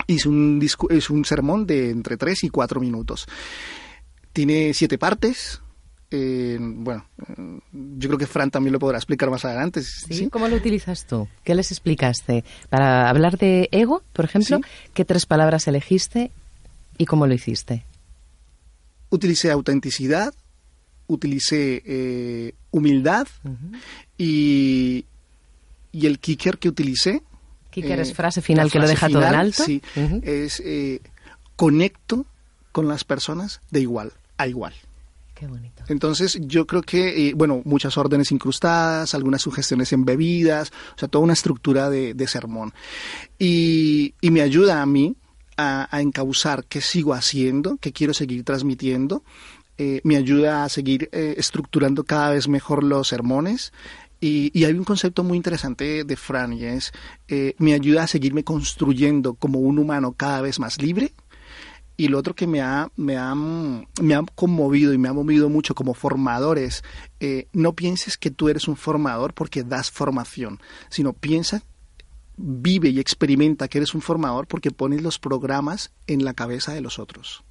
Hice 0.08 0.28
un, 0.30 0.60
discu- 0.60 0.92
es 0.92 1.10
un 1.10 1.24
sermón 1.26 1.66
de 1.68 1.92
entre 1.92 2.18
tres 2.18 2.44
y 2.44 2.50
cuatro 2.50 2.80
minutos. 2.80 3.28
Tiene 4.34 4.74
siete 4.74 4.98
partes. 4.98 5.62
Eh, 6.12 6.58
bueno, 6.60 7.06
eh, 7.28 7.60
yo 7.72 8.10
creo 8.10 8.18
que 8.20 8.28
Fran 8.28 8.52
también 8.52 8.74
lo 8.74 8.80
podrá 8.80 8.98
explicar 8.98 9.30
más 9.30 9.46
adelante. 9.46 9.82
¿Sí? 9.82 10.14
¿sí? 10.14 10.30
¿Cómo 10.30 10.48
lo 10.50 10.58
utilizas 10.58 11.06
tú? 11.08 11.28
¿Qué 11.44 11.56
les 11.56 11.72
explicaste? 11.72 12.44
Para 12.70 13.10
hablar 13.10 13.38
de 13.38 13.70
ego, 13.72 14.04
por 14.14 14.26
ejemplo, 14.26 14.58
Sí. 14.58 14.64
¿qué 14.94 15.06
tres 15.06 15.26
palabras 15.26 15.68
elegiste 15.68 16.32
y 16.98 17.06
cómo 17.06 17.28
lo 17.28 17.34
hiciste? 17.34 17.86
utilicé 19.14 19.52
autenticidad, 19.52 20.34
utilicé 21.08 21.84
eh, 21.86 22.56
humildad 22.72 23.28
y, 24.18 25.06
y 25.92 26.06
el 26.08 26.18
kicker 26.20 26.58
que 26.58 26.70
utilicé. 26.70 27.22
Kicker 27.72 28.00
eh, 28.00 28.04
es 28.04 28.14
frase 28.14 28.42
final 28.42 28.72
que 28.72 28.80
lo 28.80 28.88
deja 28.88 29.10
todo 29.10 29.26
en 29.26 29.36
alto. 29.36 29.64
Sí, 29.66 29.82
es 30.24 30.62
eh, 30.64 31.02
conecto 31.58 32.26
con 32.72 32.88
las 32.88 33.04
personas 33.04 33.60
de 33.70 33.82
igual 33.82 34.14
a 34.38 34.48
igual. 34.48 34.74
Qué 35.42 35.48
bonito. 35.48 35.84
Entonces, 35.88 36.38
yo 36.40 36.68
creo 36.68 36.84
que, 36.84 37.30
eh, 37.30 37.34
bueno, 37.34 37.64
muchas 37.66 37.98
órdenes 37.98 38.32
incrustadas, 38.32 39.16
algunas 39.16 39.42
sugestiones 39.42 39.92
embebidas, 39.92 40.72
o 40.96 41.00
sea, 41.00 41.08
toda 41.08 41.24
una 41.24 41.34
estructura 41.34 41.90
de, 41.90 42.28
sermón. 42.28 42.74
Y, 43.40 44.14
me 44.22 44.42
ayuda 44.42 44.84
a 44.84 44.86
mí 44.86 45.16
a, 45.58 45.90
encauzar 46.00 46.66
qué 46.66 46.80
sigo 46.80 47.16
haciendo, 47.16 47.78
qué 47.78 47.92
quiero 47.92 48.14
seguir 48.14 48.44
transmitiendo. 48.44 49.24
Eh, 49.80 50.02
me 50.04 50.16
ayuda 50.16 50.64
a 50.64 50.70
seguir 50.70 51.10
eh, 51.12 51.34
estructurando 51.38 52.04
cada 52.04 52.30
vez 52.30 52.48
mejor 52.48 52.84
los 52.84 53.08
sermones. 53.08 53.74
Y, 54.20 54.52
y, 54.54 54.66
hay 54.66 54.74
un 54.74 54.84
concepto 54.84 55.24
muy 55.24 55.38
interesante 55.38 56.04
de 56.04 56.16
Fran 56.18 56.54
y 56.54 56.66
es, 56.66 56.92
me 57.58 57.74
ayuda 57.74 58.04
a 58.04 58.08
seguirme 58.08 58.44
construyendo 58.44 59.34
como 59.34 59.58
un 59.58 59.80
humano 59.80 60.12
cada 60.12 60.42
vez 60.42 60.60
más 60.60 60.80
libre, 60.80 61.14
y 62.02 62.08
lo 62.08 62.18
otro 62.18 62.34
que 62.34 62.48
me 62.48 62.62
ha, 62.62 62.90
me 62.96 63.16
ha, 63.16 63.36
me 63.36 64.16
ha 64.16 64.24
conmovido 64.34 64.92
y 64.92 64.98
me 64.98 65.08
ha 65.08 65.14
movido 65.14 65.50
mucho 65.50 65.76
como 65.76 65.94
formador 65.94 66.58
es, 66.58 66.84
eh, 67.20 67.46
no 67.54 67.74
pienses 67.74 68.18
que 68.18 68.32
tú 68.32 68.50
eres 68.50 68.68
un 68.68 68.76
formador 68.76 69.36
porque 69.36 69.62
das 69.62 69.92
formación, 69.92 70.60
sino 70.90 71.14
piensa, 71.14 71.62
vive 72.38 72.90
y 72.90 73.00
experimenta 73.00 73.68
que 73.68 73.78
eres 73.78 73.94
un 73.94 74.02
formador 74.02 74.48
porque 74.48 74.72
pones 74.72 75.04
los 75.04 75.20
programas 75.20 75.92
en 76.08 76.26
la 76.26 76.34
cabeza 76.34 76.74
de 76.74 76.82
los 76.82 76.98
otros. 76.98 77.44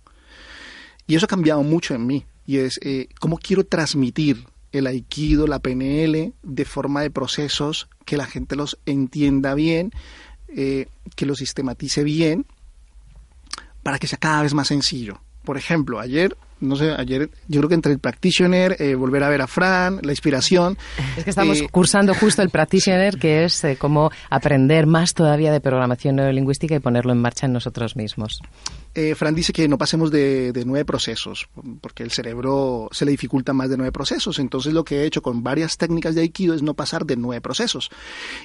Y 1.06 1.14
eso 1.14 1.26
ha 1.26 1.28
cambiado 1.28 1.62
mucho 1.62 1.94
en 1.94 2.04
mí. 2.08 2.26
Y 2.44 2.56
es 2.56 2.80
eh, 2.82 3.06
cómo 3.20 3.38
quiero 3.38 3.62
transmitir 3.62 4.48
el 4.72 4.88
aikido, 4.88 5.46
la 5.46 5.60
PNL, 5.60 6.32
de 6.42 6.64
forma 6.64 7.02
de 7.02 7.12
procesos, 7.12 7.88
que 8.04 8.16
la 8.16 8.26
gente 8.26 8.56
los 8.56 8.80
entienda 8.84 9.54
bien, 9.54 9.92
eh, 10.48 10.88
que 11.14 11.24
los 11.24 11.38
sistematice 11.38 12.02
bien 12.02 12.46
para 13.82 13.98
que 13.98 14.06
sea 14.06 14.18
cada 14.18 14.42
vez 14.42 14.54
más 14.54 14.68
sencillo. 14.68 15.20
Por 15.44 15.56
ejemplo, 15.56 15.98
ayer, 15.98 16.36
no 16.60 16.76
sé, 16.76 16.90
ayer 16.90 17.30
yo 17.48 17.60
creo 17.60 17.68
que 17.70 17.74
entre 17.74 17.92
el 17.92 17.98
practitioner, 17.98 18.76
eh, 18.78 18.94
volver 18.94 19.22
a 19.24 19.30
ver 19.30 19.40
a 19.40 19.46
Fran, 19.46 20.00
la 20.02 20.12
inspiración. 20.12 20.76
Es 21.16 21.24
que 21.24 21.30
estamos 21.30 21.60
eh, 21.60 21.68
cursando 21.70 22.14
justo 22.14 22.42
el 22.42 22.50
practitioner, 22.50 23.18
que 23.18 23.44
es 23.44 23.64
eh, 23.64 23.76
cómo 23.78 24.10
aprender 24.28 24.86
más 24.86 25.14
todavía 25.14 25.50
de 25.50 25.60
programación 25.60 26.16
neurolingüística 26.16 26.74
y 26.74 26.78
ponerlo 26.80 27.12
en 27.12 27.22
marcha 27.22 27.46
en 27.46 27.54
nosotros 27.54 27.96
mismos. 27.96 28.40
Eh, 28.94 29.14
Fran 29.14 29.34
dice 29.34 29.52
que 29.52 29.66
no 29.66 29.78
pasemos 29.78 30.10
de, 30.10 30.52
de, 30.52 30.64
nueve 30.66 30.84
procesos, 30.84 31.48
porque 31.80 32.02
el 32.02 32.10
cerebro 32.10 32.88
se 32.92 33.06
le 33.06 33.12
dificulta 33.12 33.54
más 33.54 33.70
de 33.70 33.78
nueve 33.78 33.92
procesos. 33.92 34.38
Entonces 34.38 34.74
lo 34.74 34.84
que 34.84 34.98
he 34.98 35.04
hecho 35.06 35.22
con 35.22 35.42
varias 35.42 35.78
técnicas 35.78 36.14
de 36.14 36.20
Aikido 36.20 36.54
es 36.54 36.62
no 36.62 36.74
pasar 36.74 37.06
de 37.06 37.16
nueve 37.16 37.40
procesos. 37.40 37.88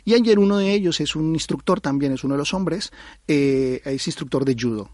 Y 0.05 0.13
ayer 0.13 0.39
uno 0.39 0.59
de 0.59 0.71
ellos 0.71 1.01
es 1.01 1.15
un 1.15 1.33
instructor, 1.33 1.81
también 1.81 2.13
es 2.13 2.23
uno 2.23 2.35
de 2.35 2.39
los 2.39 2.53
hombres, 2.53 2.93
eh, 3.27 3.81
es 3.83 4.07
instructor 4.07 4.45
de 4.45 4.55
judo. 4.57 4.89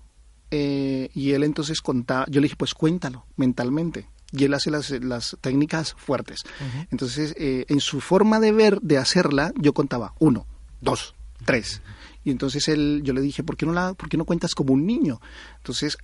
Eh, 0.52 1.10
y 1.14 1.32
él 1.32 1.44
entonces 1.44 1.82
contaba, 1.82 2.26
yo 2.30 2.42
le 2.42 2.46
dije, 2.46 2.56
pues 2.58 2.74
cuéntalo 2.74 3.26
mentalmente. 3.38 4.10
Y 4.34 4.46
él 4.46 4.54
hace 4.54 4.70
las, 4.72 4.90
las 4.92 5.38
técnicas 5.42 5.94
fuertes. 5.98 6.44
Uh 6.46 6.64
-huh. 6.64 6.88
Entonces, 6.92 7.34
eh, 7.38 7.66
en 7.68 7.80
su 7.80 8.00
forma 8.00 8.40
de 8.40 8.52
ver, 8.52 8.80
de 8.82 8.98
hacerla, 8.98 9.52
yo 9.58 9.74
contaba 9.74 10.14
uno, 10.20 10.46
dos, 10.80 11.16
tres. 11.46 11.82
Y 12.24 12.32
entonces 12.32 12.68
él, 12.68 13.02
yo 13.04 13.14
le 13.14 13.22
dije, 13.22 13.44
¿por 13.44 13.58
qué 13.58 13.66
no, 13.66 13.74
la, 13.74 13.94
por 13.94 14.08
qué 14.08 14.18
no 14.18 14.26
cuentas 14.26 14.54
como 14.54 14.74
un 14.74 14.86
niño? 14.86 15.20
Entonces, 15.58 15.98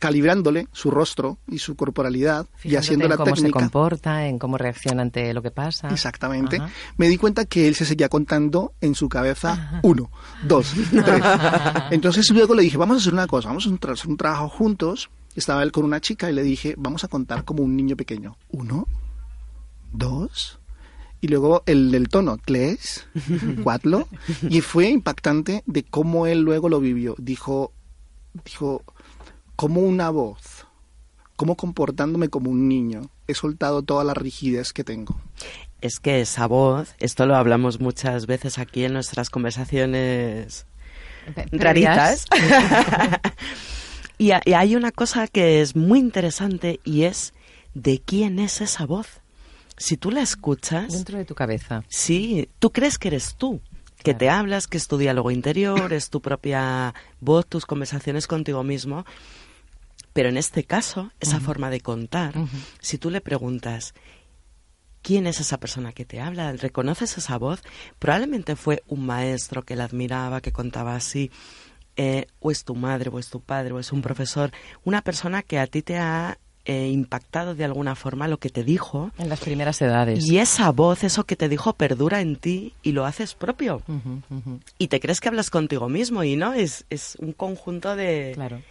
calibrándole 0.00 0.66
su 0.72 0.90
rostro 0.90 1.38
y 1.46 1.58
su 1.58 1.76
corporalidad 1.76 2.46
Fíjate 2.56 2.68
y 2.68 2.76
haciendo 2.76 3.04
en 3.04 3.10
la 3.10 3.16
cómo 3.18 3.32
técnica. 3.32 3.60
se 3.60 3.64
comporta, 3.64 4.26
en 4.26 4.38
cómo 4.40 4.58
reacciona 4.58 5.02
ante 5.02 5.32
lo 5.32 5.42
que 5.42 5.52
pasa. 5.52 5.88
Exactamente. 5.90 6.56
Ajá. 6.56 6.70
Me 6.96 7.08
di 7.08 7.16
cuenta 7.18 7.44
que 7.44 7.68
él 7.68 7.74
se 7.76 7.84
seguía 7.84 8.08
contando 8.08 8.72
en 8.80 8.94
su 8.96 9.08
cabeza 9.08 9.52
Ajá. 9.52 9.80
uno, 9.84 10.10
dos, 10.42 10.72
tres. 10.90 11.22
Entonces 11.92 12.28
luego 12.30 12.54
le 12.54 12.62
dije, 12.62 12.76
vamos 12.78 12.96
a 12.96 13.00
hacer 13.00 13.12
una 13.12 13.26
cosa, 13.28 13.48
vamos 13.48 13.66
a 13.66 13.92
hacer 13.92 14.08
un 14.08 14.16
trabajo 14.16 14.48
juntos. 14.48 15.10
Estaba 15.36 15.62
él 15.62 15.70
con 15.70 15.84
una 15.84 16.00
chica 16.00 16.28
y 16.28 16.32
le 16.34 16.42
dije, 16.42 16.74
vamos 16.76 17.04
a 17.04 17.08
contar 17.08 17.44
como 17.44 17.62
un 17.62 17.76
niño 17.76 17.94
pequeño. 17.94 18.36
Uno, 18.50 18.88
dos, 19.92 20.58
y 21.20 21.28
luego 21.28 21.62
el, 21.66 21.94
el 21.94 22.08
tono, 22.08 22.38
tres, 22.42 23.06
cuatro, 23.62 24.08
y 24.48 24.62
fue 24.62 24.88
impactante 24.88 25.62
de 25.66 25.84
cómo 25.84 26.26
él 26.26 26.40
luego 26.40 26.68
lo 26.70 26.80
vivió. 26.80 27.14
Dijo, 27.18 27.72
dijo, 28.44 28.82
como 29.60 29.82
una 29.82 30.08
voz, 30.08 30.66
como 31.36 31.54
comportándome 31.54 32.30
como 32.30 32.48
un 32.48 32.66
niño, 32.66 33.10
he 33.26 33.34
soltado 33.34 33.82
toda 33.82 34.04
la 34.04 34.14
rigidez 34.14 34.72
que 34.72 34.84
tengo. 34.84 35.20
Es 35.82 36.00
que 36.00 36.22
esa 36.22 36.46
voz, 36.46 36.94
esto 36.98 37.26
lo 37.26 37.36
hablamos 37.36 37.78
muchas 37.78 38.24
veces 38.24 38.58
aquí 38.58 38.84
en 38.84 38.94
nuestras 38.94 39.28
conversaciones 39.28 40.64
raritas. 41.52 42.24
y, 44.18 44.30
y 44.30 44.52
hay 44.54 44.76
una 44.76 44.92
cosa 44.92 45.28
que 45.28 45.60
es 45.60 45.76
muy 45.76 45.98
interesante 45.98 46.80
y 46.82 47.02
es 47.02 47.34
de 47.74 48.00
quién 48.00 48.38
es 48.38 48.62
esa 48.62 48.86
voz. 48.86 49.20
Si 49.76 49.98
tú 49.98 50.10
la 50.10 50.22
escuchas... 50.22 50.90
Dentro 50.90 51.18
de 51.18 51.26
tu 51.26 51.34
cabeza. 51.34 51.84
Sí, 51.88 52.48
tú 52.60 52.72
crees 52.72 52.96
que 52.96 53.08
eres 53.08 53.34
tú, 53.36 53.60
que 53.98 54.04
claro. 54.04 54.18
te 54.18 54.30
hablas, 54.30 54.66
que 54.66 54.78
es 54.78 54.88
tu 54.88 54.96
diálogo 54.96 55.30
interior, 55.30 55.92
es 55.92 56.08
tu 56.08 56.22
propia 56.22 56.94
voz, 57.20 57.46
tus 57.46 57.66
conversaciones 57.66 58.26
contigo 58.26 58.64
mismo. 58.64 59.04
Pero 60.12 60.28
en 60.28 60.36
este 60.36 60.64
caso, 60.64 61.12
esa 61.20 61.36
uh 61.36 61.40
-huh. 61.40 61.44
forma 61.44 61.70
de 61.70 61.80
contar, 61.80 62.36
uh 62.36 62.42
-huh. 62.42 62.64
si 62.80 62.98
tú 62.98 63.10
le 63.10 63.20
preguntas, 63.20 63.94
¿quién 65.02 65.26
es 65.26 65.40
esa 65.40 65.58
persona 65.58 65.92
que 65.92 66.04
te 66.04 66.20
habla? 66.20 66.52
¿Reconoces 66.52 67.16
esa 67.18 67.38
voz? 67.38 67.62
Probablemente 67.98 68.56
fue 68.56 68.82
un 68.88 69.06
maestro 69.06 69.62
que 69.62 69.76
la 69.76 69.84
admiraba, 69.84 70.40
que 70.40 70.52
contaba 70.52 70.94
así, 70.96 71.30
eh, 71.96 72.26
o 72.40 72.50
es 72.50 72.64
tu 72.64 72.74
madre, 72.74 73.10
o 73.10 73.18
es 73.18 73.28
tu 73.28 73.40
padre, 73.40 73.72
o 73.72 73.78
es 73.78 73.92
un 73.92 74.02
profesor, 74.02 74.52
una 74.84 75.02
persona 75.02 75.42
que 75.42 75.58
a 75.58 75.66
ti 75.66 75.82
te 75.82 75.98
ha 75.98 76.38
eh, 76.64 76.88
impactado 76.88 77.54
de 77.54 77.64
alguna 77.64 77.94
forma 77.94 78.28
lo 78.28 78.38
que 78.38 78.50
te 78.50 78.64
dijo. 78.64 79.10
En 79.18 79.28
las 79.28 79.40
primeras 79.40 79.80
edades. 79.80 80.24
Y 80.26 80.38
esa 80.38 80.70
voz, 80.70 81.04
eso 81.04 81.24
que 81.24 81.36
te 81.36 81.48
dijo, 81.48 81.72
perdura 81.72 82.20
en 82.20 82.36
ti 82.36 82.74
y 82.82 82.92
lo 82.92 83.06
haces 83.06 83.34
propio. 83.34 83.82
Uh 83.88 83.92
-huh, 83.92 84.22
uh 84.30 84.42
-huh. 84.42 84.60
Y 84.78 84.88
te 84.88 85.00
crees 85.00 85.20
que 85.20 85.28
hablas 85.28 85.50
contigo 85.50 85.88
mismo 85.88 86.22
y 86.22 86.36
no, 86.36 86.52
es, 86.52 86.84
es 86.90 87.16
un 87.20 87.32
conjunto 87.32 87.96
de... 87.96 88.32
Claro. 88.34 88.62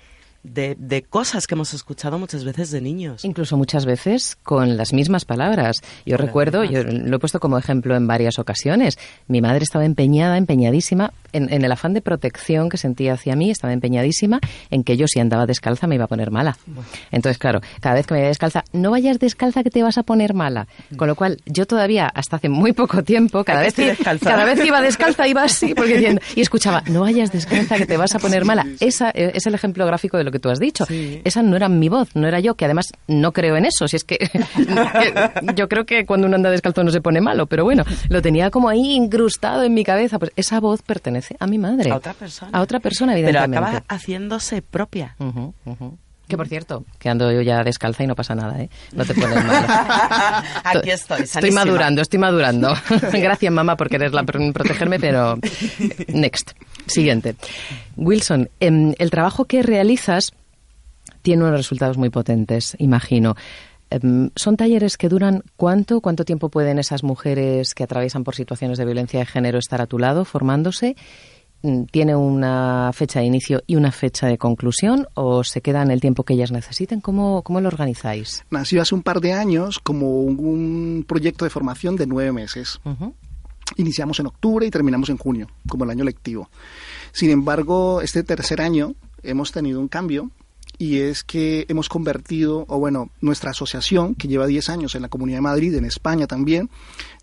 De, 0.43 0.75
de, 0.79 1.01
cosas 1.03 1.47
que 1.47 1.55
hemos 1.55 1.73
escuchado 1.73 2.17
muchas 2.17 2.43
veces 2.43 2.71
de 2.71 2.81
niños. 2.81 3.25
Incluso 3.25 3.57
muchas 3.57 3.85
veces 3.85 4.37
con 4.41 4.77
las 4.77 4.93
mismas 4.93 5.25
palabras. 5.25 5.77
Yo 6.05 6.17
recuerdo, 6.17 6.63
yo 6.63 6.83
lo 6.83 7.17
he 7.17 7.19
puesto 7.19 7.39
como 7.39 7.57
ejemplo 7.57 7.95
en 7.95 8.07
varias 8.07 8.39
ocasiones. 8.39 8.97
Mi 9.27 9.41
madre 9.41 9.63
estaba 9.63 9.85
empeñada, 9.85 10.37
empeñadísima, 10.37 11.11
en, 11.33 11.51
en, 11.51 11.63
el 11.63 11.71
afán 11.71 11.93
de 11.93 12.01
protección 12.01 12.69
que 12.69 12.77
sentía 12.77 13.13
hacia 13.13 13.35
mí, 13.35 13.51
estaba 13.51 13.73
empeñadísima 13.73 14.39
en 14.69 14.83
que 14.83 14.97
yo 14.97 15.07
si 15.07 15.19
andaba 15.19 15.45
descalza 15.45 15.87
me 15.87 15.95
iba 15.95 16.05
a 16.05 16.07
poner 16.07 16.31
mala. 16.31 16.57
Entonces, 17.11 17.37
claro, 17.37 17.61
cada 17.81 17.95
vez 17.95 18.07
que 18.07 18.13
me 18.13 18.19
veía 18.19 18.29
descalza, 18.29 18.63
no 18.73 18.91
vayas 18.91 19.19
descalza 19.19 19.63
que 19.63 19.69
te 19.69 19.83
vas 19.83 19.97
a 19.97 20.03
poner 20.03 20.33
mala. 20.33 20.67
Con 20.95 21.07
lo 21.07 21.15
cual, 21.15 21.41
yo 21.45 21.65
todavía, 21.65 22.07
hasta 22.07 22.37
hace 22.37 22.49
muy 22.49 22.73
poco 22.73 23.03
tiempo, 23.03 23.43
cada, 23.43 23.61
vez 23.61 23.73
que, 23.73 23.95
cada 24.21 24.45
vez 24.45 24.59
que 24.59 24.67
iba 24.67 24.81
descalza, 24.81 25.27
iba 25.27 25.43
así, 25.43 25.73
porque 25.73 25.95
diciendo, 25.95 26.21
y 26.35 26.41
escuchaba, 26.41 26.83
no 26.87 27.01
vayas 27.01 27.31
descalza 27.31 27.77
que 27.77 27.85
te 27.85 27.97
vas 27.97 28.15
a 28.15 28.19
poner 28.19 28.45
mala. 28.45 28.65
Esa 28.79 29.09
es 29.11 29.45
el 29.45 29.53
ejemplo 29.53 29.85
gráfico 29.85 30.17
de 30.17 30.23
lo 30.23 30.28
que 30.31 30.39
tú 30.39 30.49
has 30.49 30.59
dicho. 30.59 30.85
Sí. 30.85 31.21
Esa 31.23 31.41
no 31.41 31.55
era 31.55 31.69
mi 31.69 31.89
voz, 31.89 32.15
no 32.15 32.27
era 32.27 32.39
yo, 32.39 32.55
que 32.55 32.65
además 32.65 32.87
no 33.07 33.31
creo 33.31 33.55
en 33.57 33.65
eso. 33.65 33.87
Si 33.87 33.95
es 33.95 34.03
que 34.05 34.17
yo 35.55 35.67
creo 35.69 35.85
que 35.85 36.05
cuando 36.05 36.27
uno 36.27 36.35
anda 36.35 36.51
descalzo 36.51 36.83
no 36.83 36.91
se 36.91 37.01
pone 37.01 37.21
malo, 37.21 37.47
pero 37.47 37.63
bueno, 37.63 37.83
lo 38.09 38.21
tenía 38.21 38.49
como 38.51 38.69
ahí 38.69 38.93
incrustado 38.93 39.63
en 39.63 39.73
mi 39.73 39.83
cabeza. 39.83 40.19
Pues 40.19 40.31
esa 40.35 40.59
voz 40.59 40.81
pertenece 40.81 41.35
a 41.39 41.47
mi 41.47 41.57
madre. 41.57 41.91
A 41.91 41.97
otra 41.97 42.13
persona. 42.13 42.51
A 42.57 42.61
otra 42.61 42.79
persona, 42.79 43.13
evidentemente. 43.13 43.57
Pero 43.57 43.65
acaba 43.67 43.85
haciéndose 43.87 44.61
propia. 44.61 45.15
Uh 45.19 45.25
-huh, 45.25 45.53
uh 45.65 45.75
-huh. 45.79 45.97
Que 46.29 46.37
por 46.37 46.47
cierto, 46.47 46.85
que 46.99 47.09
ando 47.09 47.31
yo 47.31 47.41
ya 47.41 47.63
descalza 47.63 48.03
y 48.03 48.07
no 48.07 48.15
pasa 48.15 48.35
nada, 48.35 48.61
¿eh? 48.61 48.69
No 48.93 49.03
te 49.03 49.15
pones 49.15 49.43
mal. 49.43 49.65
Aquí 50.63 50.91
estoy. 50.91 51.25
Sanísima. 51.25 51.39
Estoy 51.39 51.51
madurando, 51.51 52.01
estoy 52.03 52.19
madurando. 52.19 52.73
Gracias, 53.11 53.51
mamá, 53.51 53.75
por 53.75 53.89
quererla 53.89 54.21
protegerme, 54.23 54.99
pero. 54.99 55.39
Next. 56.09 56.51
Siguiente. 56.85 57.35
Wilson, 57.97 58.47
el 58.59 59.09
trabajo 59.09 59.45
que 59.45 59.63
realizas 59.63 60.33
tiene 61.23 61.43
unos 61.43 61.57
resultados 61.57 61.97
muy 61.97 62.11
potentes, 62.11 62.75
imagino. 62.77 63.35
¿Son 64.35 64.55
talleres 64.55 64.97
que 64.97 65.09
duran 65.09 65.41
cuánto? 65.57 65.99
¿Cuánto 65.99 66.25
tiempo 66.25 66.49
pueden 66.49 66.77
esas 66.77 67.03
mujeres 67.03 67.73
que 67.73 67.83
atraviesan 67.83 68.23
por 68.23 68.35
situaciones 68.35 68.77
de 68.77 68.85
violencia 68.85 69.19
de 69.19 69.25
género 69.25 69.57
estar 69.57 69.81
a 69.81 69.87
tu 69.87 69.97
lado 69.97 70.25
formándose? 70.25 70.95
¿Tiene 71.91 72.15
una 72.15 72.91
fecha 72.93 73.19
de 73.19 73.25
inicio 73.25 73.63
y 73.67 73.75
una 73.75 73.91
fecha 73.91 74.27
de 74.27 74.37
conclusión 74.37 75.07
o 75.13 75.43
se 75.43 75.61
queda 75.61 75.81
en 75.81 75.91
el 75.91 75.99
tiempo 75.99 76.23
que 76.23 76.33
ellas 76.33 76.51
necesiten? 76.51 77.01
¿Cómo, 77.01 77.41
cómo 77.43 77.59
lo 77.59 77.67
organizáis? 77.67 78.45
Nació 78.49 78.81
hace 78.81 78.95
un 78.95 79.03
par 79.03 79.19
de 79.19 79.33
años 79.33 79.79
como 79.79 80.21
un 80.21 81.03
proyecto 81.05 81.43
de 81.43 81.51
formación 81.51 81.97
de 81.97 82.07
nueve 82.07 82.31
meses. 82.31 82.79
Uh 82.85 82.91
-huh. 82.91 83.13
Iniciamos 83.75 84.19
en 84.19 84.27
octubre 84.27 84.65
y 84.65 84.71
terminamos 84.71 85.09
en 85.09 85.17
junio, 85.17 85.47
como 85.67 85.83
el 85.83 85.89
año 85.89 86.03
lectivo. 86.03 86.49
Sin 87.11 87.29
embargo, 87.29 88.01
este 88.01 88.23
tercer 88.23 88.61
año 88.61 88.93
hemos 89.21 89.51
tenido 89.51 89.79
un 89.79 89.89
cambio 89.89 90.31
y 90.79 90.99
es 91.01 91.25
que 91.25 91.65
hemos 91.67 91.89
convertido, 91.89 92.65
o 92.69 92.79
bueno, 92.79 93.11
nuestra 93.19 93.51
asociación, 93.51 94.15
que 94.15 94.29
lleva 94.29 94.47
10 94.47 94.69
años 94.69 94.95
en 94.95 95.01
la 95.01 95.09
Comunidad 95.09 95.39
de 95.39 95.41
Madrid, 95.41 95.75
en 95.75 95.83
España 95.83 96.25
también, 96.25 96.69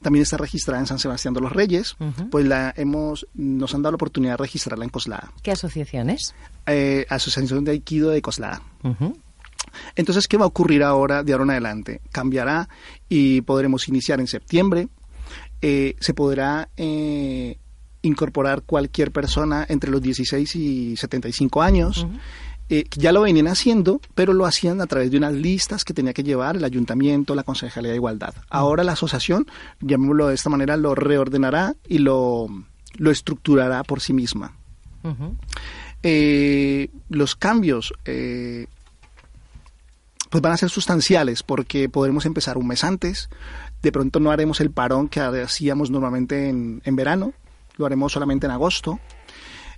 también 0.03 0.23
está 0.23 0.37
registrada 0.37 0.79
en 0.79 0.87
San 0.87 0.99
Sebastián 0.99 1.33
de 1.33 1.41
los 1.41 1.53
Reyes, 1.53 1.97
uh 1.99 2.05
-huh. 2.05 2.31
pues 2.31 2.45
la 2.45 2.75
hemos, 2.77 3.27
nos 3.33 3.75
han 3.75 3.81
dado 3.81 3.93
la 3.93 3.97
oportunidad 3.97 4.35
de 4.35 4.37
registrarla 4.37 4.85
en 4.85 4.91
Coslada. 4.91 5.33
¿Qué 5.43 5.53
asociación 5.53 6.11
es? 6.11 6.35
Eh, 6.67 7.07
asociación 7.09 7.65
de 7.65 7.73
Aikido 7.73 8.11
de 8.11 8.21
Coslada. 8.21 8.61
Uh 8.83 8.89
-huh. 8.89 9.17
Entonces, 9.95 10.29
¿qué 10.29 10.37
va 10.37 10.45
a 10.45 10.49
ocurrir 10.49 10.83
ahora 10.83 11.23
de 11.23 11.33
ahora 11.33 11.45
en 11.45 11.51
adelante? 11.51 12.03
Cambiará 12.13 12.69
y 13.09 13.41
podremos 13.41 13.89
iniciar 13.89 14.21
en 14.21 14.27
septiembre. 14.27 14.89
Eh, 15.63 15.97
se 15.99 16.13
podrá 16.13 16.69
eh, 16.77 17.59
incorporar 18.03 18.63
cualquier 18.63 19.13
persona 19.13 19.65
entre 19.67 19.91
los 19.91 20.03
16 20.03 20.57
y 20.57 20.97
75 20.97 21.63
años. 21.63 22.07
Eh, 22.69 22.85
ya 22.97 23.13
lo 23.13 23.23
venían 23.23 23.47
haciendo, 23.47 24.01
pero 24.15 24.33
lo 24.33 24.45
hacían 24.45 24.81
a 24.81 24.87
través 24.87 25.11
de 25.11 25.19
unas 25.19 25.33
listas 25.33 25.85
que 25.85 25.95
tenía 25.95 26.13
que 26.13 26.25
llevar 26.25 26.57
el 26.57 26.65
ayuntamiento, 26.65 27.35
la 27.35 27.45
Concejalía 27.45 27.91
de 27.91 27.97
Igualdad. 27.97 28.35
Ahora 28.51 28.83
la 28.83 28.93
asociación, 28.93 29.47
llamémoslo 29.81 30.29
de 30.29 30.35
esta 30.35 30.51
manera, 30.51 30.77
lo 30.77 30.95
reordenará 30.95 31.77
y 31.87 31.99
lo, 31.99 32.49
lo 32.97 33.11
estructurará 33.11 33.85
por 33.85 34.01
sí 34.01 34.13
misma. 34.13 34.57
Eh, 36.03 36.91
los 37.09 37.37
cambios 37.37 37.93
eh, 38.05 38.67
pues 40.31 40.43
van 40.43 40.53
a 40.53 40.57
ser 40.57 40.69
sustanciales 40.69 41.45
porque 41.45 41.89
podremos 41.89 42.27
empezar 42.27 42.59
un 42.59 42.67
mes 42.67 42.83
antes. 42.83 43.29
De 43.83 43.93
pronto 43.93 44.19
no 44.19 44.33
haremos 44.33 44.61
el 44.61 44.73
parón 44.73 45.09
que 45.09 45.21
hacíamos 45.21 45.91
normalmente 45.91 46.49
en, 46.49 46.83
en 46.85 46.97
verano, 46.97 47.33
lo 47.77 47.87
haremos 47.87 48.13
solamente 48.13 48.47
en 48.47 48.53
agosto. 48.53 48.99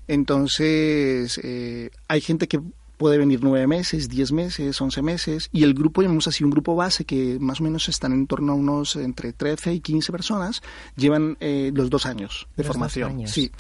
Entonces, 0.07 1.39
eh, 1.45 1.91
hay 2.09 2.21
gente 2.23 2.49
que 2.49 2.61
puede 2.99 3.17
venir 3.17 3.41
nueve 3.43 3.67
meses, 3.67 4.09
diez 4.09 4.33
meses, 4.33 4.79
once 4.81 5.01
meses, 5.01 5.49
y 5.53 5.63
el 5.63 5.73
grupo, 5.73 6.03
llamamos 6.03 6.29
así, 6.29 6.45
un 6.45 6.51
grupo 6.51 6.75
base 6.75 7.05
que 7.05 7.39
más 7.41 7.61
o 7.61 7.65
menos 7.65 7.89
están 7.89 8.13
en 8.13 8.27
torno 8.27 8.53
a 8.53 8.57
unos 8.57 8.97
entre 8.97 9.33
13 9.33 9.73
y 9.75 9.81
15 9.81 10.13
personas, 10.13 10.61
llevan 10.97 11.37
eh, 11.41 11.71
los 11.73 11.89
dos 11.89 12.05
años 12.05 12.49
de 12.57 12.65
formación. 12.65 13.27
Sí. 13.27 13.51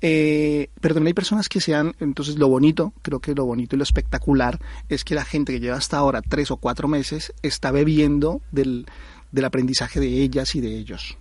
Eh, 0.00 0.70
pero 0.80 0.94
también 0.94 1.08
hay 1.08 1.14
personas 1.14 1.48
que 1.48 1.60
sean, 1.60 1.94
entonces 2.00 2.36
lo 2.36 2.48
bonito, 2.48 2.94
creo 3.02 3.20
que 3.20 3.34
lo 3.34 3.44
bonito 3.44 3.74
y 3.74 3.78
lo 3.78 3.82
espectacular 3.82 4.60
es 4.88 5.04
que 5.04 5.14
la 5.14 5.24
gente 5.24 5.52
que 5.52 5.60
lleva 5.60 5.76
hasta 5.76 5.98
ahora 5.98 6.22
tres 6.22 6.50
o 6.50 6.56
cuatro 6.56 6.86
meses 6.86 7.34
está 7.42 7.72
bebiendo 7.72 8.40
del, 8.52 8.86
del 9.32 9.44
aprendizaje 9.44 10.00
de 10.00 10.22
ellas 10.22 10.54
y 10.54 10.60
de 10.60 10.76
ellos. 10.76 11.18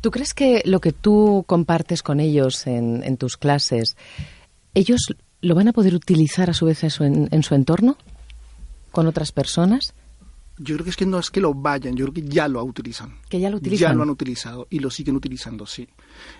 ¿Tú 0.00 0.10
crees 0.10 0.34
que 0.34 0.62
lo 0.64 0.80
que 0.80 0.90
tú 0.90 1.44
compartes 1.46 2.02
con 2.02 2.18
ellos 2.18 2.66
en, 2.66 3.04
en 3.04 3.16
tus 3.16 3.36
clases, 3.36 3.96
ellos 4.74 5.14
lo 5.42 5.54
van 5.54 5.68
a 5.68 5.72
poder 5.72 5.94
utilizar 5.94 6.48
a 6.48 6.54
su 6.54 6.66
vez 6.66 6.82
eso 6.84 7.04
en, 7.04 7.28
en 7.30 7.42
su 7.42 7.54
entorno? 7.54 7.98
¿Con 8.90 9.06
otras 9.06 9.32
personas? 9.32 9.94
Yo 10.58 10.76
creo 10.76 10.84
que 10.84 10.90
es 10.90 10.96
que 10.96 11.06
no 11.06 11.18
es 11.18 11.30
que 11.30 11.40
lo 11.40 11.54
vayan, 11.54 11.96
yo 11.96 12.06
creo 12.06 12.14
que 12.14 12.32
ya 12.32 12.46
lo 12.46 12.62
utilizan. 12.62 13.16
Que 13.28 13.40
ya 13.40 13.50
lo 13.50 13.56
utilizan. 13.56 13.90
Ya 13.90 13.94
lo 13.94 14.02
han 14.02 14.10
utilizado 14.10 14.66
y 14.70 14.78
lo 14.78 14.90
siguen 14.90 15.16
utilizando, 15.16 15.66
sí. 15.66 15.88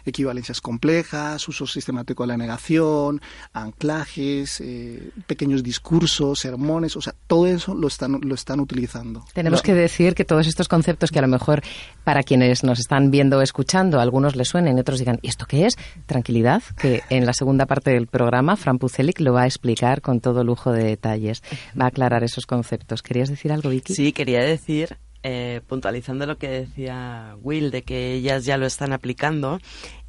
Equivalencias 0.04 0.60
complejas, 0.60 1.46
uso 1.48 1.66
sistemático 1.66 2.22
de 2.22 2.28
la 2.28 2.36
negación, 2.36 3.20
anclajes, 3.52 4.60
eh, 4.60 5.10
pequeños 5.26 5.62
discursos, 5.62 6.40
sermones, 6.40 6.96
o 6.96 7.00
sea, 7.00 7.14
todo 7.26 7.46
eso 7.46 7.74
lo 7.74 7.88
están, 7.88 8.20
lo 8.22 8.34
están 8.34 8.60
utilizando. 8.60 9.24
Tenemos 9.34 9.62
que 9.62 9.74
decir 9.74 10.14
que 10.14 10.24
todos 10.24 10.46
estos 10.46 10.68
conceptos 10.68 11.10
que 11.10 11.18
a 11.18 11.22
lo 11.22 11.28
mejor 11.28 11.62
para 12.04 12.22
quienes 12.22 12.64
nos 12.64 12.78
están 12.80 13.10
viendo 13.10 13.38
o 13.38 13.42
escuchando, 13.42 13.98
a 13.98 14.02
algunos 14.02 14.36
les 14.36 14.48
suenen 14.48 14.76
y 14.76 14.80
otros 14.80 14.98
digan, 14.98 15.18
¿y 15.22 15.28
esto 15.28 15.46
qué 15.46 15.66
es? 15.66 15.76
Tranquilidad, 16.06 16.62
que 16.78 17.02
en 17.10 17.26
la 17.26 17.32
segunda 17.32 17.66
parte 17.66 17.90
del 17.90 18.06
programa 18.06 18.56
Fran 18.56 18.78
Pucelic 18.78 19.20
lo 19.20 19.32
va 19.32 19.42
a 19.42 19.46
explicar 19.46 20.00
con 20.00 20.20
todo 20.20 20.44
lujo 20.44 20.72
de 20.72 20.84
detalles. 20.84 21.42
Va 21.78 21.84
a 21.84 21.88
aclarar 21.88 22.24
esos 22.24 22.46
conceptos. 22.46 23.02
¿Querías 23.02 23.28
decir 23.28 23.52
algo, 23.52 23.70
Vicky? 23.70 23.94
Sí, 23.94 24.12
quería 24.12 24.40
decir, 24.40 24.96
eh, 25.22 25.60
puntualizando 25.66 26.26
lo 26.26 26.38
que 26.38 26.48
decía 26.48 27.36
Will, 27.42 27.70
de 27.70 27.82
que 27.82 28.12
ellas 28.14 28.44
ya 28.44 28.56
lo 28.56 28.66
están 28.66 28.92
aplicando, 28.92 29.60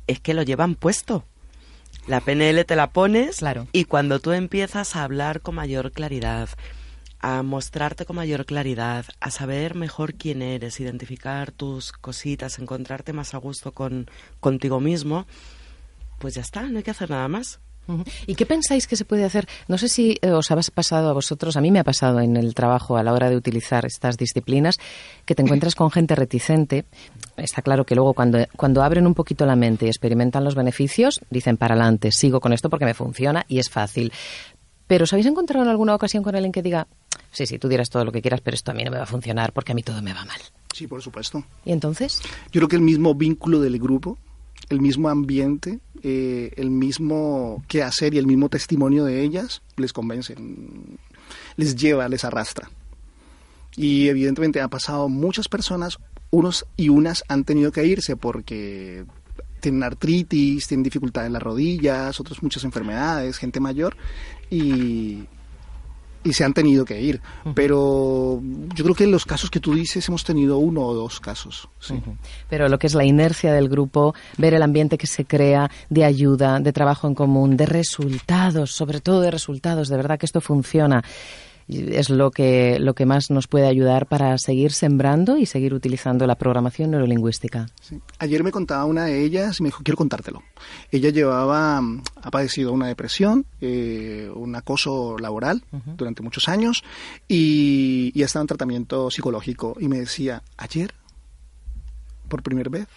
es 0.08 0.20
que 0.20 0.34
lo 0.34 0.44
llevan 0.44 0.76
puesto. 0.76 1.26
La 2.08 2.20
PNL 2.20 2.66
te 2.66 2.76
la 2.76 2.92
pones 2.92 3.38
Claro. 3.38 3.68
y 3.72 3.86
cuando 3.86 4.20
tú 4.20 4.32
empiezas 4.34 4.96
a 4.96 5.04
hablar 5.04 5.42
con 5.42 5.56
mayor 5.56 5.92
claridad, 5.92 6.50
a 7.20 7.42
mostrarte 7.44 8.06
con 8.06 8.18
mayor 8.18 8.46
claridad, 8.46 9.06
a 9.22 9.32
saber 9.32 9.76
mejor 9.76 10.16
quién 10.16 10.42
eres, 10.42 10.82
identificar 10.82 11.52
tus 11.52 11.94
cositas, 11.94 12.60
encontrarte 12.60 13.14
más 13.14 13.34
a 13.34 13.38
gusto 13.38 13.72
con 13.72 14.10
contigo 14.42 14.82
mismo, 14.82 15.26
pues 16.20 16.34
ya 16.36 16.42
está, 16.42 16.64
no 16.64 16.78
hay 16.78 16.84
que 16.84 16.92
hacer 16.92 17.10
nada 17.10 17.30
más. 17.30 17.62
¿Y 18.28 18.36
qué 18.36 18.46
pensáis 18.46 18.88
que 18.88 18.96
se 18.96 19.06
puede 19.06 19.26
hacer? 19.26 19.48
No 19.68 19.78
sé 19.78 19.90
si 19.90 20.18
eh, 20.22 20.32
os 20.32 20.52
ha 20.52 20.58
pasado 20.74 21.10
a 21.10 21.14
vosotros, 21.14 21.58
a 21.58 21.62
mí 21.62 21.72
me 21.72 21.80
ha 21.80 21.84
pasado 21.84 22.20
en 22.20 22.38
el 22.38 22.54
trabajo 22.54 22.98
a 22.98 23.04
la 23.04 23.14
hora 23.14 23.30
de 23.30 23.36
utilizar 23.36 23.86
estas 23.86 24.18
disciplinas, 24.18 24.80
que 25.26 25.36
te 25.36 25.42
encuentras 25.42 25.76
con 25.76 25.92
gente 25.92 26.16
reticente. 26.16 26.86
Está 27.38 27.62
claro 27.62 27.86
que 27.86 27.96
luego 27.96 28.14
cuando, 28.14 28.40
cuando 28.56 28.84
abren 28.84 29.08
un 29.08 29.14
poquito 29.14 29.46
la 29.46 29.56
mente 29.56 29.86
y 29.86 29.90
experimentan 29.90 30.44
los 30.44 30.56
beneficios, 30.56 31.22
dicen 31.30 31.58
para 31.58 31.76
adelante, 31.76 32.12
sigo 32.12 32.40
con 32.40 32.54
esto 32.54 32.70
porque 32.70 32.86
me 32.86 32.94
funciona 32.94 33.46
y 33.48 33.60
es 33.60 33.70
fácil. 33.70 34.12
Pero 34.88 35.04
¿os 35.04 35.14
habéis 35.14 35.28
encontrado 35.28 35.66
en 35.66 35.72
alguna 35.72 35.96
ocasión 35.96 36.24
con 36.24 36.36
alguien 36.36 36.52
que 36.52 36.62
diga, 36.62 36.88
sí, 37.32 37.46
sí, 37.46 37.58
tú 37.58 37.68
dirás 37.68 37.90
todo 37.90 38.06
lo 38.06 38.12
que 38.12 38.22
quieras, 38.22 38.42
pero 38.42 38.56
esto 38.56 38.72
a 38.72 38.74
mí 38.74 38.84
no 38.84 38.92
me 38.92 38.98
va 38.98 39.04
a 39.04 39.08
funcionar 39.08 39.54
porque 39.54 39.72
a 39.72 39.76
mí 39.76 39.84
todo 39.84 40.02
me 40.02 40.14
va 40.14 40.26
mal? 40.26 40.40
Sí, 40.74 40.88
por 40.88 41.02
supuesto. 41.02 41.44
¿Y 41.66 41.72
entonces? 41.72 42.22
Yo 42.52 42.60
creo 42.60 42.68
que 42.68 42.76
el 42.76 42.82
mismo 42.82 43.16
vínculo 43.16 43.60
del 43.60 43.80
grupo, 43.80 44.18
el 44.74 44.82
mismo 44.82 45.10
ambiente, 45.10 45.80
eh, 46.02 46.52
el 46.58 46.70
mismo 46.70 47.64
quehacer 47.68 48.14
y 48.14 48.18
el 48.18 48.28
mismo 48.28 48.50
testimonio 48.50 49.06
de 49.06 49.22
ellas 49.22 49.62
les 49.78 49.94
convence, 49.94 50.36
mm, 50.36 50.98
les 51.56 51.76
lleva, 51.76 52.10
les 52.10 52.26
arrastra. 52.26 52.70
Y 53.76 54.08
evidentemente 54.08 54.62
han 54.62 54.70
pasado 54.70 55.10
muchas 55.10 55.48
personas, 55.48 55.98
unos 56.30 56.66
y 56.76 56.90
unas 56.90 57.24
han 57.28 57.44
tenido 57.44 57.72
que 57.72 57.86
irse 57.86 58.16
porque 58.16 59.06
tienen 59.60 59.84
artritis, 59.84 60.68
tienen 60.68 60.84
dificultad 60.84 61.26
en 61.26 61.34
las 61.34 61.42
rodillas, 61.42 62.20
otros 62.20 62.44
muchas 62.44 62.64
enfermedades, 62.66 63.38
gente 63.38 63.60
mayor 63.60 63.96
y, 64.50 65.24
y 66.24 66.34
se 66.34 66.44
han 66.44 66.54
tenido 66.54 66.86
que 66.86 67.02
ir. 67.02 67.22
Pero 67.54 68.42
yo 68.76 68.84
creo 68.84 68.96
que 68.96 69.04
en 69.04 69.12
los 69.12 69.26
casos 69.26 69.50
que 69.50 69.60
tú 69.60 69.74
dices 69.74 70.08
hemos 70.08 70.24
tenido 70.24 70.58
uno 70.58 70.82
o 70.82 70.94
dos 70.94 71.20
casos. 71.20 71.68
Sí. 71.80 72.02
Pero 72.50 72.70
lo 72.70 72.80
que 72.80 72.88
es 72.88 72.94
la 72.94 73.06
inercia 73.06 73.54
del 73.54 73.70
grupo, 73.70 74.16
ver 74.38 74.54
el 74.54 74.62
ambiente 74.62 74.98
que 74.98 75.08
se 75.08 75.26
crea 75.26 75.70
de 75.90 76.06
ayuda, 76.06 76.60
de 76.60 76.74
trabajo 76.74 77.08
en 77.08 77.16
común, 77.16 77.58
de 77.58 77.66
resultados, 77.66 78.72
sobre 78.72 79.02
todo 79.02 79.22
de 79.22 79.32
resultados, 79.32 79.90
de 79.90 79.98
verdad 79.98 80.18
que 80.20 80.26
esto 80.26 80.42
funciona. 80.42 81.04
Es 81.68 82.10
lo 82.10 82.32
que, 82.32 82.78
lo 82.80 82.94
que 82.94 83.06
más 83.06 83.30
nos 83.32 83.48
puede 83.48 83.68
ayudar 83.68 84.06
para 84.08 84.38
seguir 84.38 84.72
sembrando 84.74 85.38
y 85.38 85.46
seguir 85.46 85.74
utilizando 85.74 86.28
la 86.28 86.36
programación 86.36 86.92
neurolingüística. 86.92 87.68
Sí. 87.82 88.00
Ayer 88.20 88.44
me 88.44 88.52
contaba 88.52 88.86
una 88.86 89.06
de 89.06 89.24
ellas 89.24 89.60
y 89.60 89.64
me 89.64 89.68
dijo, 89.68 89.82
quiero 89.84 89.98
contártelo. 89.98 90.44
Ella 90.92 91.10
llevaba, 91.10 91.80
mm, 91.82 92.04
ha 92.22 92.32
padecido 92.32 92.74
una 92.74 92.88
depresión, 92.88 93.46
eh, 93.62 94.30
un 94.36 94.56
acoso 94.56 95.18
laboral 95.18 95.64
durante 95.98 96.22
muchos 96.22 96.50
años 96.50 96.84
y, 97.28 98.12
y 98.14 98.22
ha 98.24 98.26
estado 98.26 98.44
en 98.44 98.48
tratamiento 98.48 99.10
psicológico. 99.10 99.76
Y 99.80 99.88
me 99.88 100.00
decía, 100.00 100.44
ayer, 100.58 100.94
por 102.28 102.44
primera 102.44 102.70
vez, 102.70 102.88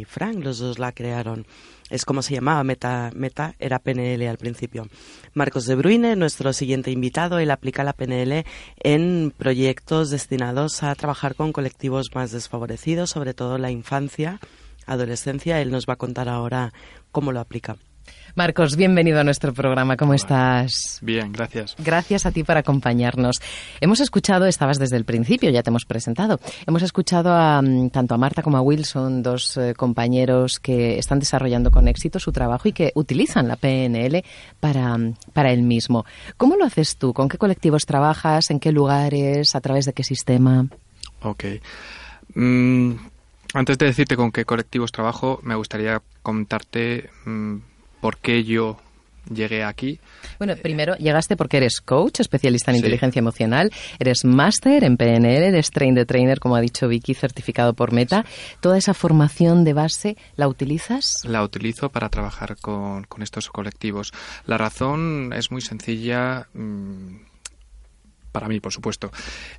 Frank, 0.07 0.43
los 0.43 0.59
dos 0.59 0.79
la 0.79 0.91
crearon. 0.91 1.45
Es 1.89 2.05
como 2.05 2.21
se 2.21 2.33
llamaba, 2.33 2.63
Meta, 2.63 3.11
Meta 3.13 3.55
era 3.59 3.79
PNL 3.79 4.27
al 4.27 4.37
principio. 4.37 4.87
Marcos 5.33 5.65
de 5.65 5.75
Bruyne, 5.75 6.15
nuestro 6.15 6.53
siguiente 6.53 6.91
invitado, 6.91 7.39
él 7.39 7.51
aplica 7.51 7.83
la 7.83 7.93
PNL 7.93 8.45
en 8.77 9.33
proyectos 9.37 10.09
destinados 10.09 10.81
a 10.83 10.95
trabajar 10.95 11.35
con 11.35 11.51
colectivos 11.51 12.09
más 12.15 12.31
desfavorecidos, 12.31 13.11
sobre 13.11 13.33
todo 13.33 13.57
la 13.57 13.71
infancia, 13.71 14.39
adolescencia. 14.85 15.61
Él 15.61 15.71
nos 15.71 15.85
va 15.85 15.93
a 15.93 15.97
contar 15.97 16.29
ahora 16.29 16.73
cómo 17.11 17.31
lo 17.31 17.39
aplica. 17.39 17.77
Marcos, 18.33 18.75
bienvenido 18.75 19.19
a 19.19 19.23
nuestro 19.23 19.53
programa. 19.53 19.95
¿Cómo 19.95 20.13
estás? 20.13 20.99
Bien, 21.01 21.31
gracias. 21.31 21.75
Gracias 21.77 22.25
a 22.25 22.31
ti 22.31 22.43
por 22.43 22.57
acompañarnos. 22.57 23.37
Hemos 23.79 23.99
escuchado, 23.99 24.45
estabas 24.45 24.79
desde 24.79 24.97
el 24.97 25.05
principio, 25.05 25.49
ya 25.51 25.61
te 25.61 25.69
hemos 25.69 25.85
presentado. 25.85 26.39
Hemos 26.65 26.81
escuchado 26.81 27.33
a, 27.33 27.61
mm, 27.61 27.91
tanto 27.91 28.15
a 28.15 28.17
Marta 28.17 28.41
como 28.41 28.57
a 28.57 28.61
Wilson, 28.61 29.21
dos 29.21 29.57
eh, 29.57 29.73
compañeros 29.75 30.59
que 30.59 30.97
están 30.97 31.19
desarrollando 31.19 31.71
con 31.71 31.87
éxito 31.87 32.19
su 32.19 32.31
trabajo 32.31 32.67
y 32.67 32.73
que 32.73 32.91
utilizan 32.95 33.47
la 33.47 33.55
PNL 33.55 34.23
para, 34.59 34.97
mm, 34.97 35.15
para 35.33 35.51
el 35.51 35.61
mismo. 35.61 36.05
¿Cómo 36.37 36.55
lo 36.55 36.65
haces 36.65 36.97
tú? 36.97 37.13
¿Con 37.13 37.29
qué 37.29 37.37
colectivos 37.37 37.85
trabajas? 37.85 38.49
¿En 38.49 38.59
qué 38.59 38.71
lugares? 38.71 39.55
¿A 39.55 39.61
través 39.61 39.85
de 39.85 39.93
qué 39.93 40.03
sistema? 40.03 40.67
Ok. 41.21 41.45
Mm, 42.33 42.93
antes 43.53 43.77
de 43.77 43.85
decirte 43.85 44.17
con 44.17 44.31
qué 44.31 44.43
colectivos 44.45 44.91
trabajo, 44.91 45.39
me 45.43 45.55
gustaría 45.55 46.01
contarte 46.21 47.09
por 48.01 48.17
qué 48.17 48.43
yo 48.43 48.77
llegué 49.29 49.63
aquí. 49.63 49.99
Bueno, 50.37 50.55
primero 50.61 50.95
llegaste 50.95 51.35
porque 51.35 51.57
eres 51.57 51.81
coach, 51.81 52.19
especialista 52.19 52.71
en 52.71 52.77
inteligencia 52.77 53.19
emocional, 53.19 53.71
eres 53.99 54.25
máster 54.25 54.83
en 54.83 54.97
PNL, 54.97 55.43
eres 55.43 55.71
train 55.71 55.95
de 55.95 56.05
trainer, 56.05 56.39
como 56.39 56.55
ha 56.55 56.61
dicho 56.61 56.87
Vicky, 56.87 57.13
certificado 57.13 57.73
por 57.73 57.91
Meta. 57.91 58.25
¿Toda 58.59 58.77
esa 58.77 58.93
formación 58.93 59.63
de 59.63 59.73
base 59.73 60.17
la 60.35 60.47
utilizas? 60.47 61.23
La 61.25 61.43
utilizo 61.43 61.89
para 61.89 62.09
trabajar 62.09 62.57
con, 62.57 63.03
con 63.05 63.23
estos 63.23 63.49
colectivos. 63.49 64.11
La 64.45 64.57
razón 64.57 65.33
es 65.33 65.51
muy 65.51 65.61
sencilla. 65.61 66.47
Mm, 66.53 67.24
para 68.35 68.49
mí, 68.49 68.59
por 68.59 68.73
supuesto. 68.73 69.11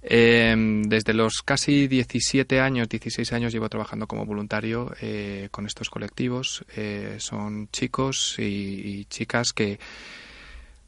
Em, 0.03 0.83
desde 0.83 1.15
los 1.15 1.41
casi 1.43 1.89
17 1.89 2.61
años, 2.61 2.91
16 2.91 3.33
años 3.33 3.51
llevo 3.51 3.71
trabajando 3.71 4.07
como 4.07 4.27
voluntario 4.27 4.95
eh, 5.01 5.49
con 5.51 5.65
estos 5.65 5.89
colectivos. 5.89 6.63
Eh, 6.77 7.17
son 7.19 7.71
chicos 7.73 8.37
y, 8.39 9.07
chicas 9.07 9.55
que 9.55 9.79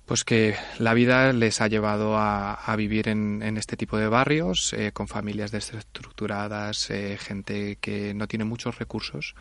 pues 0.05 0.25
que 0.25 0.55
la 0.79 0.93
vida 0.93 1.33
les 1.33 1.63
ha 1.63 1.69
llevado 1.69 2.17
a, 2.19 2.75
vivir 2.77 3.09
en, 3.09 3.57
este 3.57 3.77
tipo 3.77 3.97
de 3.97 4.09
barrios, 4.09 4.75
eh, 4.75 4.91
con 4.93 5.07
familias 5.07 5.51
desestructuradas, 5.51 6.89
gente 7.19 7.77
que 7.81 8.15
no 8.15 8.27
tiene 8.27 8.45
muchos 8.45 8.79
recursos 8.79 9.35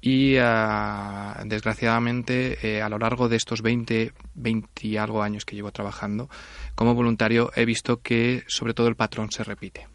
y 0.00 0.36
ah, 0.36 1.42
desgraciadamente 1.44 2.58
eh, 2.76 2.82
a 2.82 2.88
lo 2.88 2.98
largo 2.98 3.28
de 3.28 3.36
estos 3.36 3.62
20, 3.62 4.12
20 4.34 4.86
y 4.86 4.96
algo 4.96 5.22
años 5.22 5.44
que 5.44 5.56
llevo 5.56 5.72
trabajando 5.72 6.28
como 6.74 6.94
voluntario 6.94 7.50
he 7.56 7.64
visto 7.64 8.00
que 8.00 8.44
sobre 8.46 8.74
todo 8.74 8.88
el 8.88 8.96
patrón 8.96 9.30
se 9.30 9.44
repite. 9.44 9.88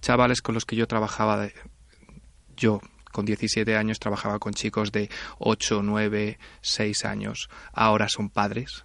Chavales 0.00 0.42
con 0.42 0.54
los 0.54 0.64
que 0.64 0.76
yo 0.76 0.86
trabajaba, 0.86 1.48
yo 2.56 2.80
con 3.12 3.24
17 3.24 3.76
años 3.76 3.98
trabajaba 3.98 4.38
con 4.38 4.52
chicos 4.52 4.92
de 4.92 5.08
8, 5.38 5.82
9, 5.82 6.38
6 6.60 7.04
años, 7.06 7.48
ahora 7.72 8.08
son 8.08 8.28
padres, 8.28 8.84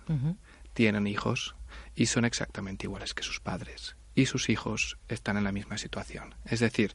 tienen 0.73 1.07
hijos 1.07 1.55
y 1.95 2.05
son 2.05 2.23
exactamente 2.23 2.85
iguales 2.85 3.13
que 3.13 3.23
sus 3.23 3.41
padres 3.41 3.97
y 4.15 4.25
sus 4.25 4.49
hijos 4.49 4.97
están 5.07 5.37
en 5.37 5.43
la 5.43 5.51
misma 5.51 5.77
situación. 5.77 6.35
Es 6.45 6.59
decir, 6.59 6.93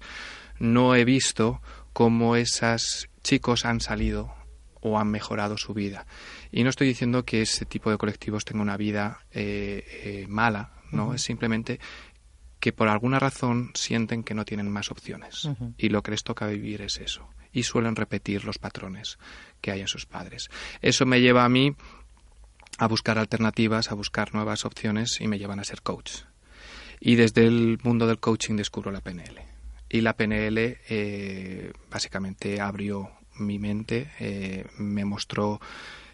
no 0.58 0.94
he 0.94 1.04
visto 1.04 1.60
cómo 1.92 2.36
esos 2.36 3.08
chicos 3.26 3.64
han 3.64 3.80
salido 3.80 4.32
o 4.80 5.00
han 5.00 5.10
mejorado 5.10 5.58
su 5.58 5.74
vida. 5.74 6.06
Y 6.52 6.62
no 6.62 6.70
estoy 6.70 6.86
diciendo 6.86 7.24
que 7.24 7.42
ese 7.42 7.64
tipo 7.64 7.90
de 7.90 7.98
colectivos 7.98 8.44
tenga 8.44 8.62
una 8.62 8.76
vida 8.76 9.26
eh, 9.32 9.84
eh, 10.04 10.26
mala, 10.28 10.74
¿no? 10.92 11.12
Es 11.12 11.22
simplemente 11.22 11.80
que 12.60 12.72
por 12.72 12.86
alguna 12.86 13.18
razón 13.18 13.72
sienten 13.74 14.22
que 14.22 14.34
no 14.34 14.44
tienen 14.44 14.70
más 14.70 14.92
opciones. 14.92 15.48
Y 15.76 15.88
lo 15.88 16.02
que 16.04 16.12
les 16.12 16.22
toca 16.22 16.46
vivir 16.46 16.82
es 16.82 16.98
eso. 16.98 17.28
Y 17.52 17.64
suelen 17.64 17.96
repetir 17.96 18.44
los 18.44 18.58
patrones 18.58 19.18
que 19.60 19.72
hay 19.72 19.80
en 19.80 19.88
sus 19.88 20.06
padres. 20.06 20.48
Eso 20.80 21.04
me 21.04 21.20
lleva 21.20 21.44
a 21.44 21.48
mí 21.48 21.74
a 22.78 22.86
buscar 22.86 23.18
alternativas, 23.18 23.90
a 23.90 23.94
buscar 23.94 24.34
nuevas 24.34 24.64
opciones 24.64 25.20
y 25.20 25.26
me 25.26 25.38
llevan 25.38 25.58
a 25.58 25.64
ser 25.64 25.82
coach. 25.82 26.22
Y 27.00 27.16
desde 27.16 27.44
el 27.44 27.80
mundo 27.82 28.06
del 28.06 28.20
coaching 28.20 28.54
descubro 28.54 28.92
la 28.92 29.00
PNL 29.00 29.55
y 29.88 30.00
la 30.00 30.16
PNL 30.16 30.78
eh, 30.88 31.72
básicamente 31.90 32.60
abrió 32.60 33.10
mi 33.38 33.58
mente, 33.58 34.10
eh, 34.18 34.64
me 34.78 35.04
mostró 35.04 35.60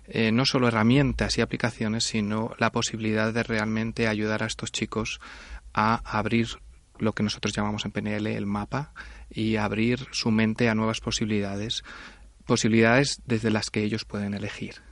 eh, 0.06 0.32
no 0.32 0.44
solo 0.44 0.68
herramientas 0.68 1.38
y 1.38 1.40
aplicaciones, 1.40 2.04
sino 2.04 2.54
la 2.58 2.72
posibilidad 2.72 3.32
de 3.32 3.42
realmente 3.42 4.08
ayudar 4.08 4.42
a 4.42 4.46
estos 4.46 4.72
chicos 4.72 5.20
a 5.72 5.94
abrir 6.18 6.48
lo 6.98 7.14
que 7.14 7.22
nosotros 7.22 7.54
llamamos 7.54 7.84
en 7.84 7.92
PNL 7.92 8.26
el 8.26 8.46
mapa 8.46 8.92
y 9.30 9.56
abrir 9.56 10.06
su 10.12 10.30
mente 10.30 10.68
a 10.68 10.74
nuevas 10.74 11.00
posibilidades, 11.00 11.82
posibilidades 12.44 13.22
desde 13.24 13.50
las 13.50 13.70
que 13.70 13.82
ellos 13.82 14.04
pueden 14.04 14.34
elegir. 14.34 14.82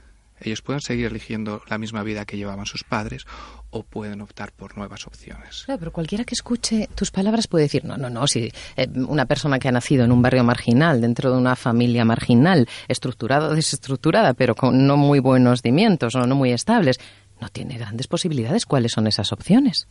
Ellos 0.41 0.61
pueden 0.61 0.81
seguir 0.81 1.05
eligiendo 1.05 1.61
la 1.67 1.77
misma 1.77 2.03
vida 2.03 2.25
que 2.25 2.37
llevaban 2.37 2.65
sus 2.65 2.83
padres 2.83 3.25
o 3.69 3.83
pueden 3.83 4.21
optar 4.21 4.51
por 4.51 4.77
nuevas 4.77 5.07
opciones. 5.07 5.63
Claro, 5.65 5.79
pero 5.79 5.91
cualquiera 5.91 6.23
que 6.23 6.35
escuche 6.35 6.89
tus 6.95 7.11
palabras 7.11 7.47
puede 7.47 7.65
decir, 7.65 7.85
no, 7.85 7.97
no, 7.97 8.09
no, 8.09 8.27
si 8.27 8.51
eh, 8.75 8.87
una 9.07 9.25
persona 9.25 9.59
que 9.59 9.67
ha 9.67 9.71
nacido 9.71 10.03
en 10.03 10.11
un 10.11 10.21
barrio 10.21 10.43
marginal, 10.43 11.01
dentro 11.01 11.31
de 11.31 11.37
una 11.37 11.55
familia 11.55 12.05
marginal, 12.05 12.67
estructurada 12.87 13.47
o 13.49 13.55
desestructurada, 13.55 14.33
pero 14.33 14.55
con 14.55 14.85
no 14.85 14.97
muy 14.97 15.19
buenos 15.19 15.61
cimientos 15.61 16.15
o 16.15 16.25
no 16.25 16.35
muy 16.35 16.51
estables, 16.51 16.97
no 17.39 17.49
tiene 17.49 17.77
grandes 17.77 18.07
posibilidades. 18.07 18.65
¿Cuáles 18.65 18.91
son 18.91 19.07
esas 19.07 19.31
opciones? 19.31 19.87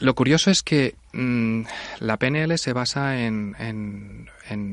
Lo 0.00 0.14
curioso 0.14 0.50
es 0.50 0.62
que 0.62 0.94
mm, 1.12 1.62
la 2.00 2.16
PNL 2.16 2.56
se 2.56 2.72
basa 2.72 3.20
en, 3.20 3.54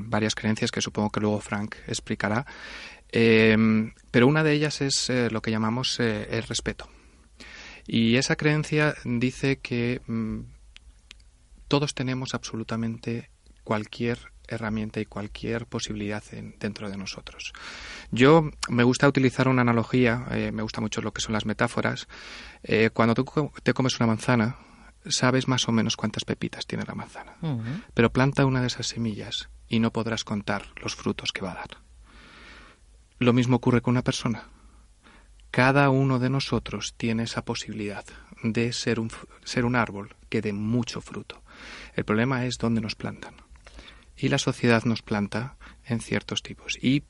varias 0.10 0.36
creencias 0.36 0.72
que 0.72 0.82
supongo 0.82 1.10
que 1.10 1.20
luego 1.20 1.42
Frank 1.42 1.76
explicará 1.86 2.46
Em, 3.10 3.94
pero 4.12 4.28
una 4.28 4.44
de 4.44 4.54
ellas 4.54 4.82
es 4.82 5.10
eh, 5.10 5.30
lo 5.32 5.42
que 5.42 5.52
llamamos 5.52 6.00
eh, 6.00 6.28
el 6.32 6.44
respeto. 6.44 6.90
Y 7.86 8.18
esa 8.18 8.36
creencia 8.36 8.96
dice 9.06 9.60
que 9.60 10.02
mm, 10.08 10.40
todos 11.68 11.94
tenemos 11.94 12.34
absolutamente 12.34 13.30
cualquier 13.64 14.34
herramienta 14.50 15.02
y 15.02 15.06
cualquier 15.06 15.66
posibilidad 15.66 16.24
dentro 16.60 16.90
de 16.90 16.98
nosotros. 16.98 17.52
Yo 18.12 18.50
me 18.70 18.84
gusta 18.84 19.08
utilizar 19.08 19.50
una 19.50 19.62
analogía, 19.62 20.26
eh, 20.32 20.52
me 20.54 20.64
gusta 20.64 20.80
mucho 20.80 21.02
lo 21.02 21.12
que 21.12 21.22
son 21.22 21.34
las 21.34 21.46
metáforas. 21.46 22.08
cuando 22.94 23.14
tú 23.14 23.52
te 23.64 23.74
comes 23.74 24.00
una 24.00 24.08
manzana, 24.08 24.58
sabes 25.06 25.48
más 25.50 25.68
o 25.68 25.72
menos 25.74 25.98
cuántas 25.98 26.24
pepitas 26.24 26.66
tiene 26.66 26.86
la 26.86 26.96
manzana, 26.96 27.36
pero 27.94 28.12
planta 28.12 28.46
una 28.46 28.62
de 28.62 28.68
esas 28.68 28.88
semillas 28.88 29.50
y 29.68 29.80
no 29.80 29.92
podrás 29.92 30.24
contar 30.24 30.68
los 30.82 30.96
frutos 30.96 31.34
que 31.34 31.42
va 31.42 31.52
a 31.52 31.56
dar. 31.56 31.87
Lo 33.20 33.34
mismo 33.34 33.56
ocurre 33.56 33.82
con 33.82 33.94
una 33.94 34.04
persona. 34.04 34.50
Cada 35.50 35.90
uno 35.90 36.20
de 36.20 36.30
nosotros 36.30 36.94
tiene 36.98 37.24
esa 37.24 37.44
posibilidad 37.44 38.06
de 38.44 38.72
ser 38.74 39.00
un, 39.00 39.12
ser 39.44 39.66
un 39.66 39.76
árbol 39.76 40.16
que 40.30 40.42
dé 40.42 40.54
mucho 40.54 41.02
fruto. 41.02 41.42
El 41.96 42.06
problema 42.06 42.46
es 42.46 42.60
dónde 42.60 42.82
nos 42.82 42.94
plantan. 42.94 43.36
Y 44.16 44.30
la 44.30 44.38
sociedad 44.38 44.84
nos 44.84 45.02
planta 45.02 45.58
en 45.86 46.00
ciertos 46.00 46.44
tipos. 46.44 46.78
Y, 46.80 47.04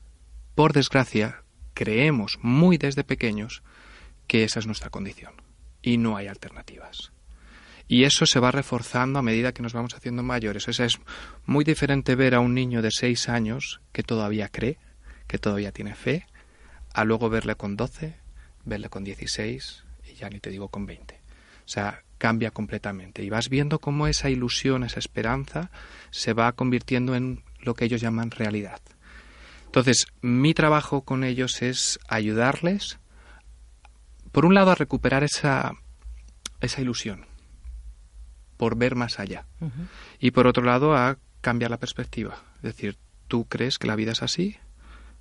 por 0.54 0.72
desgracia, 0.72 1.42
creemos 1.74 2.38
muy 2.40 2.78
desde 2.78 3.04
pequeños 3.04 3.62
que 4.26 4.44
esa 4.44 4.60
es 4.60 4.66
nuestra 4.66 4.88
condición. 4.88 5.34
Y 5.82 5.98
no 5.98 6.16
hay 6.16 6.26
alternativas. 6.26 7.12
Y 7.86 8.04
eso 8.04 8.24
se 8.24 8.40
va 8.40 8.50
reforzando 8.50 9.18
a 9.18 9.22
medida 9.22 9.52
que 9.52 9.62
nos 9.62 9.74
vamos 9.74 9.94
haciendo 9.94 10.22
mayores. 10.22 10.68
O 10.68 10.72
sea, 10.72 10.86
es 10.86 10.98
muy 11.44 11.64
diferente 11.64 12.14
ver 12.14 12.34
a 12.34 12.40
un 12.40 12.54
niño 12.54 12.80
de 12.80 12.90
seis 12.90 13.28
años 13.28 13.82
que 13.92 14.02
todavía 14.02 14.48
cree 14.48 14.78
que 15.28 15.38
todavía 15.38 15.70
tiene 15.70 15.94
fe, 15.94 16.26
a 16.92 17.04
luego 17.04 17.30
verle 17.30 17.54
con 17.54 17.76
12, 17.76 18.16
verle 18.64 18.88
con 18.88 19.04
16 19.04 19.84
y 20.10 20.14
ya 20.14 20.28
ni 20.30 20.40
te 20.40 20.50
digo 20.50 20.68
con 20.68 20.86
20. 20.86 21.14
O 21.14 21.68
sea, 21.68 22.02
cambia 22.16 22.50
completamente 22.50 23.22
y 23.22 23.30
vas 23.30 23.48
viendo 23.48 23.78
cómo 23.78 24.08
esa 24.08 24.30
ilusión, 24.30 24.82
esa 24.82 24.98
esperanza 24.98 25.70
se 26.10 26.32
va 26.32 26.52
convirtiendo 26.52 27.14
en 27.14 27.42
lo 27.60 27.74
que 27.74 27.84
ellos 27.84 28.00
llaman 28.00 28.30
realidad. 28.30 28.80
Entonces, 29.66 30.06
mi 30.22 30.54
trabajo 30.54 31.02
con 31.02 31.24
ellos 31.24 31.60
es 31.62 32.00
ayudarles, 32.08 32.98
por 34.32 34.46
un 34.46 34.54
lado, 34.54 34.70
a 34.70 34.74
recuperar 34.74 35.24
esa, 35.24 35.74
esa 36.60 36.80
ilusión, 36.80 37.26
por 38.56 38.76
ver 38.76 38.94
más 38.94 39.20
allá, 39.20 39.46
y 40.18 40.30
por 40.30 40.46
otro 40.46 40.64
lado, 40.64 40.96
a 40.96 41.18
cambiar 41.42 41.70
la 41.70 41.78
perspectiva. 41.78 42.42
Es 42.56 42.62
decir, 42.62 42.96
tú 43.28 43.44
crees 43.44 43.78
que 43.78 43.86
la 43.86 43.96
vida 43.96 44.12
es 44.12 44.22
así, 44.22 44.56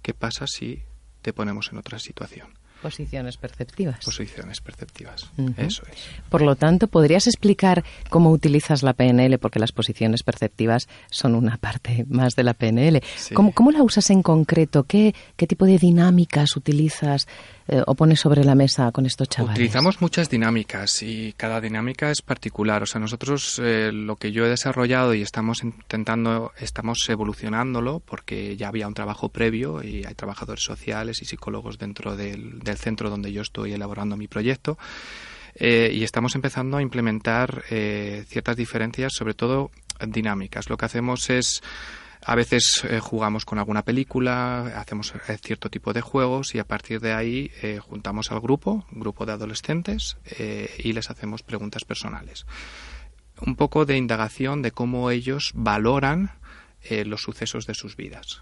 ¿Qué 0.01 0.13
pasa 0.13 0.45
si 0.47 0.83
te 1.21 1.33
ponemos 1.33 1.69
en 1.71 1.77
otra 1.77 1.99
situación? 1.99 2.57
Posiciones 2.81 3.37
perceptivas. 3.37 4.03
Posiciones 4.05 4.61
perceptivas, 4.61 5.29
eso 5.57 5.83
es. 5.91 6.05
Por 6.29 6.41
lo 6.41 6.55
tanto, 6.55 6.87
¿podrías 6.87 7.27
explicar 7.27 7.83
cómo 8.09 8.31
utilizas 8.31 8.83
la 8.83 8.93
PNL? 8.93 9.39
Porque 9.39 9.59
las 9.59 9.71
posiciones 9.71 10.23
perceptivas 10.23 10.87
son 11.09 11.35
una 11.35 11.57
parte 11.57 12.05
más 12.09 12.35
de 12.35 12.43
la 12.43 12.53
PNL. 12.53 13.01
¿Cómo, 13.33 13.71
la 13.71 13.83
usas 13.83 14.09
en 14.09 14.23
concreto? 14.23 14.83
¿Qué, 14.83 15.13
qué 15.35 15.47
tipo 15.47 15.65
de 15.65 15.77
dinámicas 15.77 16.55
utilizas 16.55 17.27
eh, 17.67 17.81
o 17.85 17.95
pones 17.95 18.19
sobre 18.19 18.43
la 18.43 18.55
mesa 18.55 18.91
con 18.91 19.05
estos 19.05 19.27
chavales? 19.27 19.57
Utilizamos 19.57 19.99
muchas 20.01 20.29
dinámicas 20.29 21.01
y 21.03 21.33
cada 21.33 21.59
dinámica 21.59 22.11
es 22.11 22.21
particular. 22.21 22.83
O 22.83 22.85
sea, 22.85 23.01
nosotros 23.01 23.59
eh, 23.63 23.91
lo 23.91 24.15
que 24.15 24.31
yo 24.31 24.45
he 24.45 24.49
desarrollado 24.49 25.13
y 25.13 25.21
estamos 25.21 25.63
intentando, 25.63 26.53
estamos 26.59 26.97
evolucionándolo 27.09 27.99
porque 27.99 28.55
ya 28.55 28.69
había 28.69 28.87
un 28.87 28.93
trabajo 28.93 29.29
previo 29.29 29.83
y 29.83 30.05
hay 30.05 30.13
trabajadores 30.13 30.63
sociales 30.63 31.21
y 31.21 31.25
psicólogos 31.25 31.77
dentro 31.77 32.15
del 32.15 32.59
del 32.67 32.77
centro 32.77 33.09
donde 33.09 33.31
yo 33.31 33.41
estoy 33.41 33.73
elaborando 33.73 34.15
mi 34.15 34.27
proyecto. 34.27 34.77
Eh, 35.55 35.91
y 35.91 36.03
estamos 36.03 36.35
empezando 36.35 36.77
a 36.77 36.83
implementar 36.83 37.63
eh, 37.71 38.25
ciertas 38.27 38.55
diferencias, 38.55 39.13
sobre 39.13 39.33
todo 39.33 39.71
dinámicas. 40.05 40.69
Lo 40.69 40.77
que 40.77 40.85
hacemos 40.85 41.31
es 41.31 41.63
a 42.23 42.35
veces 42.35 42.83
eh, 42.87 42.99
jugamos 42.99 43.45
con 43.45 43.57
alguna 43.57 43.83
película, 43.83 44.79
hacemos 44.79 45.13
cierto 45.41 45.69
tipo 45.69 45.93
de 45.93 46.01
juegos 46.01 46.53
y 46.53 46.59
a 46.59 46.65
partir 46.65 46.99
de 46.99 47.13
ahí 47.13 47.51
juntamos 47.81 48.31
al 48.31 48.39
grupo, 48.39 48.85
grupo 48.91 49.25
de 49.25 49.31
adolescentes, 49.33 50.17
y 50.77 50.93
les 50.93 51.09
hacemos 51.09 51.41
preguntas 51.41 51.85
personales. 51.85 52.45
Un 53.39 53.55
poco 53.55 53.85
de 53.85 53.97
indagación 53.97 54.61
de 54.61 54.71
cómo 54.71 55.09
ellos 55.09 55.51
valoran 55.53 56.31
los 57.05 57.21
sucesos 57.21 57.65
de 57.65 57.75
sus 57.75 57.95
vidas 57.95 58.41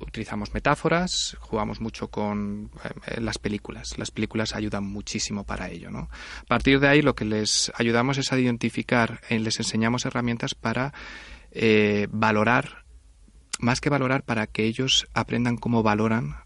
utilizamos 0.00 0.54
metáforas, 0.54 1.36
jugamos 1.40 1.80
mucho 1.80 2.08
con 2.08 2.70
eh, 3.06 3.20
las 3.20 3.38
películas. 3.38 3.98
Las 3.98 4.10
películas 4.10 4.54
ayudan 4.54 4.84
muchísimo 4.84 5.44
para 5.44 5.70
ello. 5.70 5.90
¿no? 5.90 6.10
A 6.42 6.46
partir 6.46 6.80
de 6.80 6.88
ahí 6.88 7.02
lo 7.02 7.14
que 7.14 7.24
les 7.24 7.70
ayudamos 7.76 8.18
es 8.18 8.32
a 8.32 8.38
identificar, 8.38 9.20
eh, 9.28 9.38
les 9.38 9.58
enseñamos 9.58 10.06
herramientas 10.06 10.54
para 10.54 10.92
eh, 11.52 12.08
valorar, 12.10 12.84
más 13.58 13.80
que 13.80 13.90
valorar, 13.90 14.24
para 14.24 14.46
que 14.46 14.64
ellos 14.64 15.06
aprendan 15.14 15.56
cómo 15.56 15.82
valoran 15.82 16.36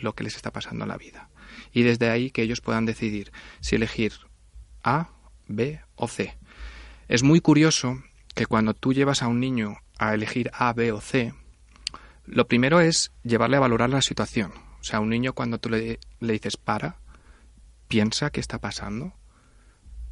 lo 0.00 0.14
que 0.14 0.22
les 0.22 0.36
está 0.36 0.52
pasando 0.52 0.84
en 0.84 0.88
la 0.88 0.96
vida. 0.96 1.30
Y 1.72 1.82
desde 1.82 2.10
ahí 2.10 2.30
que 2.30 2.42
ellos 2.42 2.60
puedan 2.60 2.86
decidir 2.86 3.32
si 3.60 3.74
elegir 3.74 4.12
A, 4.84 5.10
B 5.48 5.80
o 5.96 6.06
C. 6.06 6.38
Es 7.08 7.24
muy 7.24 7.40
curioso 7.40 8.00
que 8.36 8.46
cuando 8.46 8.72
tú 8.72 8.92
llevas 8.92 9.22
a 9.22 9.26
un 9.26 9.40
niño 9.40 9.78
a 9.98 10.14
elegir 10.14 10.50
A, 10.54 10.72
B 10.72 10.92
o 10.92 11.00
C, 11.00 11.34
lo 12.30 12.46
primero 12.46 12.80
es 12.80 13.12
llevarle 13.22 13.56
a 13.56 13.60
valorar 13.60 13.90
la 13.90 14.02
situación. 14.02 14.52
O 14.80 14.84
sea, 14.84 15.00
un 15.00 15.10
niño 15.10 15.34
cuando 15.34 15.58
tú 15.58 15.68
le, 15.68 15.98
dices 16.20 16.56
para, 16.56 16.96
piensa 17.88 18.30
qué 18.30 18.40
está 18.40 18.58
pasando, 18.58 19.12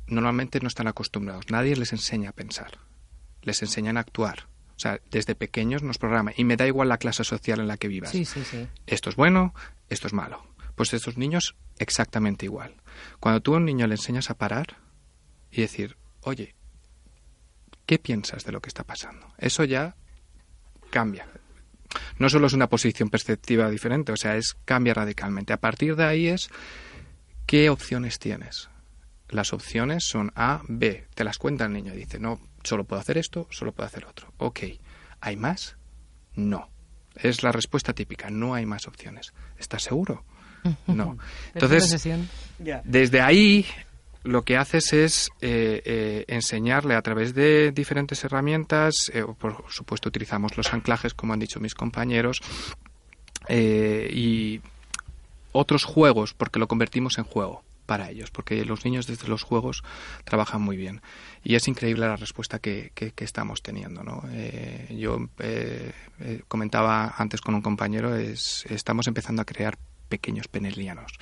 normalmente 0.07 0.61
no 0.61 0.69
están 0.69 0.89
acostumbrados. 0.89 1.47
Nadie 1.51 1.77
les 1.77 1.93
enseña 1.93 2.31
a 2.31 2.33
pensar. 2.35 2.79
Les 3.43 3.63
enseñan 3.63 3.97
a 3.97 4.01
actuar. 4.01 4.49
O 4.77 4.81
sea, 4.81 5.01
desde 5.11 5.35
pequeños 5.35 5.83
nos 5.83 5.99
programan. 5.99 6.35
Y 6.37 6.45
me 6.45 6.57
da 6.57 6.67
igual 6.67 6.89
la 6.89 6.99
clase 6.99 7.25
social 7.25 7.61
en 7.61 7.69
la 7.69 7.77
que 7.77 7.89
vivas. 7.89 8.11
Sí, 8.11 8.25
sí, 8.25 8.45
sí. 8.45 8.67
Esto 8.87 9.11
es 9.11 9.17
bueno, 9.17 9.55
esto 9.89 10.07
es 10.07 10.13
malo. 10.13 10.45
Pues 10.75 10.93
estos 10.93 11.17
niños 11.17 11.57
exactamente 11.79 12.47
igual. 12.47 12.75
Cuando 13.21 13.41
tú 13.41 13.55
a 13.55 13.59
un 13.59 13.65
niño 13.65 13.87
le 13.87 13.95
enseñas 13.95 14.31
a 14.31 14.39
parar 14.39 14.77
y 15.51 15.63
decir, 15.63 15.97
oye, 16.21 16.55
¿qué 17.87 17.99
piensas 17.99 18.45
de 18.45 18.53
lo 18.53 18.61
que 18.61 18.69
está 18.69 18.85
pasando? 18.85 19.33
Eso 19.39 19.65
ya 19.65 19.97
cambia 20.91 21.27
no 22.19 22.29
solo 22.29 22.47
es 22.47 22.53
una 22.53 22.69
posición 22.69 23.11
perceptiva 23.11 23.71
diferente, 23.71 24.13
o 24.13 24.17
sea, 24.17 24.37
es 24.37 24.57
cambia 24.65 24.95
radicalmente. 24.95 25.53
A 25.53 25.61
partir 25.61 25.97
de 25.97 26.05
ahí 26.05 26.29
es 26.29 26.49
qué 27.47 27.71
opciones 27.71 28.19
tienes. 28.19 28.69
Las 29.29 29.53
opciones 29.53 30.05
son 30.05 30.33
A, 30.35 30.63
B. 30.69 31.07
Te 31.15 31.25
las 31.25 31.39
cuenta 31.39 31.67
el 31.67 31.73
niño. 31.73 31.93
Dice, 31.93 32.19
no, 32.19 32.41
solo 32.63 32.85
puedo 32.85 33.01
hacer 33.01 33.19
esto, 33.19 33.47
solo 33.51 33.73
puedo 33.73 33.87
hacer 33.87 34.07
otro. 34.07 34.33
Ok. 34.39 34.61
¿Hay 35.21 35.37
más? 35.37 35.77
No. 36.35 36.71
Es 37.15 37.43
la 37.43 37.53
respuesta 37.53 37.93
típica. 37.93 38.31
No 38.31 38.55
hay 38.55 38.65
más 38.65 38.87
opciones. 38.87 39.33
¿Estás 39.59 39.83
seguro? 39.83 40.25
No. 40.87 41.17
Entonces, 41.55 42.09
desde 42.85 43.21
ahí 43.21 43.65
lo 44.29 44.43
que 44.43 44.57
haces 44.59 44.93
es 44.93 45.31
eh, 45.41 45.81
eh, 45.85 46.25
enseñarle 46.29 46.95
a 46.95 47.03
través 47.03 47.35
de 47.35 47.73
diferentes 47.73 48.23
herramientas, 48.25 49.11
eh, 49.15 49.25
por 49.39 49.65
supuesto 49.71 50.11
utilizamos 50.11 50.57
los 50.57 50.73
anclajes, 50.75 51.15
como 51.15 51.33
han 51.33 51.41
dicho 51.41 51.61
mis 51.61 51.75
compañeros, 51.75 52.41
y 53.49 54.61
otros 55.53 55.85
juegos, 55.85 56.35
porque 56.35 56.59
lo 56.59 56.69
convertimos 56.69 57.17
en 57.17 57.25
juego 57.25 57.65
para 57.87 58.11
ellos, 58.11 58.31
porque 58.31 58.63
los 58.67 58.85
niños 58.85 59.07
desde 59.07 59.27
los 59.27 59.43
juegos 59.43 59.83
trabajan 60.25 60.61
muy 60.61 60.77
bien. 60.77 61.01
Y 61.43 61.55
es 61.55 61.67
increíble 61.67 62.07
la 62.07 62.17
respuesta 62.17 62.59
que, 62.59 62.93
estamos 63.17 63.63
teniendo. 63.63 64.03
¿no? 64.05 64.23
yo 64.91 65.31
comentaba 66.49 67.15
antes 67.17 67.41
con 67.41 67.55
un 67.55 67.63
compañero, 67.63 68.15
es, 68.15 68.67
estamos 68.69 69.07
empezando 69.07 69.41
a 69.41 69.47
crear 69.47 69.79
pequeños 70.09 70.49
penelianos. 70.49 71.13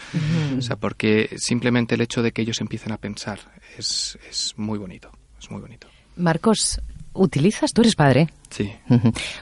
O 0.57 0.63
sea, 0.63 0.77
porque 0.77 1.35
simplemente 1.37 1.95
el 1.95 2.01
hecho 2.01 2.23
de 2.23 2.33
que 2.33 2.43
ellos 2.43 2.61
empiecen 2.61 2.93
a 2.93 2.97
pensar 2.97 3.39
es, 3.77 4.19
es 4.29 4.55
muy 4.57 4.79
bonito, 4.79 5.11
es 5.41 5.51
muy 5.51 5.61
bonito. 5.61 5.89
Marcos, 6.17 6.81
¿utilizas, 7.13 7.73
tú 7.73 7.83
eres 7.83 7.95
padre? 7.95 8.29
Sí. 8.51 8.73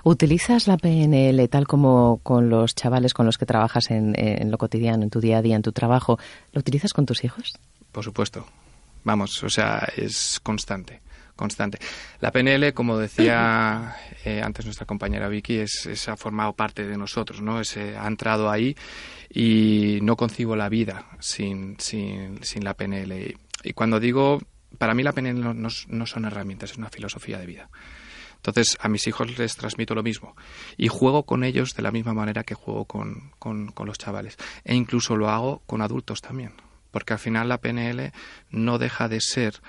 ¿Utilizas 0.03 0.67
la 0.67 0.77
PNL 0.77 1.49
tal 1.49 1.67
como 1.67 2.19
con 2.23 2.49
los 2.49 2.75
chavales 2.75 3.15
con 3.15 3.27
los 3.27 3.39
que 3.39 3.47
trabajas 3.47 3.91
en, 3.91 4.15
en 4.19 4.51
lo 4.51 4.59
cotidiano, 4.59 5.05
en 5.05 5.11
tu 5.11 5.21
día 5.21 5.39
a 5.39 5.43
día, 5.43 5.57
en 5.57 5.63
tu 5.63 5.73
trabajo? 5.73 6.19
¿Lo 6.53 6.61
utilizas 6.61 6.93
con 6.93 7.07
tus 7.07 7.23
hijos? 7.25 7.53
Por 7.93 8.03
supuesto. 8.03 8.47
Vamos, 9.05 9.43
o 9.45 9.51
sea, 9.51 9.87
es 9.97 10.41
constante 10.43 11.04
constante. 11.37 11.79
La 12.21 12.31
PNL, 12.31 12.73
como 12.73 12.99
decía 12.99 13.97
eh, 14.25 14.43
antes 14.43 14.65
nuestra 14.65 14.87
compañera 14.87 15.29
Vicky, 15.29 15.59
es, 15.59 16.09
ha 16.09 16.17
formado 16.17 16.53
parte 16.53 16.87
de 16.87 16.97
nosotros, 16.97 17.41
¿no? 17.41 17.59
ha 17.59 18.07
entrado 18.07 18.51
ahí 18.51 18.77
y 19.29 19.99
no 20.03 20.17
concibo 20.17 20.57
la 20.57 20.69
vida 20.69 21.07
sin, 21.21 21.79
sin, 21.79 22.43
sin 22.43 22.65
la 22.65 22.75
PNL. 22.75 23.37
Y, 23.65 23.73
cuando 23.73 23.99
digo, 23.99 24.41
para 24.79 24.95
mí 24.95 25.03
la 25.03 25.13
PNL 25.13 25.41
no, 25.41 25.55
no, 25.55 26.07
son 26.07 26.25
herramientas, 26.25 26.73
es 26.73 26.79
una 26.79 26.91
filosofía 26.91 27.39
de 27.39 27.47
vida. 27.47 27.71
Entonces, 28.37 28.77
a 28.81 28.89
mis 28.89 29.07
hijos 29.07 29.39
les 29.39 29.57
transmito 29.57 29.95
lo 29.95 30.03
mismo. 30.03 30.37
Y 30.77 30.89
juego 30.89 31.25
con 31.25 31.45
ellos 31.45 31.75
de 31.75 31.83
la 31.83 31.91
misma 31.91 32.13
manera 32.13 32.45
que 32.45 32.55
juego 32.55 32.85
con, 32.85 33.33
con, 33.39 33.69
con 33.69 33.87
los 33.87 33.97
chavales. 33.97 34.37
E 34.65 34.75
incluso 34.75 35.17
lo 35.17 35.31
hago 35.31 35.63
con 35.67 35.81
adultos 35.81 36.21
también. 36.21 36.53
Porque 36.91 37.15
al 37.15 37.19
final 37.19 37.49
la 37.49 37.59
PNL 37.59 38.13
no 38.51 38.79
deja 38.79 39.09
de 39.09 39.21
ser 39.23 39.63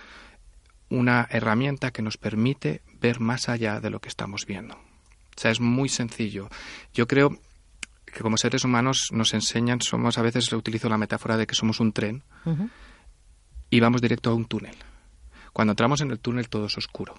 una 0.89 1.27
herramienta 1.29 1.91
que 1.91 2.01
nos 2.01 2.17
permite 2.17 2.81
ver 2.99 3.19
más 3.19 3.49
allá 3.49 3.79
de 3.79 3.89
lo 3.89 3.99
que 3.99 4.09
estamos 4.09 4.45
viendo. 4.45 4.75
O 4.75 5.39
sea, 5.39 5.51
es 5.51 5.59
muy 5.59 5.89
sencillo. 5.89 6.49
Yo 6.93 7.07
creo 7.07 7.39
que 8.05 8.21
como 8.21 8.37
seres 8.37 8.63
humanos 8.63 9.09
nos 9.11 9.33
enseñan, 9.33 9.81
somos 9.81 10.17
a 10.17 10.21
veces 10.21 10.51
utilizo 10.53 10.87
la 10.87 10.97
metáfora 10.97 11.37
de 11.37 11.47
que 11.47 11.55
somos 11.55 11.79
un 11.79 11.91
tren 11.91 12.23
y 13.69 13.79
vamos 13.79 14.01
directo 14.01 14.29
a 14.29 14.33
un 14.33 14.45
túnel. 14.45 14.75
Cuando 15.51 15.71
entramos 15.71 16.01
en 16.01 16.11
el 16.11 16.19
túnel 16.19 16.49
todo 16.49 16.67
es 16.67 16.77
oscuro 16.77 17.15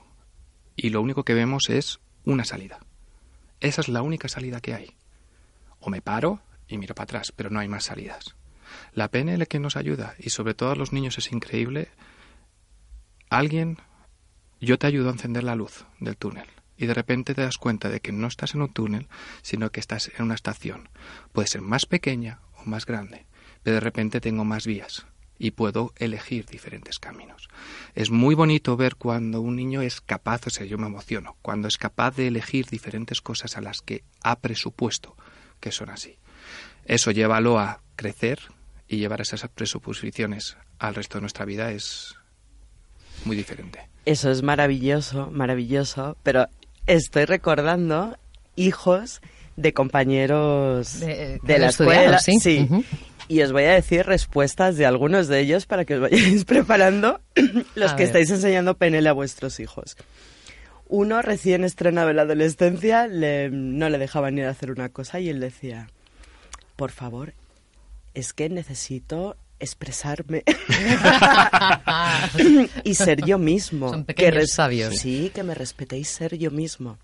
y 0.74 0.90
lo 0.90 1.02
único 1.02 1.24
que 1.24 1.34
vemos 1.34 1.68
es 1.68 2.00
una 2.24 2.44
salida. 2.44 2.80
Esa 3.60 3.80
es 3.80 3.88
la 3.88 4.02
única 4.02 4.28
salida 4.28 4.60
que 4.60 4.74
hay. 4.74 4.94
O 5.80 5.90
me 5.90 6.02
paro 6.02 6.40
y 6.68 6.78
miro 6.78 6.94
para 6.94 7.04
atrás, 7.04 7.32
pero 7.34 7.50
no 7.50 7.60
hay 7.60 7.68
más 7.68 7.84
salidas. 7.84 8.36
La 8.92 9.08
PNL 9.08 9.46
que 9.46 9.60
nos 9.60 9.76
ayuda, 9.76 10.14
y 10.18 10.30
sobre 10.30 10.54
todo 10.54 10.70
a 10.70 10.76
los 10.76 10.92
niños 10.92 11.18
es 11.18 11.32
increíble, 11.32 11.88
alguien, 13.30 13.78
yo 14.60 14.78
te 14.78 14.86
ayudo 14.86 15.08
a 15.08 15.12
encender 15.12 15.44
la 15.44 15.56
luz 15.56 15.86
del 16.00 16.16
túnel 16.16 16.46
y 16.76 16.86
de 16.86 16.94
repente 16.94 17.34
te 17.34 17.42
das 17.42 17.58
cuenta 17.58 17.88
de 17.88 18.00
que 18.00 18.12
no 18.12 18.26
estás 18.26 18.54
en 18.54 18.62
un 18.62 18.72
túnel, 18.72 19.08
sino 19.42 19.70
que 19.70 19.80
estás 19.80 20.10
en 20.16 20.24
una 20.24 20.34
estación. 20.34 20.88
Puede 21.32 21.48
ser 21.48 21.62
más 21.62 21.86
pequeña 21.86 22.40
o 22.54 22.64
más 22.64 22.86
grande, 22.86 23.26
pero 23.62 23.74
de 23.74 23.80
repente 23.80 24.20
tengo 24.20 24.44
más 24.44 24.66
vías 24.66 25.06
y 25.38 25.50
puedo 25.50 25.92
elegir 25.96 26.46
diferentes 26.46 26.98
caminos. 26.98 27.48
Es 27.94 28.10
muy 28.10 28.34
bonito 28.34 28.76
ver 28.76 28.96
cuando 28.96 29.40
un 29.40 29.56
niño 29.56 29.82
es 29.82 30.00
capaz, 30.00 30.46
o 30.46 30.50
sea, 30.50 30.66
yo 30.66 30.78
me 30.78 30.86
emociono, 30.86 31.36
cuando 31.42 31.68
es 31.68 31.76
capaz 31.76 32.16
de 32.16 32.28
elegir 32.28 32.66
diferentes 32.66 33.20
cosas 33.20 33.56
a 33.56 33.60
las 33.60 33.82
que 33.82 34.04
ha 34.22 34.40
presupuesto 34.40 35.16
que 35.60 35.72
son 35.72 35.90
así. 35.90 36.18
Eso 36.84 37.10
llévalo 37.10 37.58
a 37.58 37.82
crecer 37.96 38.40
y 38.88 38.98
llevar 38.98 39.20
esas 39.20 39.46
presuposiciones 39.48 40.56
al 40.78 40.94
resto 40.94 41.18
de 41.18 41.22
nuestra 41.22 41.44
vida 41.44 41.72
es, 41.72 42.16
muy 43.26 43.36
diferente. 43.36 43.80
Eso 44.04 44.30
es 44.30 44.42
maravilloso, 44.42 45.30
maravilloso, 45.30 46.16
pero 46.22 46.48
estoy 46.86 47.24
recordando 47.24 48.16
hijos 48.54 49.20
de 49.56 49.72
compañeros 49.72 51.00
de, 51.00 51.40
la 51.58 51.68
escuela. 51.68 52.18
Sí. 52.18 52.68
Y 53.28 53.42
os 53.42 53.50
voy 53.50 53.64
a 53.64 53.72
decir 53.72 54.06
respuestas 54.06 54.76
de 54.76 54.86
algunos 54.86 55.26
de 55.26 55.40
ellos 55.40 55.66
para 55.66 55.84
que 55.84 55.94
os 55.94 56.00
vayáis 56.00 56.44
preparando 56.46 57.20
los 57.74 57.92
que 57.94 58.04
estáis 58.04 58.30
enseñando 58.30 58.76
PNL 58.76 59.06
a 59.08 59.12
vuestros 59.12 59.58
hijos. 59.58 59.96
Uno 60.88 61.20
recién 61.20 61.64
estrenado 61.64 62.10
en 62.10 62.16
la 62.16 62.22
adolescencia 62.22 63.08
no 63.08 63.88
le 63.88 63.98
dejaban 63.98 64.38
ir 64.38 64.44
a 64.44 64.50
hacer 64.50 64.70
una 64.70 64.88
cosa 64.90 65.18
y 65.18 65.28
él 65.28 65.40
decía, 65.40 65.88
por 66.76 66.92
favor, 66.92 67.34
es 68.14 68.32
que 68.32 68.48
necesito 68.48 69.36
expresarme 69.60 70.42
y 72.84 72.94
ser 72.94 73.24
yo 73.24 73.38
mismo. 73.38 73.90
Son 73.90 74.04
que 74.04 74.14
pequeños 74.14 74.34
res- 74.34 74.52
sabios. 74.52 74.96
Sí, 74.96 75.30
que 75.34 75.42
me 75.42 75.54
respetéis 75.54 76.08
ser 76.08 76.36
yo 76.38 76.50
mismo. 76.50 76.98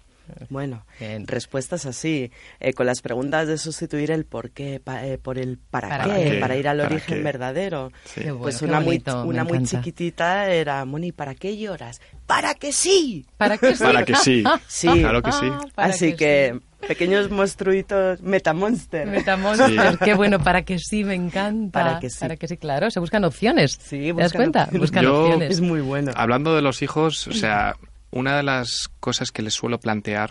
Bueno, 0.48 0.86
Bien. 1.00 1.26
respuestas 1.26 1.84
así, 1.84 2.30
eh, 2.60 2.72
con 2.74 2.86
las 2.86 3.02
preguntas 3.02 3.48
de 3.48 3.58
sustituir 3.58 4.12
el 4.12 4.24
por 4.24 4.50
qué 4.50 4.80
pa- 4.82 5.04
eh, 5.04 5.18
por 5.18 5.36
el 5.36 5.58
para, 5.58 5.88
¿Para 5.88 6.04
qué, 6.14 6.30
qué? 6.30 6.38
para 6.38 6.56
ir 6.56 6.68
al 6.68 6.78
¿Para 6.78 6.90
origen 6.94 7.16
qué? 7.18 7.22
verdadero. 7.22 7.92
Sí. 8.04 8.20
Qué 8.22 8.30
bueno, 8.30 8.42
pues 8.42 8.62
una 8.62 8.78
muy, 8.78 8.86
bonito, 8.98 9.24
una 9.24 9.44
muy 9.44 9.62
chiquitita 9.64 10.48
era, 10.50 10.84
Moni, 10.84 11.10
¿para 11.12 11.34
qué 11.34 11.56
lloras? 11.58 12.00
¡Para 12.26 12.54
que 12.54 12.72
sí! 12.72 13.26
¿Para 13.36 13.58
qué 13.58 13.74
sí? 13.74 13.82
Para 13.82 14.04
que 14.04 14.14
sí. 14.14 14.44
Sí. 14.68 14.88
Claro 15.00 15.22
que 15.22 15.32
sí. 15.32 15.48
Ah, 15.50 15.60
para 15.74 15.88
Así 15.88 16.14
que, 16.14 16.60
pequeños 16.86 17.30
monstruitos 17.30 18.20
metamonster. 18.22 19.06
Metamonster, 19.06 19.92
Sí. 19.92 19.98
qué 20.04 20.14
bueno, 20.14 20.38
para 20.38 20.62
que 20.62 20.78
sí, 20.78 21.04
me 21.04 21.14
encanta. 21.14 21.82
Para 21.84 22.00
que 22.00 22.10
sí. 22.10 22.18
Para 22.20 22.36
que 22.36 22.48
sí, 22.48 22.56
claro, 22.56 22.90
se 22.90 23.00
buscan 23.00 23.24
opciones. 23.24 23.78
Sí, 23.82 23.98
¿Te 23.98 24.06
das 24.08 24.14
buscan 24.32 24.38
cuenta? 24.40 24.62
opciones. 24.64 24.80
Buscan 24.80 25.04
Yo- 25.04 25.22
opciones. 25.24 25.50
Es 25.50 25.60
muy 25.60 25.80
bueno. 25.80 26.12
Hablando 26.14 26.54
de 26.54 26.62
los 26.62 26.82
hijos, 26.82 27.26
o 27.28 27.32
sea, 27.32 27.76
una 28.10 28.36
de 28.36 28.42
las 28.42 28.88
cosas 29.00 29.30
que 29.30 29.42
les 29.42 29.54
suelo 29.54 29.78
plantear 29.80 30.30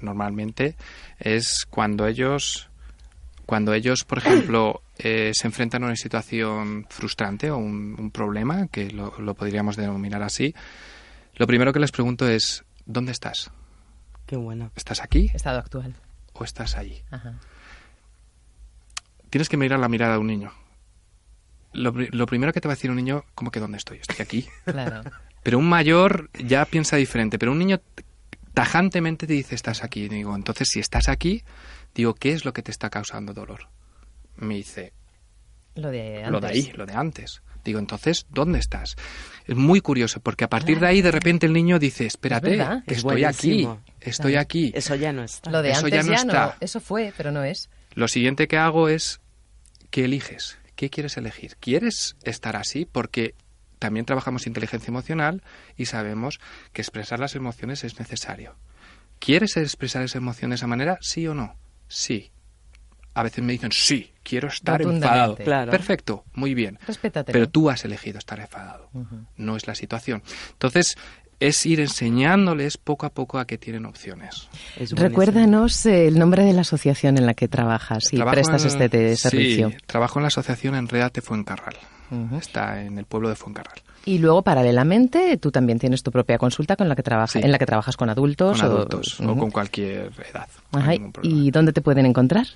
normalmente 0.00 0.76
es 1.18 1.66
cuando 1.68 2.06
ellos, 2.06 2.68
cuando 3.46 3.72
ellos, 3.74 4.04
por 4.04 4.18
ejemplo, 4.18 4.82
eh, 4.98 5.32
se 5.34 5.46
enfrentan 5.46 5.82
a 5.82 5.86
una 5.86 5.96
situación 5.96 6.86
frustrante 6.90 7.50
o 7.50 7.56
un, 7.58 7.96
un 7.98 8.10
problema, 8.10 8.66
que 8.68 8.90
lo, 8.90 9.14
lo 9.18 9.34
podríamos 9.34 9.76
denominar 9.76 10.22
así, 10.22 10.54
lo 11.36 11.46
primero 11.46 11.72
que 11.72 11.80
les 11.80 11.92
pregunto 11.92 12.28
es, 12.28 12.64
¿dónde 12.86 13.12
estás? 13.12 13.50
Qué 14.26 14.36
bueno. 14.36 14.70
¿Estás 14.76 15.00
aquí 15.02 15.30
Estado 15.34 15.58
actual. 15.58 15.94
o 16.32 16.44
estás 16.44 16.76
allí? 16.76 17.02
Ajá. 17.10 17.38
Tienes 19.30 19.48
que 19.48 19.56
mirar 19.56 19.78
la 19.80 19.88
mirada 19.88 20.14
de 20.14 20.18
un 20.18 20.26
niño. 20.26 20.52
Lo, 21.72 21.92
pri- 21.92 22.08
lo 22.10 22.26
primero 22.26 22.52
que 22.52 22.60
te 22.60 22.68
va 22.68 22.72
a 22.72 22.76
decir 22.76 22.90
un 22.90 22.96
niño, 22.96 23.24
¿cómo 23.34 23.50
que 23.50 23.60
dónde 23.60 23.78
estoy? 23.78 23.98
Estoy 23.98 24.16
aquí. 24.20 24.48
Claro. 24.64 25.02
Pero 25.42 25.58
un 25.58 25.68
mayor 25.68 26.28
ya 26.44 26.64
piensa 26.64 26.96
diferente, 26.96 27.38
pero 27.38 27.52
un 27.52 27.58
niño 27.58 27.80
tajantemente 28.52 29.26
te 29.28 29.32
dice 29.34 29.54
estás 29.54 29.84
aquí. 29.84 30.08
Digo, 30.08 30.34
entonces 30.34 30.68
si 30.72 30.80
estás 30.80 31.08
aquí, 31.08 31.44
digo, 31.94 32.14
¿qué 32.14 32.32
es 32.32 32.44
lo 32.44 32.52
que 32.52 32.62
te 32.62 32.72
está 32.72 32.90
causando 32.90 33.32
dolor? 33.32 33.68
Me 34.36 34.54
dice, 34.56 34.92
Lo 35.76 35.90
de 35.92 36.24
antes. 36.24 36.32
lo 36.32 36.40
de 36.40 36.46
ahí, 36.48 36.72
lo 36.74 36.84
de 36.86 36.94
antes. 36.94 37.42
Digo, 37.66 37.78
entonces, 37.78 38.26
¿dónde 38.30 38.58
estás? 38.58 38.96
Es 39.46 39.56
muy 39.56 39.80
curioso, 39.80 40.20
porque 40.20 40.44
a 40.44 40.48
partir 40.48 40.80
de 40.80 40.86
ahí 40.86 41.02
de 41.02 41.10
repente 41.10 41.46
el 41.46 41.52
niño 41.52 41.78
dice, 41.78 42.06
espérate, 42.06 42.50
verdad. 42.56 42.82
que 42.86 42.94
Es 42.94 42.98
estoy 42.98 43.24
aquí, 43.24 43.68
estoy 44.00 44.32
Claro. 44.32 44.42
aquí. 44.42 44.72
Eso 44.74 44.94
ya 44.94 45.12
no 45.12 45.22
está. 45.22 45.50
Lo 45.50 45.62
de 45.62 45.70
Eso 45.72 45.86
antes 45.86 45.92
ya 45.92 46.02
no 46.04 46.14
está. 46.14 46.56
Eso 46.60 46.80
fue, 46.80 47.12
pero 47.16 47.30
no 47.32 47.42
es. 47.44 47.68
Lo 47.94 48.08
siguiente 48.08 48.48
que 48.48 48.56
hago 48.56 48.88
es, 48.88 49.20
¿qué 49.90 50.04
eliges? 50.06 50.58
¿Qué 50.74 50.90
quieres 50.90 51.16
elegir? 51.16 51.56
¿Quieres 51.60 52.16
estar 52.24 52.56
así? 52.56 52.86
Porque 52.90 53.34
también 53.78 54.06
trabajamos 54.06 54.46
inteligencia 54.46 54.88
emocional 54.90 55.42
y 55.76 55.86
sabemos 55.86 56.40
que 56.72 56.82
expresar 56.82 57.18
las 57.20 57.34
emociones 57.34 57.84
es 57.84 57.98
necesario. 57.98 58.54
¿Quieres 59.18 59.56
expresar 59.56 60.02
esa 60.02 60.18
emoción 60.18 60.50
de 60.50 60.56
esa 60.56 60.66
manera? 60.66 60.98
¿Sí 61.00 61.26
o 61.26 61.34
no? 61.34 61.56
Sí. 61.88 62.30
A 63.14 63.22
veces 63.22 63.42
me 63.42 63.52
dicen, 63.52 63.72
sí, 63.72 64.12
quiero 64.26 64.48
estar 64.48 64.82
enfadado. 64.82 65.36
Claro. 65.36 65.70
Perfecto, 65.70 66.24
muy 66.34 66.54
bien. 66.54 66.78
Respétate. 66.86 67.32
Pero 67.32 67.48
tú 67.48 67.70
has 67.70 67.84
elegido 67.84 68.18
estar 68.18 68.40
enfadado. 68.40 68.88
No 69.36 69.56
es 69.56 69.66
la 69.66 69.74
situación. 69.74 70.22
Entonces, 70.52 70.96
es 71.38 71.66
ir 71.66 71.80
enseñándoles 71.80 72.78
poco 72.78 73.04
a 73.06 73.10
poco 73.10 73.38
a 73.38 73.46
que 73.46 73.58
tienen 73.58 73.84
opciones. 73.84 74.48
Recuérdanos 74.90 75.84
eh, 75.86 76.08
el 76.08 76.18
nombre 76.18 76.44
de 76.44 76.52
la 76.54 76.62
asociación 76.62 77.18
en 77.18 77.26
la 77.26 77.34
que 77.34 77.46
trabajas 77.46 78.04
y 78.12 78.16
Trabajo 78.16 78.34
prestas 78.34 78.62
en- 78.62 78.68
este 78.68 78.88
te- 78.88 79.16
servicio. 79.16 79.70
Sí, 79.70 79.76
trabajo 79.86 80.18
en 80.18 80.22
la 80.22 80.28
asociación 80.28 80.74
Enredate 80.74 81.20
Fuencarral. 81.20 81.76
Está 82.38 82.82
en 82.82 82.98
el 82.98 83.04
pueblo 83.04 83.28
de 83.28 83.34
Fuencarral. 83.34 83.74
Y 84.04 84.18
luego, 84.18 84.42
paralelamente, 84.42 85.36
tú 85.38 85.50
también 85.50 85.80
tienes 85.80 86.04
tu 86.04 86.12
propia 86.12 86.38
consulta 86.38 86.76
con 86.76 86.88
la 86.88 86.94
que 86.94 87.02
trabajas, 87.02 87.32
Sí. 87.32 87.40
en 87.42 87.50
la 87.50 87.58
que 87.58 87.66
trabajas 87.66 87.96
con 87.96 88.08
adultos. 88.08 88.60
Con 88.60 89.28
o- 89.30 89.36
con 89.36 89.50
cualquier 89.50 90.12
edad. 90.30 90.48
Ajá. 90.72 90.92
¿Y 91.22 91.50
dónde 91.50 91.72
te 91.72 91.80
pueden 91.82 92.06
encontrar? 92.06 92.46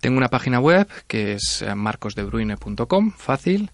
Tengo 0.00 0.16
una 0.16 0.28
página 0.28 0.58
web 0.60 0.88
que 1.06 1.34
es 1.34 1.62
eh, 1.62 1.74
marcosdebruine.com, 1.74 3.12
fácil. 3.12 3.70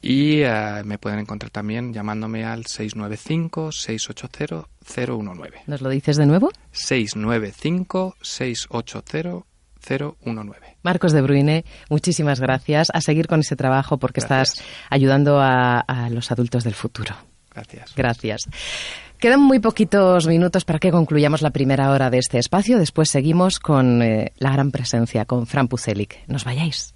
Y 0.00 0.42
eh, 0.42 0.82
me 0.84 0.96
pueden 0.98 1.18
encontrar 1.18 1.50
también 1.50 1.92
llamándome 1.92 2.44
al 2.44 2.64
695-680-019. 2.64 5.50
¿Nos 5.66 5.80
lo 5.80 5.88
dices 5.88 6.16
de 6.16 6.26
nuevo? 6.26 6.52
695-680-019. 6.72 9.42
Marcos 10.82 11.12
de 11.12 11.22
Bruyne, 11.22 11.64
muchísimas 11.90 12.40
gracias. 12.40 12.88
A 12.92 13.00
seguir 13.00 13.26
con 13.26 13.40
ese 13.40 13.56
trabajo 13.56 13.98
porque 13.98 14.20
Gracias. 14.20 14.60
estás 14.60 14.66
ayudando 14.90 15.40
a, 15.40 15.80
a 15.80 16.10
los 16.10 16.30
adultos 16.30 16.62
del 16.64 16.74
futuro. 16.74 17.14
Gracias. 17.52 17.94
Gracias. 17.96 18.42
Quedan 19.18 19.40
muy 19.40 19.58
poquitos 19.58 20.28
minutos 20.28 20.64
para 20.64 20.78
que 20.78 20.92
concluyamos 20.92 21.42
la 21.42 21.50
primera 21.50 21.90
hora 21.90 22.08
de 22.08 22.18
este 22.18 22.38
espacio. 22.38 22.78
Después 22.78 23.10
seguimos 23.10 23.58
con 23.58 24.00
eh, 24.00 24.32
la 24.38 24.52
gran 24.52 24.70
presencia, 24.70 25.24
con 25.24 25.48
Fran 25.48 25.66
Puselic. 25.66 26.20
Nos 26.28 26.44
vayáis. 26.44 26.94